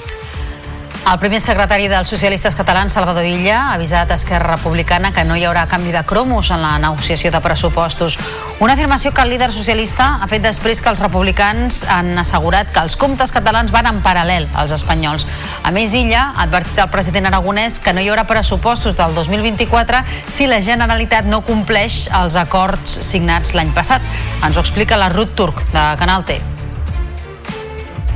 El 1.08 1.22
primer 1.22 1.40
secretari 1.40 1.86
dels 1.88 2.10
socialistes 2.12 2.52
catalans, 2.52 2.92
Salvador 2.92 3.24
Illa, 3.24 3.70
ha 3.70 3.76
avisat 3.78 4.10
a 4.12 4.16
Esquerra 4.20 4.58
Republicana 4.58 5.14
que 5.16 5.24
no 5.24 5.38
hi 5.40 5.46
haurà 5.48 5.62
canvi 5.72 5.94
de 5.96 6.02
cromos 6.04 6.50
en 6.52 6.60
la 6.60 6.74
negociació 6.84 7.32
de 7.32 7.40
pressupostos. 7.40 8.18
Una 8.60 8.74
afirmació 8.74 9.14
que 9.16 9.24
el 9.24 9.32
líder 9.32 9.54
socialista 9.56 10.18
ha 10.20 10.28
fet 10.28 10.44
després 10.44 10.82
que 10.84 10.92
els 10.92 11.00
republicans 11.00 11.86
han 11.88 12.12
assegurat 12.20 12.74
que 12.74 12.84
els 12.84 13.00
comptes 13.00 13.32
catalans 13.32 13.72
van 13.72 13.88
en 13.88 14.04
paral·lel 14.04 14.50
als 14.52 14.76
espanyols. 14.76 15.30
A 15.64 15.72
més, 15.72 15.96
Illa 15.96 16.34
ha 16.34 16.44
advertit 16.44 16.84
al 16.84 16.92
president 16.92 17.32
aragonès 17.32 17.80
que 17.80 17.96
no 17.96 18.04
hi 18.04 18.12
haurà 18.12 18.28
pressupostos 18.28 19.00
del 19.00 19.16
2024 19.16 20.04
si 20.28 20.52
la 20.52 20.60
Generalitat 20.60 21.24
no 21.24 21.40
compleix 21.48 22.10
els 22.12 22.36
acords 22.36 23.00
signats 23.08 23.56
l'any 23.56 23.72
passat. 23.72 24.04
Ens 24.44 24.60
ho 24.60 24.68
explica 24.68 25.00
la 25.00 25.08
Ruth 25.16 25.40
Turc, 25.40 25.64
de 25.72 25.88
Canal 26.04 26.28
T. 26.28 26.57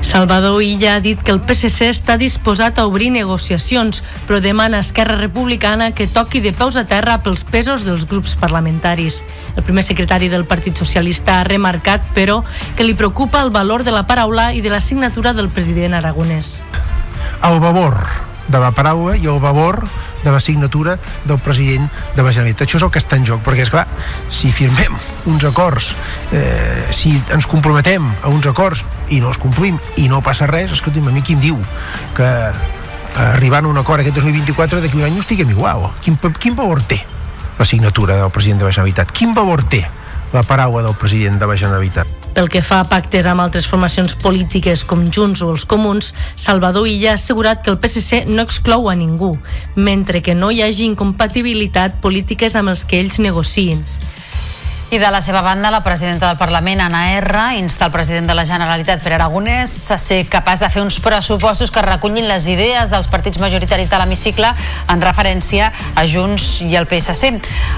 Salvador 0.02 0.64
Illa 0.64 0.96
ha 0.96 1.00
dit 1.00 1.20
que 1.22 1.32
el 1.32 1.40
PSC 1.46 1.86
està 1.94 2.18
disposat 2.18 2.80
a 2.82 2.88
obrir 2.90 3.12
negociacions, 3.14 4.02
però 4.26 4.40
demana 4.42 4.80
a 4.80 4.86
Esquerra 4.86 5.20
Republicana 5.20 5.92
que 5.94 6.08
toqui 6.10 6.42
de 6.42 6.52
peus 6.58 6.76
a 6.76 6.84
terra 6.90 7.20
pels 7.22 7.46
pesos 7.46 7.86
dels 7.86 8.08
grups 8.10 8.34
parlamentaris. 8.36 9.22
El 9.56 9.64
primer 9.64 9.86
secretari 9.86 10.28
del 10.28 10.48
Partit 10.50 10.76
Socialista 10.76 11.38
ha 11.40 11.46
remarcat, 11.46 12.04
però, 12.18 12.42
que 12.76 12.84
li 12.84 12.98
preocupa 12.98 13.44
el 13.46 13.54
valor 13.54 13.86
de 13.86 13.94
la 13.94 14.08
paraula 14.10 14.52
i 14.58 14.66
de 14.66 14.74
la 14.74 14.82
signatura 14.82 15.36
del 15.38 15.50
president 15.54 15.94
aragonès. 15.94 16.60
El 17.46 17.62
valor 17.62 18.02
de 18.50 18.60
la 18.60 18.74
paraula 18.76 19.16
i 19.16 19.30
el 19.30 19.40
valor 19.40 19.84
de 20.24 20.32
la 20.32 20.40
signatura 20.40 20.98
del 21.26 21.40
president 21.40 21.90
de 22.16 22.24
la 22.24 22.32
Generalitat. 22.32 22.68
Això 22.68 22.80
és 22.80 22.86
el 22.86 22.92
que 22.94 23.02
està 23.02 23.18
en 23.20 23.26
joc, 23.28 23.44
perquè, 23.46 23.66
és 23.66 23.72
clar, 23.74 23.88
si 24.30 24.52
firmem 24.56 24.98
uns 25.32 25.46
acords, 25.48 25.94
eh, 26.32 26.88
si 26.92 27.16
ens 27.34 27.48
comprometem 27.48 28.06
a 28.22 28.30
uns 28.30 28.48
acords 28.50 28.86
i 29.10 29.22
no 29.22 29.32
els 29.32 29.42
complim 29.42 29.80
i 29.98 30.08
no 30.12 30.22
passa 30.26 30.50
res, 30.50 30.72
escolti'm, 30.78 31.08
a 31.08 31.16
mi 31.16 31.24
qui 31.26 31.38
em 31.38 31.44
diu 31.44 31.60
que 32.18 32.30
arribant 33.16 33.66
a 33.66 33.72
un 33.72 33.78
acord 33.78 34.02
aquest 34.02 34.22
2024 34.22 34.82
d'aquí 34.82 34.98
un 34.98 35.08
any 35.08 35.18
no 35.18 35.26
estiguem 35.26 35.50
igual. 35.52 35.90
Quin, 36.02 36.18
quin 36.40 36.56
valor 36.56 36.84
té 36.84 37.02
la 37.58 37.66
signatura 37.66 38.16
del 38.22 38.32
president 38.32 38.62
de 38.62 38.70
la 38.70 38.72
Generalitat? 38.72 39.12
Quin 39.12 39.36
valor 39.38 39.64
té 39.68 39.84
la 40.34 40.44
paraula 40.44 40.84
del 40.84 40.96
president 40.96 41.40
de 41.40 41.48
la 41.48 41.58
Generalitat? 41.58 42.08
Pel 42.32 42.48
que 42.48 42.62
fa 42.64 42.80
a 42.80 42.88
pactes 42.88 43.28
amb 43.28 43.44
altres 43.44 43.68
formacions 43.68 44.14
polítiques 44.16 44.86
com 44.88 45.10
Junts 45.12 45.42
o 45.44 45.50
els 45.52 45.66
Comuns, 45.68 46.14
Salvador 46.40 46.88
Illa 46.88 47.12
ha 47.12 47.20
assegurat 47.20 47.64
que 47.64 47.74
el 47.74 47.80
PSC 47.82 48.24
no 48.32 48.46
exclou 48.48 48.88
a 48.90 48.96
ningú, 48.96 49.34
mentre 49.76 50.22
que 50.24 50.36
no 50.36 50.52
hi 50.52 50.62
hagi 50.64 50.88
incompatibilitat 50.88 52.00
polítiques 52.02 52.56
amb 52.56 52.72
els 52.72 52.86
que 52.88 53.02
ells 53.04 53.20
negociïn. 53.20 53.84
I 54.92 55.00
de 55.00 55.10
la 55.10 55.22
seva 55.22 55.40
banda, 55.42 55.72
la 55.72 55.86
presidenta 55.86 56.28
del 56.28 56.36
Parlament, 56.36 56.82
Anna 56.82 57.14
R, 57.14 57.56
insta 57.56 57.86
el 57.86 57.94
president 57.94 58.28
de 58.28 58.34
la 58.36 58.44
Generalitat, 58.44 59.00
Pere 59.00 59.16
Aragonès, 59.16 59.72
a 59.88 59.96
ser 59.96 60.26
capaç 60.28 60.60
de 60.60 60.68
fer 60.68 60.82
uns 60.84 60.98
pressupostos 61.00 61.72
que 61.72 61.80
recullin 61.86 62.28
les 62.28 62.44
idees 62.52 62.92
dels 62.92 63.08
partits 63.08 63.40
majoritaris 63.40 63.88
de 63.88 64.02
l'hemicicle 64.02 64.50
en 64.92 65.00
referència 65.00 65.70
a 65.96 66.04
Junts 66.04 66.58
i 66.68 66.76
el 66.76 66.90
PSC. 66.92 67.32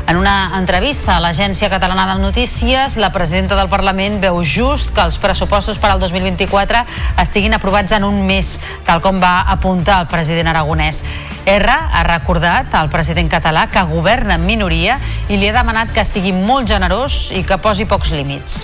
En 0.09 0.17
una 0.17 0.57
entrevista 0.57 1.13
a 1.13 1.19
l'Agència 1.21 1.69
Catalana 1.69 2.07
de 2.09 2.17
Notícies, 2.17 2.97
la 2.97 3.11
presidenta 3.13 3.59
del 3.61 3.69
Parlament 3.69 4.17
veu 4.23 4.41
just 4.41 4.89
que 4.89 5.05
els 5.05 5.21
pressupostos 5.21 5.77
per 5.77 5.93
al 5.93 6.01
2024 6.01 6.81
estiguin 7.21 7.53
aprovats 7.53 7.93
en 7.93 8.09
un 8.09 8.23
mes, 8.25 8.55
tal 8.89 9.05
com 9.05 9.21
va 9.21 9.43
apuntar 9.53 10.01
el 10.01 10.09
president 10.09 10.49
Aragonès. 10.49 11.03
R 11.45 11.69
ha 11.69 12.03
recordat 12.07 12.73
al 12.73 12.89
president 12.89 13.27
català 13.29 13.67
que 13.67 13.81
governa 13.85 14.39
en 14.39 14.45
minoria 14.47 14.95
i 15.27 15.37
li 15.37 15.49
ha 15.51 15.57
demanat 15.59 15.91
que 15.93 16.05
sigui 16.07 16.31
molt 16.33 16.71
generós 16.71 17.02
i 17.35 17.41
que 17.43 17.57
posi 17.59 17.83
pocs 17.89 18.13
límits. 18.15 18.61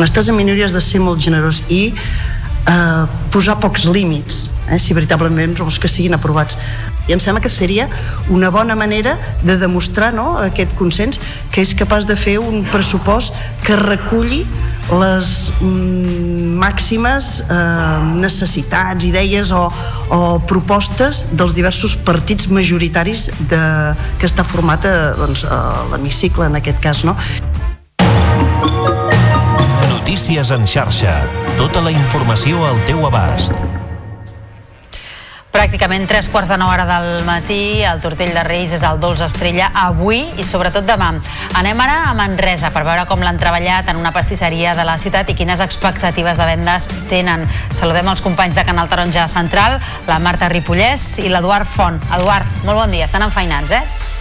Estàs 0.00 0.30
en 0.32 0.36
minoria 0.38 0.64
has 0.64 0.72
de 0.72 0.80
ser 0.80 1.00
molt 1.04 1.20
generós 1.20 1.60
i 1.68 1.90
eh, 2.66 3.06
posar 3.30 3.58
pocs 3.60 3.86
límits, 3.86 4.48
eh, 4.68 4.78
si 4.78 4.94
veritablement 4.94 5.56
vols 5.58 5.78
que 5.78 5.88
siguin 5.88 6.14
aprovats. 6.14 6.58
I 7.08 7.14
em 7.16 7.20
sembla 7.20 7.40
que 7.42 7.50
seria 7.50 7.88
una 8.28 8.50
bona 8.50 8.76
manera 8.76 9.16
de 9.42 9.56
demostrar 9.58 10.12
no, 10.14 10.36
aquest 10.38 10.74
consens 10.78 11.18
que 11.50 11.62
és 11.64 11.74
capaç 11.74 12.06
de 12.06 12.16
fer 12.16 12.38
un 12.38 12.62
pressupost 12.70 13.34
que 13.66 13.76
reculli 13.80 14.44
les 14.90 15.52
mm, 15.60 16.54
màximes 16.60 17.30
eh, 17.46 17.98
necessitats, 18.20 19.06
idees 19.06 19.52
o, 19.54 19.66
o 20.10 20.20
propostes 20.50 21.26
dels 21.32 21.54
diversos 21.54 21.96
partits 21.96 22.50
majoritaris 22.50 23.28
de, 23.50 23.62
que 24.18 24.30
està 24.30 24.46
format 24.46 24.86
a, 24.86 24.96
doncs, 25.18 25.46
a 25.46 25.60
l'hemicicle 25.92 26.50
en 26.50 26.58
aquest 26.62 26.82
cas. 26.82 27.04
No? 27.06 27.16
Notícies 30.10 30.50
en 30.50 30.66
xarxa. 30.66 31.12
Tota 31.54 31.78
la 31.86 31.92
informació 31.94 32.64
al 32.66 32.80
teu 32.82 33.04
abast. 33.06 33.54
Pràcticament 35.54 36.08
tres 36.10 36.26
quarts 36.32 36.50
de 36.50 36.56
nou 36.58 36.66
hora 36.66 36.82
del 36.88 37.22
matí, 37.28 37.84
el 37.86 38.02
Tortell 38.02 38.34
de 38.34 38.42
Reis 38.42 38.74
és 38.74 38.82
el 38.82 38.98
Dolç 38.98 39.22
Estrella 39.28 39.70
avui 39.84 40.24
i 40.34 40.42
sobretot 40.42 40.82
demà. 40.82 41.12
Anem 41.62 41.86
ara 41.86 42.00
a 42.08 42.18
Manresa 42.18 42.72
per 42.74 42.82
veure 42.82 43.06
com 43.06 43.22
l'han 43.22 43.38
treballat 43.38 43.94
en 43.94 44.02
una 44.02 44.10
pastisseria 44.10 44.74
de 44.74 44.82
la 44.82 44.98
ciutat 44.98 45.30
i 45.30 45.38
quines 45.38 45.62
expectatives 45.62 46.42
de 46.42 46.52
vendes 46.56 46.90
tenen. 47.06 47.46
Saludem 47.70 48.10
els 48.10 48.26
companys 48.26 48.58
de 48.58 48.66
Canal 48.66 48.90
Taronja 48.90 49.30
Central, 49.30 49.78
la 50.10 50.18
Marta 50.18 50.50
Ripollès 50.50 51.20
i 51.22 51.30
l'Eduard 51.30 51.70
Font. 51.70 52.02
Eduard, 52.18 52.64
molt 52.64 52.82
bon 52.82 52.98
dia, 52.98 53.06
estan 53.06 53.30
enfeinats, 53.30 53.78
eh? 53.78 54.18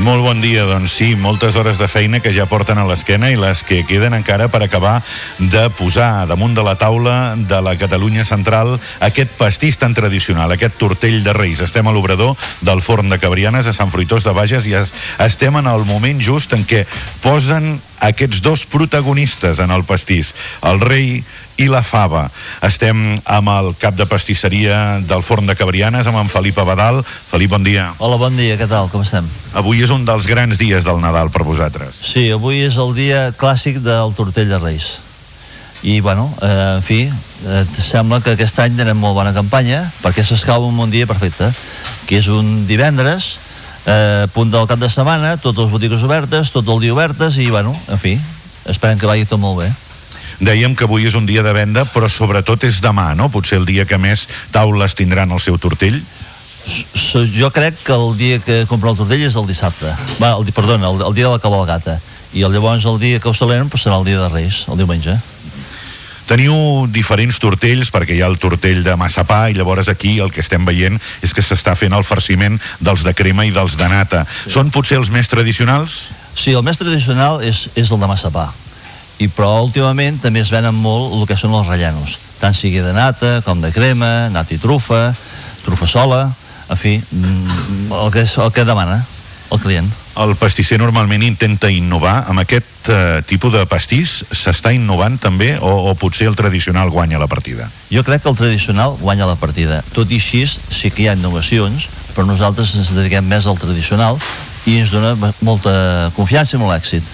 Molt 0.00 0.22
bon 0.24 0.38
dia, 0.40 0.62
doncs 0.64 0.94
sí, 0.96 1.10
moltes 1.20 1.52
hores 1.60 1.76
de 1.76 1.84
feina 1.84 2.22
que 2.24 2.30
ja 2.32 2.46
porten 2.48 2.78
a 2.80 2.86
l'esquena 2.88 3.28
i 3.28 3.36
les 3.36 3.60
que 3.60 3.82
queden 3.84 4.14
encara 4.16 4.46
per 4.48 4.62
acabar 4.64 5.02
de 5.36 5.66
posar 5.76 6.24
damunt 6.30 6.56
de 6.56 6.64
la 6.64 6.78
taula 6.80 7.34
de 7.36 7.58
la 7.60 7.74
Catalunya 7.76 8.24
Central 8.24 8.78
aquest 9.04 9.36
pastís 9.36 9.76
tan 9.76 9.92
tradicional, 9.92 10.48
aquest 10.48 10.80
tortell 10.80 11.20
de 11.20 11.36
Reis. 11.36 11.60
Estem 11.60 11.84
a 11.84 11.92
l'obrador 11.92 12.32
del 12.64 12.80
forn 12.80 13.12
de 13.12 13.20
Cabrianes 13.20 13.68
a 13.68 13.76
Sant 13.76 13.92
Fruitós 13.92 14.24
de 14.24 14.32
Bages 14.32 14.64
i 14.64 14.72
es, 14.80 14.94
estem 15.20 15.60
en 15.60 15.68
el 15.68 15.84
moment 15.84 16.24
just 16.24 16.56
en 16.56 16.64
què 16.64 16.86
posen 17.20 17.74
aquests 18.00 18.40
dos 18.42 18.64
protagonistes 18.64 19.60
en 19.60 19.70
el 19.70 19.84
pastís, 19.84 20.32
el 20.64 20.80
rei 20.80 21.20
i 21.62 21.70
la 21.70 21.82
fava. 21.86 22.26
Estem 22.66 23.14
amb 23.22 23.52
el 23.52 23.70
cap 23.78 23.94
de 23.98 24.06
pastisseria 24.10 24.98
del 25.06 25.22
Forn 25.22 25.46
de 25.46 25.54
Cabrianes, 25.58 26.08
amb 26.10 26.18
en 26.18 26.30
Felip 26.32 26.58
Abadal. 26.58 27.02
Felip, 27.04 27.52
bon 27.54 27.62
dia. 27.62 27.92
Hola, 28.02 28.18
bon 28.18 28.36
dia, 28.36 28.56
què 28.58 28.66
tal, 28.70 28.90
com 28.90 29.04
estem? 29.06 29.28
Avui 29.58 29.82
és 29.84 29.92
un 29.94 30.06
dels 30.08 30.26
grans 30.26 30.58
dies 30.58 30.86
del 30.86 31.00
Nadal 31.02 31.30
per 31.30 31.46
vosaltres. 31.46 32.02
Sí, 32.02 32.26
avui 32.34 32.64
és 32.66 32.78
el 32.82 32.94
dia 32.98 33.28
clàssic 33.38 33.78
del 33.84 34.14
tortell 34.18 34.50
de 34.50 34.58
Reis. 34.58 34.98
I, 35.82 36.00
bueno, 36.00 36.28
eh, 36.42 36.74
en 36.76 36.82
fi, 36.82 37.00
eh, 37.10 37.64
sembla 37.78 38.20
que 38.22 38.34
aquest 38.36 38.58
any 38.62 38.76
tenem 38.78 38.98
molt 38.98 39.16
bona 39.18 39.34
campanya, 39.34 39.84
perquè 40.02 40.22
s'escau 40.26 40.68
un 40.70 40.90
dia 40.90 41.08
perfecte, 41.10 41.50
que 42.06 42.18
és 42.18 42.28
un 42.30 42.68
divendres, 42.68 43.36
eh, 43.86 44.26
punt 44.34 44.50
del 44.50 44.68
cap 44.70 44.78
de 44.78 44.90
setmana, 44.90 45.36
totes 45.38 45.66
les 45.66 45.72
botigues 45.72 46.02
obertes, 46.06 46.52
tot 46.54 46.68
el 46.68 46.80
dia 46.80 46.94
obertes, 46.94 47.38
i, 47.38 47.50
bueno, 47.50 47.74
en 47.88 47.98
fi, 47.98 48.18
esperem 48.66 48.98
que 48.98 49.10
vagi 49.10 49.26
tot 49.26 49.42
molt 49.42 49.58
bé. 49.64 49.72
Dèiem 50.42 50.74
que 50.74 50.88
avui 50.88 51.06
és 51.06 51.14
un 51.14 51.26
dia 51.26 51.44
de 51.46 51.52
venda, 51.54 51.84
però 51.86 52.08
sobretot 52.10 52.64
és 52.66 52.80
demà, 52.82 53.12
no? 53.14 53.28
Potser 53.30 53.60
el 53.60 53.66
dia 53.68 53.86
que 53.86 53.98
més 53.98 54.26
taules 54.50 54.96
tindran 54.98 55.30
el 55.30 55.40
seu 55.40 55.58
tortell. 55.62 56.00
S 56.66 57.22
jo 57.34 57.50
crec 57.54 57.78
que 57.86 57.94
el 57.94 58.16
dia 58.18 58.38
que 58.42 58.62
compro 58.70 58.90
el 58.90 58.98
tortell 58.98 59.22
és 59.22 59.36
el 59.38 59.46
dissabte. 59.46 59.92
Va, 60.18 60.34
el, 60.34 60.50
perdona, 60.54 60.90
el, 60.90 61.04
el 61.06 61.14
dia 61.14 61.28
de 61.28 61.36
la 61.36 61.42
cabalgata. 61.42 62.00
I 62.34 62.42
el, 62.42 62.54
llavors 62.54 62.86
el 62.90 62.98
dia 62.98 63.20
que 63.20 63.30
ho 63.30 63.34
celebren 63.36 63.70
pues, 63.70 63.84
serà 63.86 64.00
el 64.00 64.08
dia 64.08 64.18
de 64.18 64.30
Reis, 64.32 64.64
el 64.72 64.80
diumenge. 64.80 65.14
Teniu 66.26 66.88
diferents 66.90 67.38
tortells 67.42 67.90
perquè 67.92 68.16
hi 68.16 68.22
ha 68.22 68.30
el 68.30 68.38
tortell 68.42 68.82
de 68.86 68.94
massapà 68.98 69.44
i 69.50 69.56
llavors 69.58 69.90
aquí 69.92 70.16
el 70.22 70.30
que 70.32 70.40
estem 70.42 70.64
veient 70.66 70.98
és 71.22 71.34
que 71.34 71.42
s'està 71.44 71.74
fent 71.78 71.94
el 71.94 72.06
farciment 72.06 72.58
dels 72.80 73.02
de 73.06 73.14
crema 73.14 73.46
i 73.46 73.54
dels 73.54 73.76
de 73.78 73.90
nata. 73.90 74.24
Sí. 74.26 74.54
Són 74.56 74.74
potser 74.74 74.98
els 75.02 75.10
més 75.14 75.30
tradicionals? 75.30 76.00
Sí, 76.34 76.54
el 76.54 76.66
més 76.66 76.80
tradicional 76.80 77.42
és, 77.44 77.68
és 77.76 77.90
el 77.90 78.00
de 78.00 78.10
massapà. 78.10 78.48
I, 79.20 79.28
però 79.28 79.62
últimament 79.62 80.20
també 80.22 80.40
es 80.42 80.50
venen 80.50 80.74
molt 80.74 81.12
el 81.14 81.26
que 81.28 81.36
són 81.38 81.54
els 81.54 81.68
rellenos, 81.68 82.18
tant 82.40 82.56
sigui 82.56 82.80
de 82.82 82.94
nata 82.96 83.40
com 83.46 83.60
de 83.62 83.70
crema, 83.74 84.28
nata 84.32 84.54
i 84.54 84.60
trufa, 84.62 85.10
trufa 85.64 85.86
sola, 85.86 86.24
en 86.72 86.78
fi, 86.78 86.96
mm, 86.98 87.92
el 87.92 88.12
que, 88.12 88.24
és, 88.24 88.36
el 88.38 88.52
que 88.52 88.64
demana 88.64 89.02
el 89.52 89.60
client. 89.60 89.90
El 90.16 90.34
pastisser 90.36 90.78
normalment 90.80 91.22
intenta 91.24 91.70
innovar. 91.72 92.24
Amb 92.28 92.42
aquest 92.42 92.88
eh, 92.92 93.20
tipus 93.28 93.52
de 93.54 93.62
pastís 93.68 94.18
s'està 94.32 94.72
innovant 94.76 95.18
també 95.20 95.54
o, 95.60 95.72
o 95.90 95.94
potser 95.96 96.28
el 96.28 96.36
tradicional 96.36 96.92
guanya 96.92 97.20
la 97.20 97.28
partida? 97.30 97.68
Jo 97.92 98.04
crec 98.04 98.24
que 98.24 98.32
el 98.32 98.36
tradicional 98.36 98.96
guanya 99.00 99.28
la 99.28 99.38
partida. 99.40 99.82
Tot 99.96 100.12
i 100.12 100.20
així 100.20 100.44
sí 100.48 100.90
que 100.90 101.04
hi 101.04 101.08
ha 101.08 101.16
innovacions, 101.16 101.88
però 102.12 102.26
nosaltres 102.28 102.74
ens 102.76 102.92
dediquem 102.96 103.28
més 103.28 103.48
al 103.48 103.60
tradicional 103.60 104.20
i 104.68 104.78
ens 104.82 104.92
dona 104.92 105.32
molta 105.40 106.12
confiança 106.16 106.56
i 106.56 106.62
molt 106.62 106.76
èxit 106.76 107.08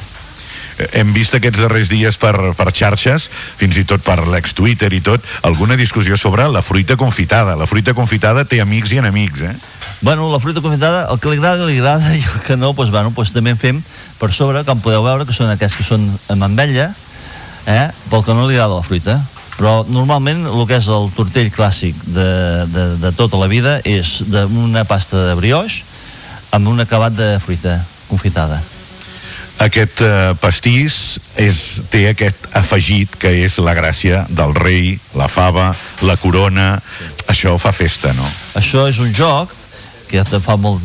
hem 0.92 1.12
vist 1.14 1.34
aquests 1.36 1.60
darrers 1.62 1.90
dies 1.90 2.18
per, 2.20 2.34
per 2.56 2.68
xarxes, 2.74 3.28
fins 3.58 3.78
i 3.80 3.84
tot 3.88 4.02
per 4.04 4.20
l'ex-Twitter 4.26 4.90
i 4.94 5.00
tot, 5.04 5.24
alguna 5.46 5.76
discussió 5.78 6.16
sobre 6.16 6.46
la 6.48 6.62
fruita 6.62 6.96
confitada. 6.96 7.56
La 7.58 7.66
fruita 7.66 7.94
confitada 7.94 8.44
té 8.48 8.60
amics 8.62 8.94
i 8.94 9.00
enemics, 9.02 9.42
eh? 9.42 9.54
Bueno, 10.00 10.30
la 10.30 10.38
fruita 10.38 10.62
confitada, 10.62 11.08
el 11.10 11.18
que 11.18 11.32
li 11.32 11.40
agrada, 11.40 11.66
li 11.66 11.80
agrada, 11.80 12.14
i 12.18 12.22
el 12.22 12.44
que 12.46 12.56
no, 12.56 12.72
doncs, 12.72 12.92
bueno, 12.94 13.12
doncs 13.16 13.34
també 13.34 13.54
en 13.54 13.60
fem 13.60 13.82
per 14.18 14.30
sobre, 14.34 14.62
com 14.68 14.80
podeu 14.84 15.02
veure, 15.06 15.26
que 15.26 15.36
són 15.36 15.50
aquests 15.52 15.80
que 15.80 15.86
són 15.86 16.06
amb 16.30 16.46
ametlla, 16.46 16.92
eh? 17.66 17.88
pel 18.10 18.24
que 18.24 18.36
no 18.36 18.46
li 18.46 18.56
agrada 18.56 18.78
la 18.78 18.86
fruita. 18.86 19.18
Però 19.58 19.82
normalment 19.90 20.46
el 20.46 20.66
que 20.70 20.78
és 20.78 20.86
el 20.86 21.10
tortell 21.16 21.50
clàssic 21.50 21.98
de, 22.06 22.30
de, 22.70 22.88
de 23.02 23.14
tota 23.18 23.40
la 23.42 23.50
vida 23.50 23.80
és 23.82 24.20
d'una 24.30 24.86
pasta 24.86 25.26
de 25.32 25.34
brioix 25.40 25.82
amb 26.54 26.70
un 26.70 26.86
acabat 26.86 27.18
de 27.18 27.34
fruita 27.42 27.80
confitada 28.06 28.62
aquest 29.58 30.02
eh, 30.06 30.32
pastís 30.40 31.18
és, 31.38 31.58
té 31.90 32.06
aquest 32.10 32.48
afegit 32.58 33.16
que 33.18 33.32
és 33.44 33.58
la 33.62 33.74
gràcia 33.74 34.24
del 34.30 34.54
rei, 34.56 34.96
la 35.18 35.28
fava, 35.30 35.72
la 36.06 36.16
corona, 36.20 36.76
això 37.28 37.56
fa 37.58 37.72
festa, 37.74 38.14
no? 38.14 38.26
Això 38.58 38.86
és 38.88 39.00
un 39.02 39.14
joc 39.14 39.54
que 40.08 40.22
fa, 40.24 40.56
molt, 40.56 40.80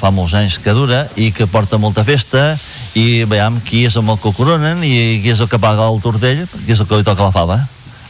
fa 0.00 0.10
molts 0.14 0.34
anys 0.38 0.56
que 0.62 0.72
dura 0.72 1.04
i 1.20 1.30
que 1.36 1.46
porta 1.50 1.76
molta 1.78 2.04
festa 2.08 2.54
i 2.96 3.24
veiem 3.28 3.60
qui 3.66 3.84
és 3.84 3.98
el 4.00 4.08
que 4.16 4.32
coronen 4.32 4.80
i 4.86 5.20
qui 5.22 5.32
és 5.34 5.42
el 5.44 5.50
que 5.50 5.60
paga 5.60 5.90
el 5.92 6.00
tortell, 6.00 6.46
qui 6.64 6.72
és 6.72 6.80
el 6.80 6.88
que 6.88 7.00
li 7.00 7.06
toca 7.06 7.28
la 7.28 7.34
fava. 7.34 7.60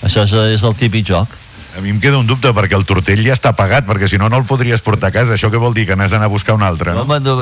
Això 0.03 0.27
és, 0.27 0.35
és 0.55 0.63
el 0.67 0.77
típic 0.79 1.07
joc. 1.09 1.42
A 1.73 1.81
mi 1.81 1.89
em 1.89 2.01
queda 2.01 2.19
un 2.21 2.27
dubte, 2.29 2.51
perquè 2.53 2.77
el 2.77 2.85
tortell 2.85 3.23
ja 3.25 3.33
està 3.33 3.55
pagat, 3.57 3.87
perquè 3.89 4.05
si 4.11 4.19
no, 4.21 4.29
no 4.29 4.37
el 4.43 4.45
podries 4.45 4.83
portar 4.85 5.09
a 5.09 5.15
casa. 5.15 5.33
Això 5.33 5.49
què 5.49 5.61
vol 5.61 5.73
dir? 5.73 5.87
Que 5.89 5.97
n'has 5.97 6.13
d'anar 6.13 6.29
a 6.29 6.33
buscar 6.33 6.57
un 6.59 6.65
altre, 6.67 6.93
no? 6.93 7.07
Home, 7.07 7.21
no, 7.25 7.37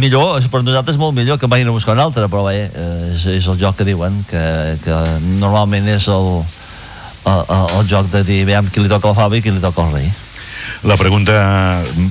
millor, 0.00 0.40
per 0.48 0.62
nosaltres 0.64 0.96
molt 0.96 1.12
millor 1.16 1.36
que 1.40 1.50
vagin 1.52 1.68
a 1.68 1.74
buscar 1.74 1.92
un 1.98 2.00
altre, 2.06 2.24
però 2.32 2.46
bé, 2.48 2.70
és, 3.12 3.26
és 3.34 3.48
el 3.52 3.58
joc 3.60 3.76
que 3.76 3.88
diuen, 3.88 4.16
que, 4.30 4.44
que 4.84 5.00
normalment 5.42 5.90
és 5.92 6.08
el, 6.08 6.28
el, 7.28 7.42
el, 7.44 7.66
el 7.80 7.88
joc 7.90 8.08
de 8.14 8.22
dir, 8.24 8.44
veiem 8.48 8.70
qui 8.72 8.80
li 8.80 8.92
toca 8.92 9.12
la 9.12 9.18
fava 9.18 9.36
i 9.36 9.44
qui 9.44 9.52
li 9.52 9.60
toca 9.60 9.84
el 9.84 9.98
rei. 9.98 10.08
La 10.84 10.96
pregunta 11.00 11.34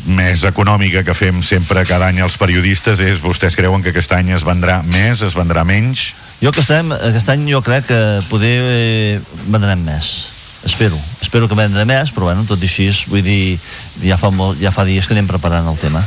més 0.05 0.43
econòmica 0.49 1.03
que 1.05 1.13
fem 1.17 1.41
sempre 1.45 1.85
cada 1.89 2.09
any 2.09 2.21
als 2.21 2.37
periodistes 2.41 3.01
és 3.01 3.21
vostès 3.21 3.57
creuen 3.57 3.81
que 3.85 3.93
aquest 3.93 4.13
any 4.13 4.29
es 4.33 4.45
vendrà 4.45 4.81
més, 4.85 5.25
es 5.25 5.33
vendrà 5.37 5.65
menys? 5.65 6.11
Jo 6.41 6.53
aquest 6.53 6.73
any, 6.77 6.93
aquest 7.09 7.33
any 7.33 7.49
jo 7.49 7.61
crec 7.65 7.89
que 7.89 8.03
poder 8.29 8.55
eh, 8.61 9.17
vendrem 9.49 9.81
més 9.85 10.32
espero, 10.65 10.99
espero 11.21 11.49
que 11.49 11.57
vendre 11.57 11.85
més 11.89 12.11
però 12.15 12.31
bueno, 12.31 12.45
tot 12.49 12.61
i 12.61 12.69
així, 12.69 12.89
vull 13.11 13.23
dir 13.25 13.57
ja 14.03 14.19
fa, 14.19 14.31
molt, 14.31 14.59
ja 14.61 14.73
fa 14.75 14.85
dies 14.87 15.07
que 15.07 15.17
anem 15.17 15.29
preparant 15.29 15.67
el 15.69 15.79
tema 15.81 16.03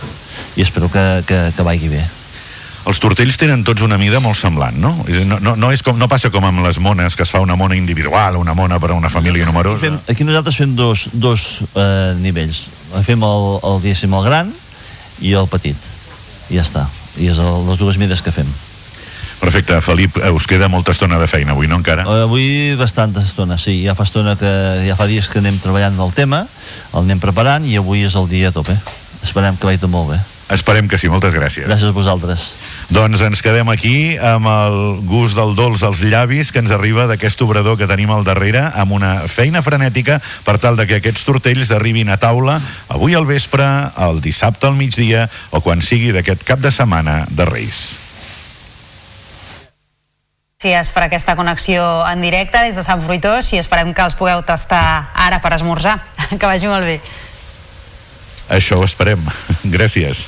i 0.56 0.64
espero 0.64 0.90
que, 0.92 1.04
que, 1.28 1.42
que 1.56 1.66
vagi 1.66 1.92
bé 1.92 2.04
els 2.86 3.00
tortells 3.02 3.34
tenen 3.34 3.64
tots 3.66 3.82
una 3.82 3.98
mida 3.98 4.20
molt 4.22 4.38
semblant, 4.38 4.76
no? 4.78 4.92
No, 5.26 5.38
no, 5.42 5.54
no, 5.58 5.70
és 5.74 5.82
com, 5.82 5.96
no 5.98 6.06
passa 6.06 6.30
com 6.30 6.44
amb 6.46 6.62
les 6.62 6.78
mones, 6.78 7.16
que 7.18 7.24
es 7.26 7.32
fa 7.34 7.40
una 7.42 7.56
mona 7.58 7.74
individual, 7.74 8.38
una 8.38 8.54
mona 8.54 8.78
per 8.78 8.92
a 8.92 8.98
una 8.98 9.10
família 9.10 9.46
numerosa. 9.48 9.80
Aquí, 9.80 9.88
fem, 9.88 9.96
aquí 10.14 10.26
nosaltres 10.28 10.58
fem 10.60 10.76
dos, 10.78 11.08
dos 11.12 11.64
eh, 11.74 12.14
nivells. 12.22 12.68
Fem 13.02 13.26
el, 13.26 13.48
el, 13.58 13.82
diguéssim, 13.82 14.14
el 14.14 14.24
gran 14.28 14.54
i 15.18 15.34
el 15.34 15.50
petit. 15.50 15.90
I 16.46 16.60
ja 16.60 16.62
està. 16.62 16.86
I 17.18 17.32
és 17.32 17.42
el, 17.42 17.66
les 17.66 17.82
dues 17.82 17.98
mides 17.98 18.22
que 18.22 18.30
fem. 18.30 18.46
Perfecte, 19.40 19.80
Felip, 19.84 20.16
eh, 20.16 20.30
us 20.32 20.46
queda 20.48 20.68
molta 20.72 20.94
estona 20.96 21.18
de 21.20 21.28
feina 21.28 21.52
avui, 21.52 21.68
no 21.68 21.76
encara? 21.80 22.06
Uh, 22.08 22.24
avui 22.24 22.74
bastanta 22.78 23.20
estona, 23.20 23.58
sí. 23.60 23.82
Ja 23.84 23.96
fa 23.98 24.06
estona 24.08 24.36
que 24.40 24.52
ja 24.86 24.96
fa 24.96 25.08
dies 25.10 25.28
que 25.30 25.42
anem 25.42 25.60
treballant 25.62 25.98
el 26.00 26.14
tema, 26.16 26.46
el 26.92 27.04
anem 27.04 27.20
preparant 27.20 27.66
i 27.68 27.76
avui 27.76 28.06
és 28.06 28.16
el 28.16 28.30
dia 28.32 28.48
a 28.50 28.56
tope. 28.56 28.76
Esperem 29.26 29.58
que 29.58 29.68
vagi 29.68 29.90
molt 29.90 30.14
bé. 30.14 30.22
Esperem 30.46 30.86
que 30.86 30.94
sí, 30.94 31.08
moltes 31.10 31.34
gràcies. 31.34 31.66
Gràcies 31.66 31.90
a 31.90 31.94
vosaltres. 31.94 32.44
Doncs 32.94 33.22
ens 33.26 33.42
quedem 33.42 33.66
aquí 33.72 34.14
amb 34.14 34.46
el 34.46 34.76
gust 35.08 35.34
del 35.34 35.56
dolç 35.58 35.82
als 35.82 36.04
llavis 36.06 36.52
que 36.54 36.62
ens 36.62 36.70
arriba 36.70 37.08
d'aquest 37.10 37.42
obrador 37.42 37.74
que 37.80 37.88
tenim 37.90 38.12
al 38.14 38.22
darrere 38.22 38.62
amb 38.78 38.94
una 38.94 39.26
feina 39.26 39.64
frenètica 39.66 40.20
per 40.46 40.60
tal 40.62 40.78
de 40.78 40.86
que 40.86 41.00
aquests 41.00 41.26
tortells 41.26 41.74
arribin 41.74 42.14
a 42.14 42.20
taula 42.22 42.60
avui 42.86 43.18
al 43.18 43.26
vespre, 43.26 43.66
el 44.06 44.22
dissabte 44.22 44.70
al 44.70 44.78
migdia 44.78 45.26
o 45.50 45.64
quan 45.66 45.82
sigui 45.82 46.14
d'aquest 46.14 46.46
cap 46.46 46.62
de 46.62 46.70
setmana 46.70 47.24
de 47.26 47.50
Reis. 47.50 48.05
Gràcies 50.56 50.88
per 50.88 51.02
aquesta 51.04 51.34
connexió 51.36 51.82
en 52.08 52.22
directe 52.24 52.62
des 52.64 52.78
de 52.78 52.82
Sant 52.82 53.02
Fruitós 53.04 53.50
i 53.52 53.58
esperem 53.60 53.90
que 53.92 54.00
els 54.00 54.14
pugueu 54.16 54.40
tastar 54.40 55.10
ara 55.12 55.42
per 55.44 55.52
esmorzar. 55.52 55.98
Que 56.40 56.46
vagi 56.48 56.64
molt 56.64 56.88
bé. 56.88 56.96
Això 58.48 58.80
ho 58.80 58.88
esperem. 58.88 59.20
Gràcies. 59.76 60.24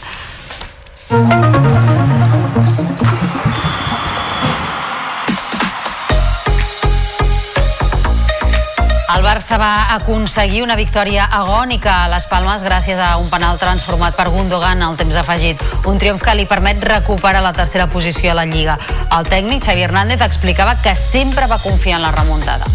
Barça 9.38 9.54
va 9.54 9.94
aconseguir 9.94 10.64
una 10.64 10.74
victòria 10.74 11.28
agònica 11.30 11.92
a 12.02 12.06
les 12.10 12.24
Palmes 12.26 12.64
gràcies 12.66 12.98
a 12.98 13.12
un 13.22 13.28
penal 13.30 13.54
transformat 13.60 14.16
per 14.18 14.24
Gundogan 14.34 14.82
al 14.82 14.96
temps 14.98 15.14
afegit. 15.14 15.60
Un 15.86 16.00
triomf 16.02 16.24
que 16.24 16.34
li 16.34 16.46
permet 16.50 16.82
recuperar 16.82 17.38
la 17.44 17.52
tercera 17.54 17.86
posició 17.86 18.32
a 18.32 18.34
la 18.34 18.48
Lliga. 18.50 18.74
El 19.14 19.30
tècnic 19.30 19.62
Xavi 19.62 19.84
Hernández 19.86 20.24
explicava 20.26 20.74
que 20.82 20.96
sempre 20.98 21.46
va 21.46 21.60
confiar 21.62 22.00
en 22.00 22.08
la 22.08 22.10
remuntada. 22.10 22.66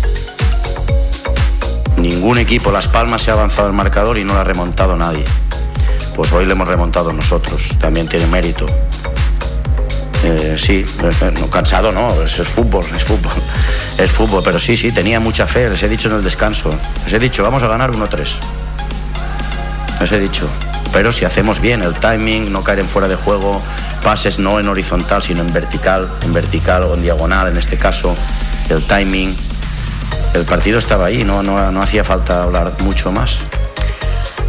Ningún 1.98 2.38
equipo, 2.38 2.72
Las 2.72 2.88
Palmas, 2.88 3.23
se 3.23 3.31
ha 3.31 3.34
avanzado 3.34 3.68
el 3.68 3.73
marcador 3.73 4.18
y 4.18 4.23
no 4.23 4.34
lo 4.34 4.40
ha 4.40 4.45
remontado 4.45 4.95
nadie. 4.95 5.26
Pues 6.15 6.31
hoy 6.31 6.45
lo 6.45 6.53
hemos 6.53 6.69
remontado 6.69 7.11
nosotros. 7.11 7.76
También 7.77 8.07
tiene 8.07 8.27
mérito. 8.27 8.68
Eh, 10.23 10.55
sí, 10.57 10.85
cansado 11.51 11.91
no, 11.91 12.21
es 12.23 12.35
fútbol, 12.47 12.85
es 12.95 13.03
fútbol, 13.03 13.33
es 13.97 14.09
fútbol, 14.09 14.41
pero 14.41 14.57
sí, 14.57 14.77
sí, 14.77 14.93
tenía 14.93 15.19
mucha 15.19 15.45
fe, 15.45 15.69
les 15.69 15.83
he 15.83 15.89
dicho 15.89 16.07
en 16.07 16.15
el 16.15 16.23
descanso, 16.23 16.73
les 17.03 17.11
he 17.11 17.19
dicho, 17.19 17.43
vamos 17.43 17.61
a 17.61 17.67
ganar 17.67 17.91
1-3, 17.91 18.37
les 19.99 20.11
he 20.13 20.19
dicho, 20.21 20.49
pero 20.93 21.11
si 21.11 21.25
hacemos 21.25 21.59
bien 21.59 21.83
el 21.83 21.95
timing, 21.95 22.53
no 22.53 22.63
caer 22.63 22.79
en 22.79 22.87
fuera 22.87 23.09
de 23.09 23.15
juego, 23.15 23.61
pases 24.01 24.39
no 24.39 24.61
en 24.61 24.69
horizontal, 24.69 25.21
sino 25.21 25.41
en 25.41 25.51
vertical, 25.51 26.09
en 26.23 26.31
vertical 26.31 26.83
o 26.83 26.93
en 26.93 27.01
diagonal 27.01 27.49
en 27.49 27.57
este 27.57 27.77
caso, 27.77 28.15
el 28.69 28.81
timing, 28.85 29.35
el 30.35 30.45
partido 30.45 30.79
estaba 30.79 31.07
ahí, 31.07 31.25
no, 31.25 31.43
no, 31.43 31.69
no 31.69 31.81
hacía 31.81 32.05
falta 32.05 32.43
hablar 32.43 32.75
mucho 32.79 33.11
más. 33.11 33.39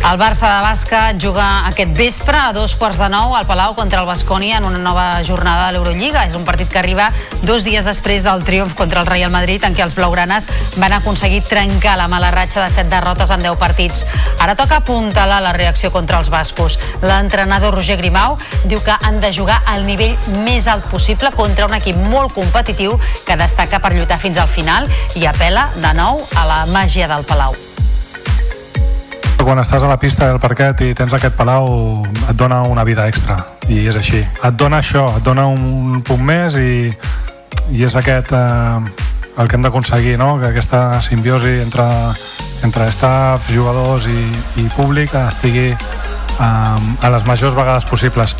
El 0.04 0.18
Barça 0.20 0.50
de 0.50 0.56
bàsquet 0.60 1.16
juga 1.16 1.44
aquest 1.64 1.94
vespre 1.96 2.36
a 2.36 2.52
dos 2.52 2.74
quarts 2.76 2.98
de 3.00 3.06
nou 3.08 3.32
al 3.34 3.46
Palau 3.48 3.72
contra 3.72 4.02
el 4.02 4.06
Bascònia 4.06 4.58
en 4.58 4.66
una 4.68 4.78
nova 4.78 5.22
jornada 5.24 5.64
de 5.64 5.72
l'Eurolliga. 5.72 6.26
És 6.28 6.36
un 6.36 6.44
partit 6.44 6.68
que 6.68 6.78
arriba 6.78 7.06
dos 7.48 7.64
dies 7.64 7.88
després 7.88 8.22
del 8.26 8.44
triomf 8.44 8.76
contra 8.76 9.00
el 9.00 9.08
Real 9.08 9.32
Madrid 9.32 9.64
en 9.64 9.72
què 9.72 9.80
els 9.80 9.96
blaugranes 9.96 10.50
van 10.76 10.92
aconseguir 10.92 11.40
trencar 11.48 11.96
la 11.96 12.10
mala 12.12 12.34
ratxa 12.36 12.60
de 12.60 12.68
set 12.74 12.92
derrotes 12.92 13.32
en 13.32 13.48
10 13.48 13.56
partits. 13.56 14.04
Ara 14.44 14.54
toca 14.54 14.82
apuntalar 14.84 15.40
la 15.40 15.56
reacció 15.56 15.88
contra 15.90 16.20
els 16.20 16.28
bascos. 16.28 16.78
L'entrenador 17.00 17.72
Roger 17.72 17.96
Grimau 17.96 18.36
diu 18.68 18.84
que 18.84 19.00
han 19.00 19.22
de 19.24 19.32
jugar 19.32 19.62
al 19.64 19.88
nivell 19.88 20.18
més 20.44 20.68
alt 20.68 20.84
possible 20.92 21.32
contra 21.32 21.64
un 21.64 21.80
equip 21.80 21.96
molt 22.12 22.36
competitiu 22.36 23.00
que 23.24 23.40
destaca 23.40 23.80
per 23.80 23.96
lluitar 23.96 24.20
fins 24.20 24.36
al 24.36 24.52
final 24.52 24.90
i 25.16 25.24
apela 25.24 25.70
de 25.80 25.96
nou 25.96 26.26
a 26.36 26.50
la 26.50 26.66
màgia 26.68 27.08
del 27.08 27.24
Palau 27.24 27.56
quan 29.44 29.60
estàs 29.60 29.84
a 29.84 29.88
la 29.90 29.98
pista 30.00 30.26
del 30.30 30.40
parquet 30.40 30.80
i 30.86 30.94
tens 30.96 31.12
aquest 31.16 31.34
palau 31.36 31.66
et 32.24 32.36
dona 32.36 32.62
una 32.68 32.84
vida 32.84 33.06
extra. 33.10 33.36
I 33.68 33.84
és 33.90 33.96
així, 34.00 34.22
et 34.24 34.56
dona 34.56 34.80
això 34.80 35.04
et 35.18 35.24
dona 35.24 35.46
un 35.50 36.00
punt 36.04 36.22
més 36.24 36.56
i, 36.60 36.92
i 37.72 37.84
és 37.84 37.96
aquest 37.96 38.32
eh, 38.32 39.04
el 39.36 39.48
que 39.48 39.58
hem 39.58 39.66
d'aconseguir, 39.66 40.16
no? 40.20 40.38
que 40.40 40.48
aquesta 40.48 41.00
simbiosi 41.04 41.58
entre, 41.64 41.86
entre 42.64 42.88
staff, 42.94 43.50
jugadors 43.52 44.08
i, 44.08 44.24
i 44.62 44.68
públic 44.76 45.14
estigui 45.24 45.70
eh, 45.72 46.46
a 46.46 47.14
les 47.16 47.28
majors 47.28 47.56
vegades 47.58 47.88
possibles 47.90 48.36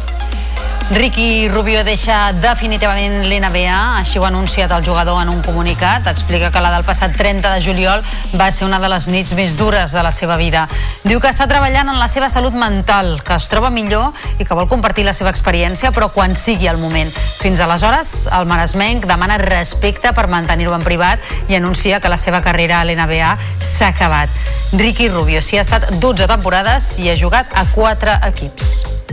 Ricky 0.90 1.48
Rubio 1.48 1.81
deixa 1.81 2.28
definitivament 2.36 3.23
l'NBA, 3.24 3.77
així 4.02 4.19
ho 4.20 4.27
ha 4.27 4.28
anunciat 4.28 4.70
el 4.77 4.85
jugador 4.85 5.16
en 5.23 5.31
un 5.32 5.40
comunicat. 5.43 6.05
Explica 6.11 6.51
que 6.52 6.61
la 6.61 6.74
del 6.74 6.85
passat 6.85 7.15
30 7.16 7.55
de 7.55 7.62
juliol 7.65 8.02
va 8.36 8.51
ser 8.52 8.66
una 8.66 8.78
de 8.78 8.90
les 8.93 9.09
nits 9.09 9.32
més 9.32 9.56
dures 9.56 9.94
de 9.97 10.02
la 10.05 10.12
seva 10.12 10.36
vida. 10.36 10.66
Diu 11.02 11.23
que 11.24 11.31
està 11.32 11.47
treballant 11.48 11.89
en 11.89 11.97
la 11.98 12.09
seva 12.12 12.28
salut 12.28 12.52
mental, 12.52 13.16
que 13.24 13.32
es 13.32 13.48
troba 13.48 13.73
millor 13.73 14.12
i 14.36 14.44
que 14.44 14.55
vol 14.59 14.69
compartir 14.69 15.06
la 15.09 15.16
seva 15.16 15.32
experiència, 15.32 15.90
però 15.90 16.11
quan 16.12 16.36
sigui 16.36 16.69
el 16.69 16.77
moment. 16.77 17.09
Fins 17.40 17.65
aleshores, 17.65 18.28
el 18.36 18.44
Maresmenc 18.44 19.09
demana 19.09 19.40
respecte 19.40 20.12
per 20.12 20.28
mantenir-ho 20.28 20.77
en 20.77 20.85
privat 20.85 21.48
i 21.48 21.56
anuncia 21.56 22.01
que 22.01 22.12
la 22.12 22.20
seva 22.20 22.44
carrera 22.44 22.82
a 22.82 22.85
l'NBA 22.85 23.39
s'ha 23.56 23.89
acabat. 23.97 24.28
Ricky 24.77 25.09
Rubio 25.09 25.40
s'hi 25.40 25.56
ha 25.56 25.65
estat 25.65 25.94
12 25.97 26.28
temporades 26.28 26.93
i 27.01 27.09
ha 27.09 27.16
jugat 27.16 27.48
a 27.56 27.65
4 27.73 28.20
equips. 28.28 29.04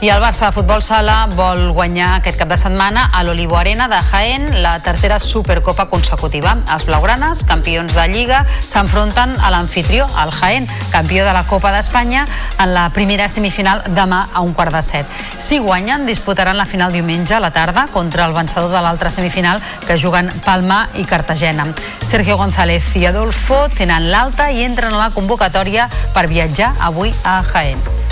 I 0.00 0.10
el 0.10 0.20
Barça 0.22 0.46
de 0.46 0.54
Futbol 0.54 0.78
Sala 0.78 1.24
vol 1.34 1.72
guanyar 1.74 2.12
aquest 2.20 2.36
cap 2.38 2.46
de 2.52 2.56
setmana 2.60 3.08
a 3.10 3.24
l'Olivo 3.26 3.56
Arena 3.58 3.88
de 3.90 3.98
Jaén 4.06 4.44
la 4.62 4.76
tercera 4.78 5.18
Supercopa 5.18 5.88
consecutiva. 5.90 6.52
Els 6.70 6.84
blaugranes, 6.86 7.42
campions 7.42 7.96
de 7.96 8.04
Lliga, 8.06 8.44
s'enfronten 8.62 9.34
a 9.42 9.50
l'anfitrió, 9.50 10.06
el 10.22 10.30
Jaén, 10.30 10.68
campió 10.92 11.26
de 11.26 11.32
la 11.34 11.42
Copa 11.50 11.72
d'Espanya, 11.74 12.28
en 12.62 12.74
la 12.76 12.86
primera 12.94 13.26
semifinal 13.26 13.82
demà 13.90 14.28
a 14.32 14.44
un 14.46 14.54
quart 14.54 14.76
de 14.76 14.84
set. 14.86 15.18
Si 15.42 15.58
guanyen, 15.58 16.06
disputaran 16.06 16.56
la 16.56 16.70
final 16.70 16.94
diumenge 16.94 17.34
a 17.34 17.42
la 17.42 17.50
tarda 17.50 17.88
contra 17.90 18.30
el 18.30 18.38
vencedor 18.38 18.70
de 18.70 18.82
l'altra 18.86 19.10
semifinal 19.10 19.58
que 19.84 19.98
juguen 19.98 20.30
Palma 20.44 20.84
i 20.94 21.08
Cartagena. 21.10 21.66
Sergio 22.06 22.38
González 22.38 22.94
i 22.94 23.08
Adolfo 23.10 23.64
tenen 23.74 24.12
l'alta 24.12 24.52
i 24.52 24.62
entren 24.62 24.94
a 24.94 25.08
la 25.08 25.10
convocatòria 25.10 25.90
per 26.14 26.28
viatjar 26.30 26.76
avui 26.78 27.10
a 27.24 27.42
Jaén. 27.50 28.07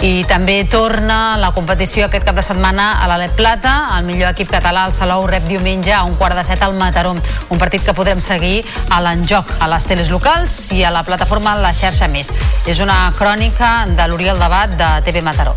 I 0.00 0.24
també 0.24 0.62
torna 0.64 1.36
la 1.36 1.50
competició 1.52 2.06
aquest 2.06 2.24
cap 2.24 2.38
de 2.38 2.40
setmana 2.40 2.86
a 3.04 3.08
l'Alep 3.10 3.34
Plata. 3.36 3.72
El 3.98 4.06
millor 4.08 4.30
equip 4.32 4.48
català, 4.48 4.86
el 4.88 4.94
Salou, 4.96 5.26
rep 5.28 5.44
diumenge 5.44 5.92
a 5.92 6.06
un 6.08 6.14
quart 6.16 6.38
de 6.38 6.44
set 6.48 6.62
al 6.64 6.72
Mataró. 6.78 7.12
Un 7.12 7.60
partit 7.60 7.84
que 7.84 7.92
podrem 7.92 8.22
seguir 8.24 8.62
a 8.88 9.02
l'enjoc, 9.04 9.52
a 9.60 9.68
les 9.68 9.84
teles 9.84 10.08
locals 10.08 10.70
i 10.72 10.86
a 10.88 10.94
la 10.94 11.04
plataforma 11.04 11.52
La 11.60 11.74
Xarxa 11.76 12.08
Més. 12.08 12.32
És 12.64 12.80
una 12.80 13.12
crònica 13.18 13.84
de 13.92 14.08
l'Oriol 14.08 14.40
Debat 14.40 14.72
de 14.72 14.90
TV 15.04 15.20
Mataró. 15.20 15.52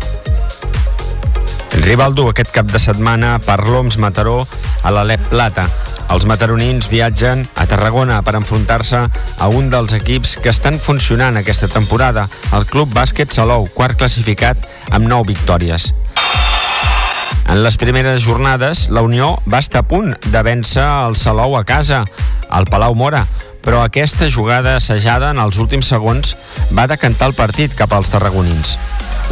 El 1.72 1.82
rival 1.82 2.12
dur 2.12 2.28
aquest 2.34 2.52
cap 2.52 2.68
de 2.68 2.78
setmana 2.78 3.38
per 3.40 3.62
l'OMS 3.64 3.96
Mataró 3.96 4.42
a 4.84 4.92
l'Alep 4.92 5.24
Plata. 5.32 5.70
Els 6.12 6.26
mataronins 6.28 6.90
viatgen 6.92 7.46
a 7.56 7.64
Tarragona 7.70 8.20
per 8.22 8.34
enfrontar-se 8.36 9.00
a 9.08 9.48
un 9.48 9.70
dels 9.72 9.94
equips 9.96 10.36
que 10.42 10.52
estan 10.52 10.78
funcionant 10.78 11.38
aquesta 11.40 11.68
temporada, 11.72 12.26
el 12.56 12.66
Club 12.68 12.92
Bàsquet 12.94 13.32
Salou, 13.32 13.68
quart 13.74 13.96
classificat 13.98 14.60
amb 14.90 15.08
9 15.08 15.32
victòries. 15.32 15.92
En 17.44 17.60
les 17.62 17.76
primeres 17.76 18.22
jornades, 18.24 18.88
la 18.90 19.02
Unió 19.04 19.34
va 19.50 19.60
estar 19.60 19.84
a 19.84 19.88
punt 19.88 20.14
de 20.24 20.44
vèncer 20.44 20.84
el 20.84 21.16
Salou 21.20 21.58
a 21.58 21.64
casa, 21.64 22.04
al 22.48 22.68
Palau 22.70 22.94
Mora, 22.96 23.26
però 23.64 23.80
aquesta 23.82 24.28
jugada 24.30 24.76
assajada 24.76 25.32
en 25.32 25.40
els 25.40 25.58
últims 25.60 25.88
segons 25.88 26.36
va 26.76 26.88
decantar 26.88 27.30
el 27.32 27.36
partit 27.36 27.74
cap 27.76 27.92
als 27.96 28.12
tarragonins. 28.12 28.76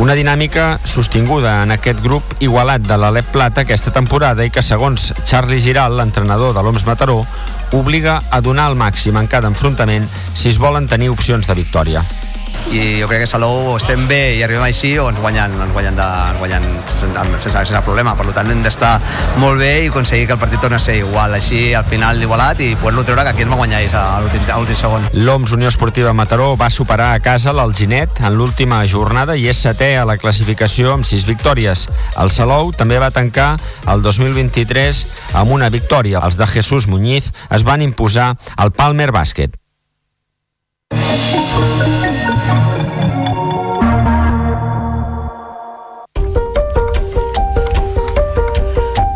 Una 0.01 0.15
dinàmica 0.17 0.79
sostinguda 0.89 1.59
en 1.63 1.75
aquest 1.75 2.01
grup 2.01 2.33
igualat 2.41 2.87
de 2.87 2.97
l'Alep 2.97 3.29
Plata 3.35 3.61
aquesta 3.61 3.93
temporada 3.93 4.47
i 4.47 4.51
que, 4.51 4.65
segons 4.65 5.11
Charlie 5.29 5.61
Giral, 5.61 5.99
l'entrenador 5.99 6.57
de 6.57 6.65
l'OMS 6.65 6.87
Mataró, 6.89 7.19
obliga 7.77 8.23
a 8.31 8.41
donar 8.41 8.71
el 8.73 8.81
màxim 8.81 9.21
en 9.21 9.29
cada 9.29 9.53
enfrontament 9.53 10.09
si 10.33 10.49
es 10.49 10.59
volen 10.59 10.89
tenir 10.89 11.13
opcions 11.13 11.47
de 11.47 11.61
victòria 11.61 12.01
i 12.71 13.01
jo 13.01 13.09
crec 13.09 13.25
que 13.25 13.27
Salou 13.31 13.75
estem 13.77 14.07
bé 14.09 14.37
i 14.37 14.43
arribem 14.45 14.65
així 14.65 14.93
o 15.01 15.09
ens 15.11 15.19
guanyen, 15.21 15.55
ens 15.65 15.73
guanyen, 15.75 15.97
de, 15.99 16.07
ens 16.31 16.39
guanyen 16.41 16.67
sense, 16.87 17.25
sense, 17.43 17.53
sense 17.53 17.83
problema. 17.87 18.15
Per 18.19 18.29
tant, 18.37 18.51
hem 18.53 18.63
d'estar 18.65 18.93
molt 19.43 19.61
bé 19.61 19.73
i 19.85 19.91
aconseguir 19.91 20.29
que 20.29 20.37
el 20.37 20.41
partit 20.41 20.63
torni 20.63 20.79
a 20.79 20.83
ser 20.83 20.99
igual. 21.01 21.35
Així, 21.37 21.73
al 21.75 21.87
final, 21.89 22.21
igualat 22.23 22.63
i 22.65 22.73
poder-lo 22.81 23.05
treure 23.09 23.27
que 23.27 23.35
aquí 23.35 23.47
ens 23.47 23.53
va 23.53 23.61
guanyar 23.61 23.83
a 23.99 24.21
l'últim 24.23 24.77
segon. 24.79 25.09
L'OMS 25.13 25.57
Unió 25.57 25.73
Esportiva 25.73 26.13
Mataró 26.17 26.53
va 26.57 26.71
superar 26.71 27.13
a 27.15 27.23
casa 27.25 27.53
l'Alginet 27.57 28.23
en 28.23 28.37
l'última 28.39 28.83
jornada 28.87 29.37
i 29.37 29.49
és 29.51 29.63
setè 29.67 29.95
a 29.99 30.07
la 30.09 30.19
classificació 30.21 30.95
amb 30.97 31.09
sis 31.09 31.27
victòries. 31.29 31.89
El 32.21 32.33
Salou 32.35 32.73
també 32.77 33.01
va 33.03 33.13
tancar 33.15 33.57
el 33.91 34.05
2023 34.05 35.07
amb 35.41 35.57
una 35.59 35.73
victòria. 35.73 36.23
Els 36.23 36.39
de 36.39 36.47
Jesús 36.47 36.89
Muñiz 36.89 37.33
es 37.51 37.65
van 37.65 37.83
imposar 37.83 38.35
al 38.57 38.73
Palmer 38.73 39.11
Bàsquet. 39.13 39.59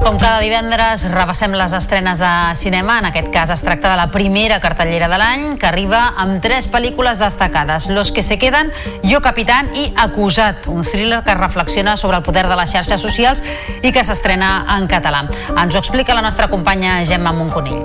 Com 0.06 0.20
cada 0.22 0.38
divendres, 0.38 1.02
repassem 1.10 1.50
les 1.58 1.72
estrenes 1.74 2.20
de 2.22 2.28
cinema. 2.54 3.00
En 3.00 3.08
aquest 3.08 3.26
cas 3.34 3.50
es 3.50 3.64
tracta 3.66 3.90
de 3.90 3.96
la 3.98 4.12
primera 4.14 4.60
cartellera 4.62 5.08
de 5.10 5.18
l'any, 5.18 5.46
que 5.58 5.66
arriba 5.66 6.12
amb 6.22 6.38
tres 6.44 6.68
pel·lícules 6.70 7.18
destacades. 7.18 7.88
Los 7.90 8.12
que 8.14 8.22
se 8.22 8.38
queden, 8.38 8.70
Jo 9.02 9.18
Capitán 9.20 9.66
i 9.74 9.88
Acusat, 9.98 10.68
un 10.70 10.86
thriller 10.86 11.24
que 11.26 11.34
reflexiona 11.34 11.96
sobre 11.96 12.18
el 12.18 12.22
poder 12.22 12.46
de 12.46 12.54
les 12.54 12.70
xarxes 12.70 13.02
socials 13.02 13.42
i 13.82 13.90
que 13.90 14.06
s'estrena 14.06 14.78
en 14.78 14.86
català. 14.86 15.24
Ens 15.56 15.74
ho 15.74 15.82
explica 15.82 16.14
la 16.14 16.22
nostra 16.22 16.46
companya 16.46 17.00
Gemma 17.04 17.34
Monconill. 17.34 17.82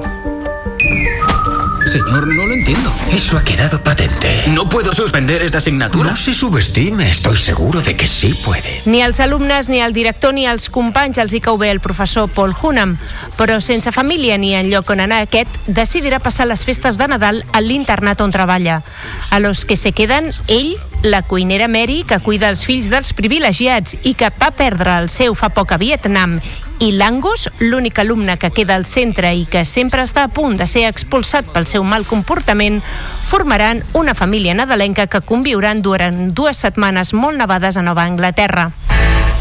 Señor, 1.92 2.26
no 2.26 2.46
lo 2.46 2.54
entiendo. 2.54 2.90
Eso 3.12 3.38
ha 3.38 3.44
quedado 3.44 3.84
patente. 3.84 4.46
¿No 4.48 4.70
puedo 4.70 4.94
suspender 4.94 5.42
esta 5.42 5.58
asignatura? 5.58 6.12
No 6.12 6.16
se 6.16 6.34
subestime, 6.34 7.10
estoy 7.10 7.36
seguro 7.36 7.82
de 7.82 7.98
que 7.98 8.08
sí 8.08 8.34
puede. 8.46 8.82
Ni 8.86 9.02
als 9.02 9.20
alumnes, 9.20 9.68
ni 9.68 9.82
al 9.82 9.92
director, 9.92 10.34
ni 10.34 10.46
als 10.48 10.70
companys 10.70 11.18
els 11.18 11.36
hi 11.36 11.42
cau 11.44 11.58
bé 11.60 11.68
el 11.70 11.82
professor 11.84 12.32
Paul 12.32 12.56
Hunham, 12.56 12.96
però 13.36 13.60
sense 13.60 13.92
família 13.92 14.38
ni 14.40 14.54
en 14.56 14.72
lloc 14.72 14.88
on 14.96 15.04
anar 15.04 15.20
aquest, 15.26 15.52
decidirà 15.68 16.22
passar 16.24 16.48
les 16.48 16.64
festes 16.64 16.96
de 16.96 17.12
Nadal 17.12 17.44
a 17.52 17.60
l'internat 17.60 18.24
on 18.24 18.32
treballa. 18.32 18.84
A 19.30 19.44
los 19.44 19.66
que 19.66 19.76
se 19.76 19.92
queden, 19.92 20.32
ell, 20.48 20.78
la 21.04 21.24
cuinera 21.24 21.68
Mary, 21.68 22.06
que 22.08 22.24
cuida 22.24 22.48
els 22.48 22.64
fills 22.64 22.88
dels 22.88 23.12
privilegiats 23.12 24.00
i 24.04 24.16
que 24.16 24.32
va 24.32 24.56
perdre 24.56 24.96
el 24.96 25.12
seu 25.12 25.36
fa 25.36 25.52
poc 25.52 25.76
a 25.76 25.82
Vietnam, 25.82 26.40
i 26.82 26.92
l'Angus, 26.98 27.46
l'únic 27.62 28.00
alumne 28.02 28.40
que 28.42 28.50
queda 28.50 28.74
al 28.76 28.88
centre 28.90 29.30
i 29.38 29.46
que 29.46 29.62
sempre 29.70 30.02
està 30.02 30.26
a 30.26 30.32
punt 30.34 30.58
de 30.58 30.66
ser 30.66 30.88
expulsat 30.90 31.46
pel 31.54 31.68
seu 31.70 31.86
mal 31.86 32.08
comportament, 32.10 32.82
formaran 33.30 33.84
una 33.94 34.16
família 34.18 34.56
nadalenca 34.58 35.06
que 35.06 35.22
conviuran 35.22 35.84
durant 35.86 36.32
dues 36.34 36.58
setmanes 36.66 37.14
molt 37.14 37.38
nevades 37.38 37.78
a 37.78 37.86
Nova 37.86 38.08
Anglaterra. 38.10 38.72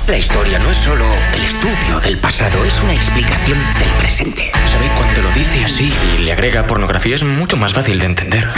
La 0.07 0.19
historia 0.19 0.59
no 0.59 0.71
es 0.71 0.77
solo 0.77 1.07
el 1.33 1.43
estudio 1.43 2.01
del 2.01 2.19
pasado, 2.19 2.65
es 2.65 2.81
una 2.81 2.93
explicación 2.93 3.59
del 3.79 3.91
presente. 3.97 4.51
¿Sabe 4.67 4.91
cuando 4.97 5.23
lo 5.23 5.31
dice 5.31 5.65
así 5.65 5.93
y 6.15 6.23
le 6.23 6.33
agrega 6.33 6.67
pornografía 6.67 7.15
es 7.15 7.23
mucho 7.23 7.57
más 7.57 7.73
fácil 7.73 8.01
de 8.01 8.07
entender? 8.07 8.49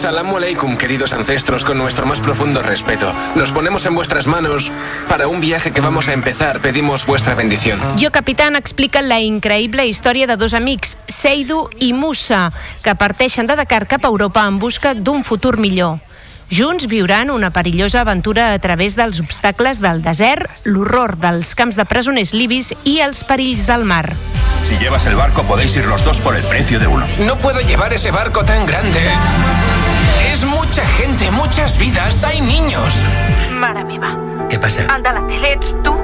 Salam 0.00 0.34
aleikum, 0.34 0.78
queridos 0.78 1.12
ancestros, 1.12 1.62
con 1.62 1.76
nuestro 1.76 2.06
más 2.06 2.20
profundo 2.20 2.62
respeto. 2.62 3.12
Nos 3.34 3.52
ponemos 3.52 3.84
en 3.84 3.94
vuestras 3.94 4.26
manos 4.26 4.72
para 5.10 5.28
un 5.28 5.42
viaje 5.42 5.72
que 5.72 5.82
vamos 5.82 6.08
a 6.08 6.14
empezar. 6.14 6.60
Pedimos 6.60 7.04
vuestra 7.04 7.34
bendición. 7.34 7.78
Jo 8.00 8.10
Capitán 8.10 8.56
explica 8.56 9.02
la 9.02 9.20
increïble 9.20 9.84
història 9.84 10.26
de 10.26 10.38
dos 10.38 10.54
amics, 10.54 10.96
Seidu 11.06 11.68
i 11.80 11.92
Musa, 11.92 12.48
que 12.80 12.94
parteixen 12.96 13.44
de 13.44 13.58
Dakar 13.60 13.84
cap 13.92 14.06
a 14.06 14.08
Europa 14.08 14.46
en 14.48 14.56
busca 14.58 14.94
d'un 14.94 15.20
futur 15.20 15.58
millor. 15.60 16.00
Junts 16.48 16.88
viuran 16.88 17.28
una 17.30 17.52
perillosa 17.52 18.00
aventura 18.00 18.54
a 18.54 18.58
través 18.58 18.96
dels 18.96 19.20
obstacles 19.20 19.84
del 19.84 20.00
desert, 20.00 20.48
l'horror 20.64 21.18
dels 21.20 21.52
camps 21.54 21.76
de 21.76 21.84
presoners 21.84 22.32
libis 22.32 22.72
i 22.88 23.02
els 23.04 23.20
perills 23.28 23.68
del 23.68 23.84
mar. 23.84 24.16
Si 24.64 24.78
llevas 24.78 25.04
el 25.04 25.16
barco 25.16 25.44
podéis 25.44 25.76
ir 25.76 25.84
los 25.84 26.04
dos 26.04 26.20
por 26.20 26.36
el 26.36 26.44
precio 26.44 26.80
de 26.80 26.86
uno. 26.86 27.06
No 27.20 27.36
puedo 27.36 27.60
llevar 27.60 27.92
ese 27.92 28.10
barco 28.10 28.44
tan 28.44 28.64
grande. 28.64 29.00
Es 30.30 30.44
mucha 30.44 30.84
gente, 30.86 31.30
muchas 31.30 31.78
vidas, 31.78 32.24
hay 32.24 32.40
niños. 32.40 33.04
Mare 33.52 33.84
meva, 33.84 34.16
¿Qué 34.48 34.58
pasa? 34.58 34.86
el 34.96 35.02
de 35.02 35.12
la 35.12 35.26
tele 35.26 35.52
ets 35.52 35.74
tu? 35.82 35.94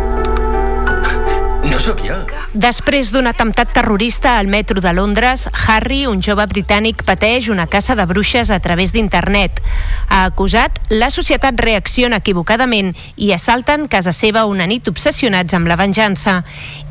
No 1.67 1.81
sóc 1.81 1.99
jo. 2.01 2.15
Després 2.55 3.11
d'un 3.13 3.27
atemptat 3.27 3.73
terrorista 3.75 4.37
al 4.39 4.47
metro 4.47 4.81
de 4.81 4.93
Londres, 4.95 5.49
Harry, 5.67 6.07
un 6.07 6.23
jove 6.23 6.47
britànic, 6.47 7.03
pateix 7.05 7.49
una 7.51 7.67
caça 7.67 7.95
de 7.99 8.07
bruixes 8.07 8.51
a 8.51 8.61
través 8.61 8.93
d'internet. 8.95 9.61
Ha 10.09 10.25
acusat, 10.31 10.79
la 10.89 11.11
societat 11.11 11.59
reacciona 11.61 12.23
equivocadament 12.23 12.95
i 13.17 13.33
assalten 13.35 13.89
casa 13.89 14.13
seva 14.13 14.47
una 14.47 14.67
nit 14.67 14.89
obsessionats 14.89 15.55
amb 15.59 15.69
la 15.69 15.77
venjança. 15.77 16.45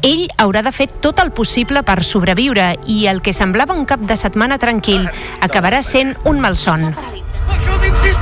Ell 0.03 0.27
haurà 0.37 0.61
de 0.61 0.75
fer 0.75 0.89
tot 1.01 1.23
el 1.23 1.31
possible 1.31 1.81
per 1.83 2.03
sobreviure 2.03 2.75
i 2.85 3.05
el 3.07 3.23
que 3.23 3.33
semblava 3.33 3.73
un 3.73 3.85
cap 3.85 4.03
de 4.05 4.19
setmana 4.19 4.59
tranquil 4.59 5.07
acabarà 5.41 5.81
sent 5.83 6.17
un 6.25 6.39
malson. 6.43 6.91
Mas 7.47 7.65
não 7.65 7.77
dizes 7.80 8.17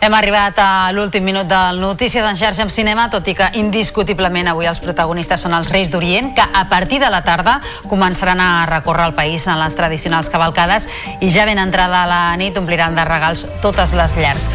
Hem 0.00 0.14
arribat 0.14 0.54
a 0.62 0.92
l'últim 0.94 1.24
minut 1.26 1.48
del 1.50 1.80
Notícies 1.82 2.22
en 2.22 2.36
xarxa 2.38 2.62
amb 2.62 2.70
cinema, 2.70 3.08
tot 3.10 3.26
i 3.26 3.32
que 3.34 3.48
indiscutiblement 3.58 4.46
avui 4.46 4.68
els 4.70 4.78
protagonistes 4.78 5.42
són 5.42 5.56
els 5.56 5.72
Reis 5.74 5.90
d'Orient, 5.90 6.30
que 6.36 6.44
a 6.46 6.68
partir 6.70 7.00
de 7.02 7.08
la 7.10 7.24
tarda 7.26 7.56
començaran 7.90 8.38
a 8.38 8.66
recórrer 8.70 9.08
el 9.08 9.16
país 9.18 9.48
en 9.50 9.58
les 9.58 9.74
tradicionals 9.74 10.30
cavalcades 10.30 10.86
i 11.18 11.32
ja 11.34 11.48
ben 11.50 11.58
entrada 11.58 12.04
la 12.06 12.20
nit 12.38 12.56
ompliran 12.56 12.94
de 12.94 13.06
regals 13.08 13.48
totes 13.60 13.96
les 13.98 14.14
llars. 14.14 14.46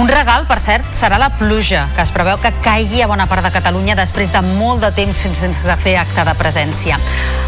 Un 0.00 0.08
regal, 0.08 0.46
per 0.48 0.58
cert, 0.64 0.88
serà 0.96 1.20
la 1.20 1.28
pluja, 1.36 1.86
que 1.96 2.00
es 2.00 2.12
preveu 2.12 2.40
que 2.40 2.54
caigui 2.64 3.04
a 3.04 3.10
bona 3.10 3.28
part 3.28 3.44
de 3.44 3.52
Catalunya 3.52 3.98
després 4.00 4.32
de 4.32 4.40
molt 4.44 4.80
de 4.80 4.94
temps 4.96 5.20
sense 5.28 5.76
fer 5.84 5.98
acte 6.00 6.24
de 6.24 6.34
presència. 6.40 6.96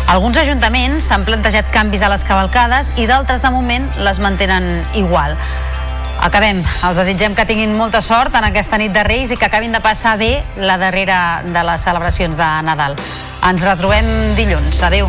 Alguns 0.09 0.37
ajuntaments 0.45 1.09
s'han 1.09 1.25
plantejat 1.25 1.73
canvis 1.73 2.05
a 2.05 2.13
les 2.13 2.25
cavalcades 2.29 2.93
i 2.97 3.09
d'altres, 3.09 3.41
de 3.45 3.53
moment, 3.53 3.89
les 4.05 4.21
mantenen 4.21 4.71
igual. 4.97 5.37
Acabem. 6.21 6.63
Els 6.83 6.99
desitgem 6.99 7.35
que 7.39 7.47
tinguin 7.47 7.77
molta 7.79 8.01
sort 8.03 8.35
en 8.35 8.49
aquesta 8.49 8.79
nit 8.81 8.93
de 8.95 9.05
Reis 9.07 9.31
i 9.31 9.39
que 9.39 9.47
acabin 9.47 9.73
de 9.73 9.83
passar 9.85 10.17
bé 10.19 10.43
la 10.59 10.79
darrera 10.79 11.43
de 11.47 11.65
les 11.71 11.87
celebracions 11.87 12.37
de 12.37 12.49
Nadal. 12.67 12.99
Ens 13.49 13.67
retrobem 13.67 14.35
dilluns. 14.39 14.83
Adeu. 14.83 15.09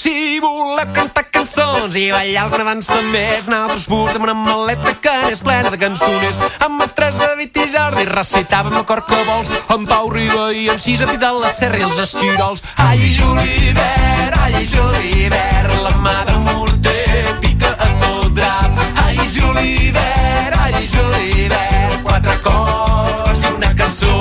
Si 0.00 0.40
voleu 0.40 0.86
cantar 0.96 1.26
cançons 1.28 1.92
i 2.00 2.06
ballar 2.08 2.46
alguna 2.46 2.64
dansa 2.70 3.02
més, 3.10 3.50
nosaltres 3.52 3.82
portem 3.84 4.22
una 4.24 4.32
maleta 4.32 4.94
que 4.96 5.12
és 5.28 5.42
plena 5.44 5.68
de 5.68 5.76
cançoners. 5.76 6.38
Amb 6.64 6.80
els 6.80 6.94
tres 6.96 7.18
David 7.20 7.60
i 7.60 7.66
Jordi 7.68 8.06
recitàvem 8.08 8.78
el 8.80 8.86
cor 8.88 9.02
que 9.04 9.18
vols, 9.28 9.52
amb 9.68 9.84
Pau 9.92 10.08
Riba 10.08 10.46
i 10.56 10.70
en 10.72 10.80
Cis 10.80 11.04
de 11.04 11.34
la 11.42 11.52
Serra 11.52 11.82
i 11.82 11.84
els 11.84 12.00
esquirols. 12.00 12.64
Ai, 12.80 13.12
Julivert, 13.12 14.40
ai, 14.40 14.64
Julivert, 14.72 15.76
la 15.84 15.92
mà 16.00 16.16
de 16.30 16.40
morter 16.48 17.36
pica 17.44 17.76
a 17.76 17.92
tot 18.00 18.32
drap. 18.40 18.80
Ai, 19.04 19.20
Julivert, 19.28 20.60
ai, 20.64 20.80
Julivert, 20.88 22.00
quatre 22.08 22.40
cors 22.48 23.44
i 23.44 23.52
una 23.52 23.76
cançó. 23.76 24.16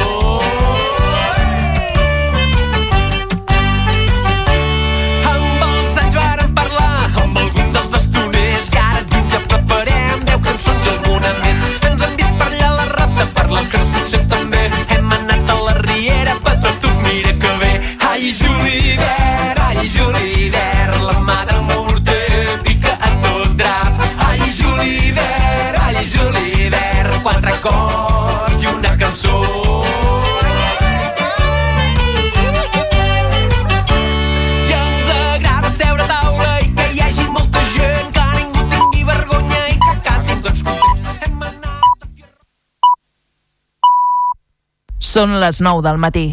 Rata, 13.50 13.56
per 13.56 13.58
les 13.58 13.70
creus 13.70 13.90
potser 13.94 14.28
també. 14.28 14.70
Hem 14.90 15.12
anat 15.12 15.50
a 15.50 15.56
la 15.64 15.74
riera, 15.82 16.36
patatuf, 16.44 17.00
mira 17.02 17.34
que 17.34 17.58
bé. 17.58 17.82
Ai, 18.10 18.32
Julivert, 18.32 19.60
ai, 19.60 19.88
Julivert, 19.88 21.02
la 21.02 21.20
mà 21.20 21.46
del 21.46 21.62
morter 21.62 22.60
pica 22.64 22.98
a 23.00 23.10
tot 23.22 23.56
drap. 23.56 23.94
Ai, 24.28 24.40
Julivert, 24.50 25.80
ai, 25.82 26.06
Julivert, 26.06 27.22
quatre 27.24 27.58
cors 27.62 28.62
i 28.62 28.68
una 28.68 28.98
cançó. 28.98 29.38
Seure 35.70 36.02
a 36.02 36.08
taula 36.08 36.60
i 36.60 36.74
que 36.76 36.88
hi 36.92 37.28
molta 37.30 37.62
gent, 37.72 38.10
que 38.12 39.04
vergonya 39.06 39.68
i 39.70 39.78
que. 39.80 40.89
Són 45.10 45.40
les 45.42 45.58
9 45.66 45.82
del 45.82 45.98
matí. 45.98 46.28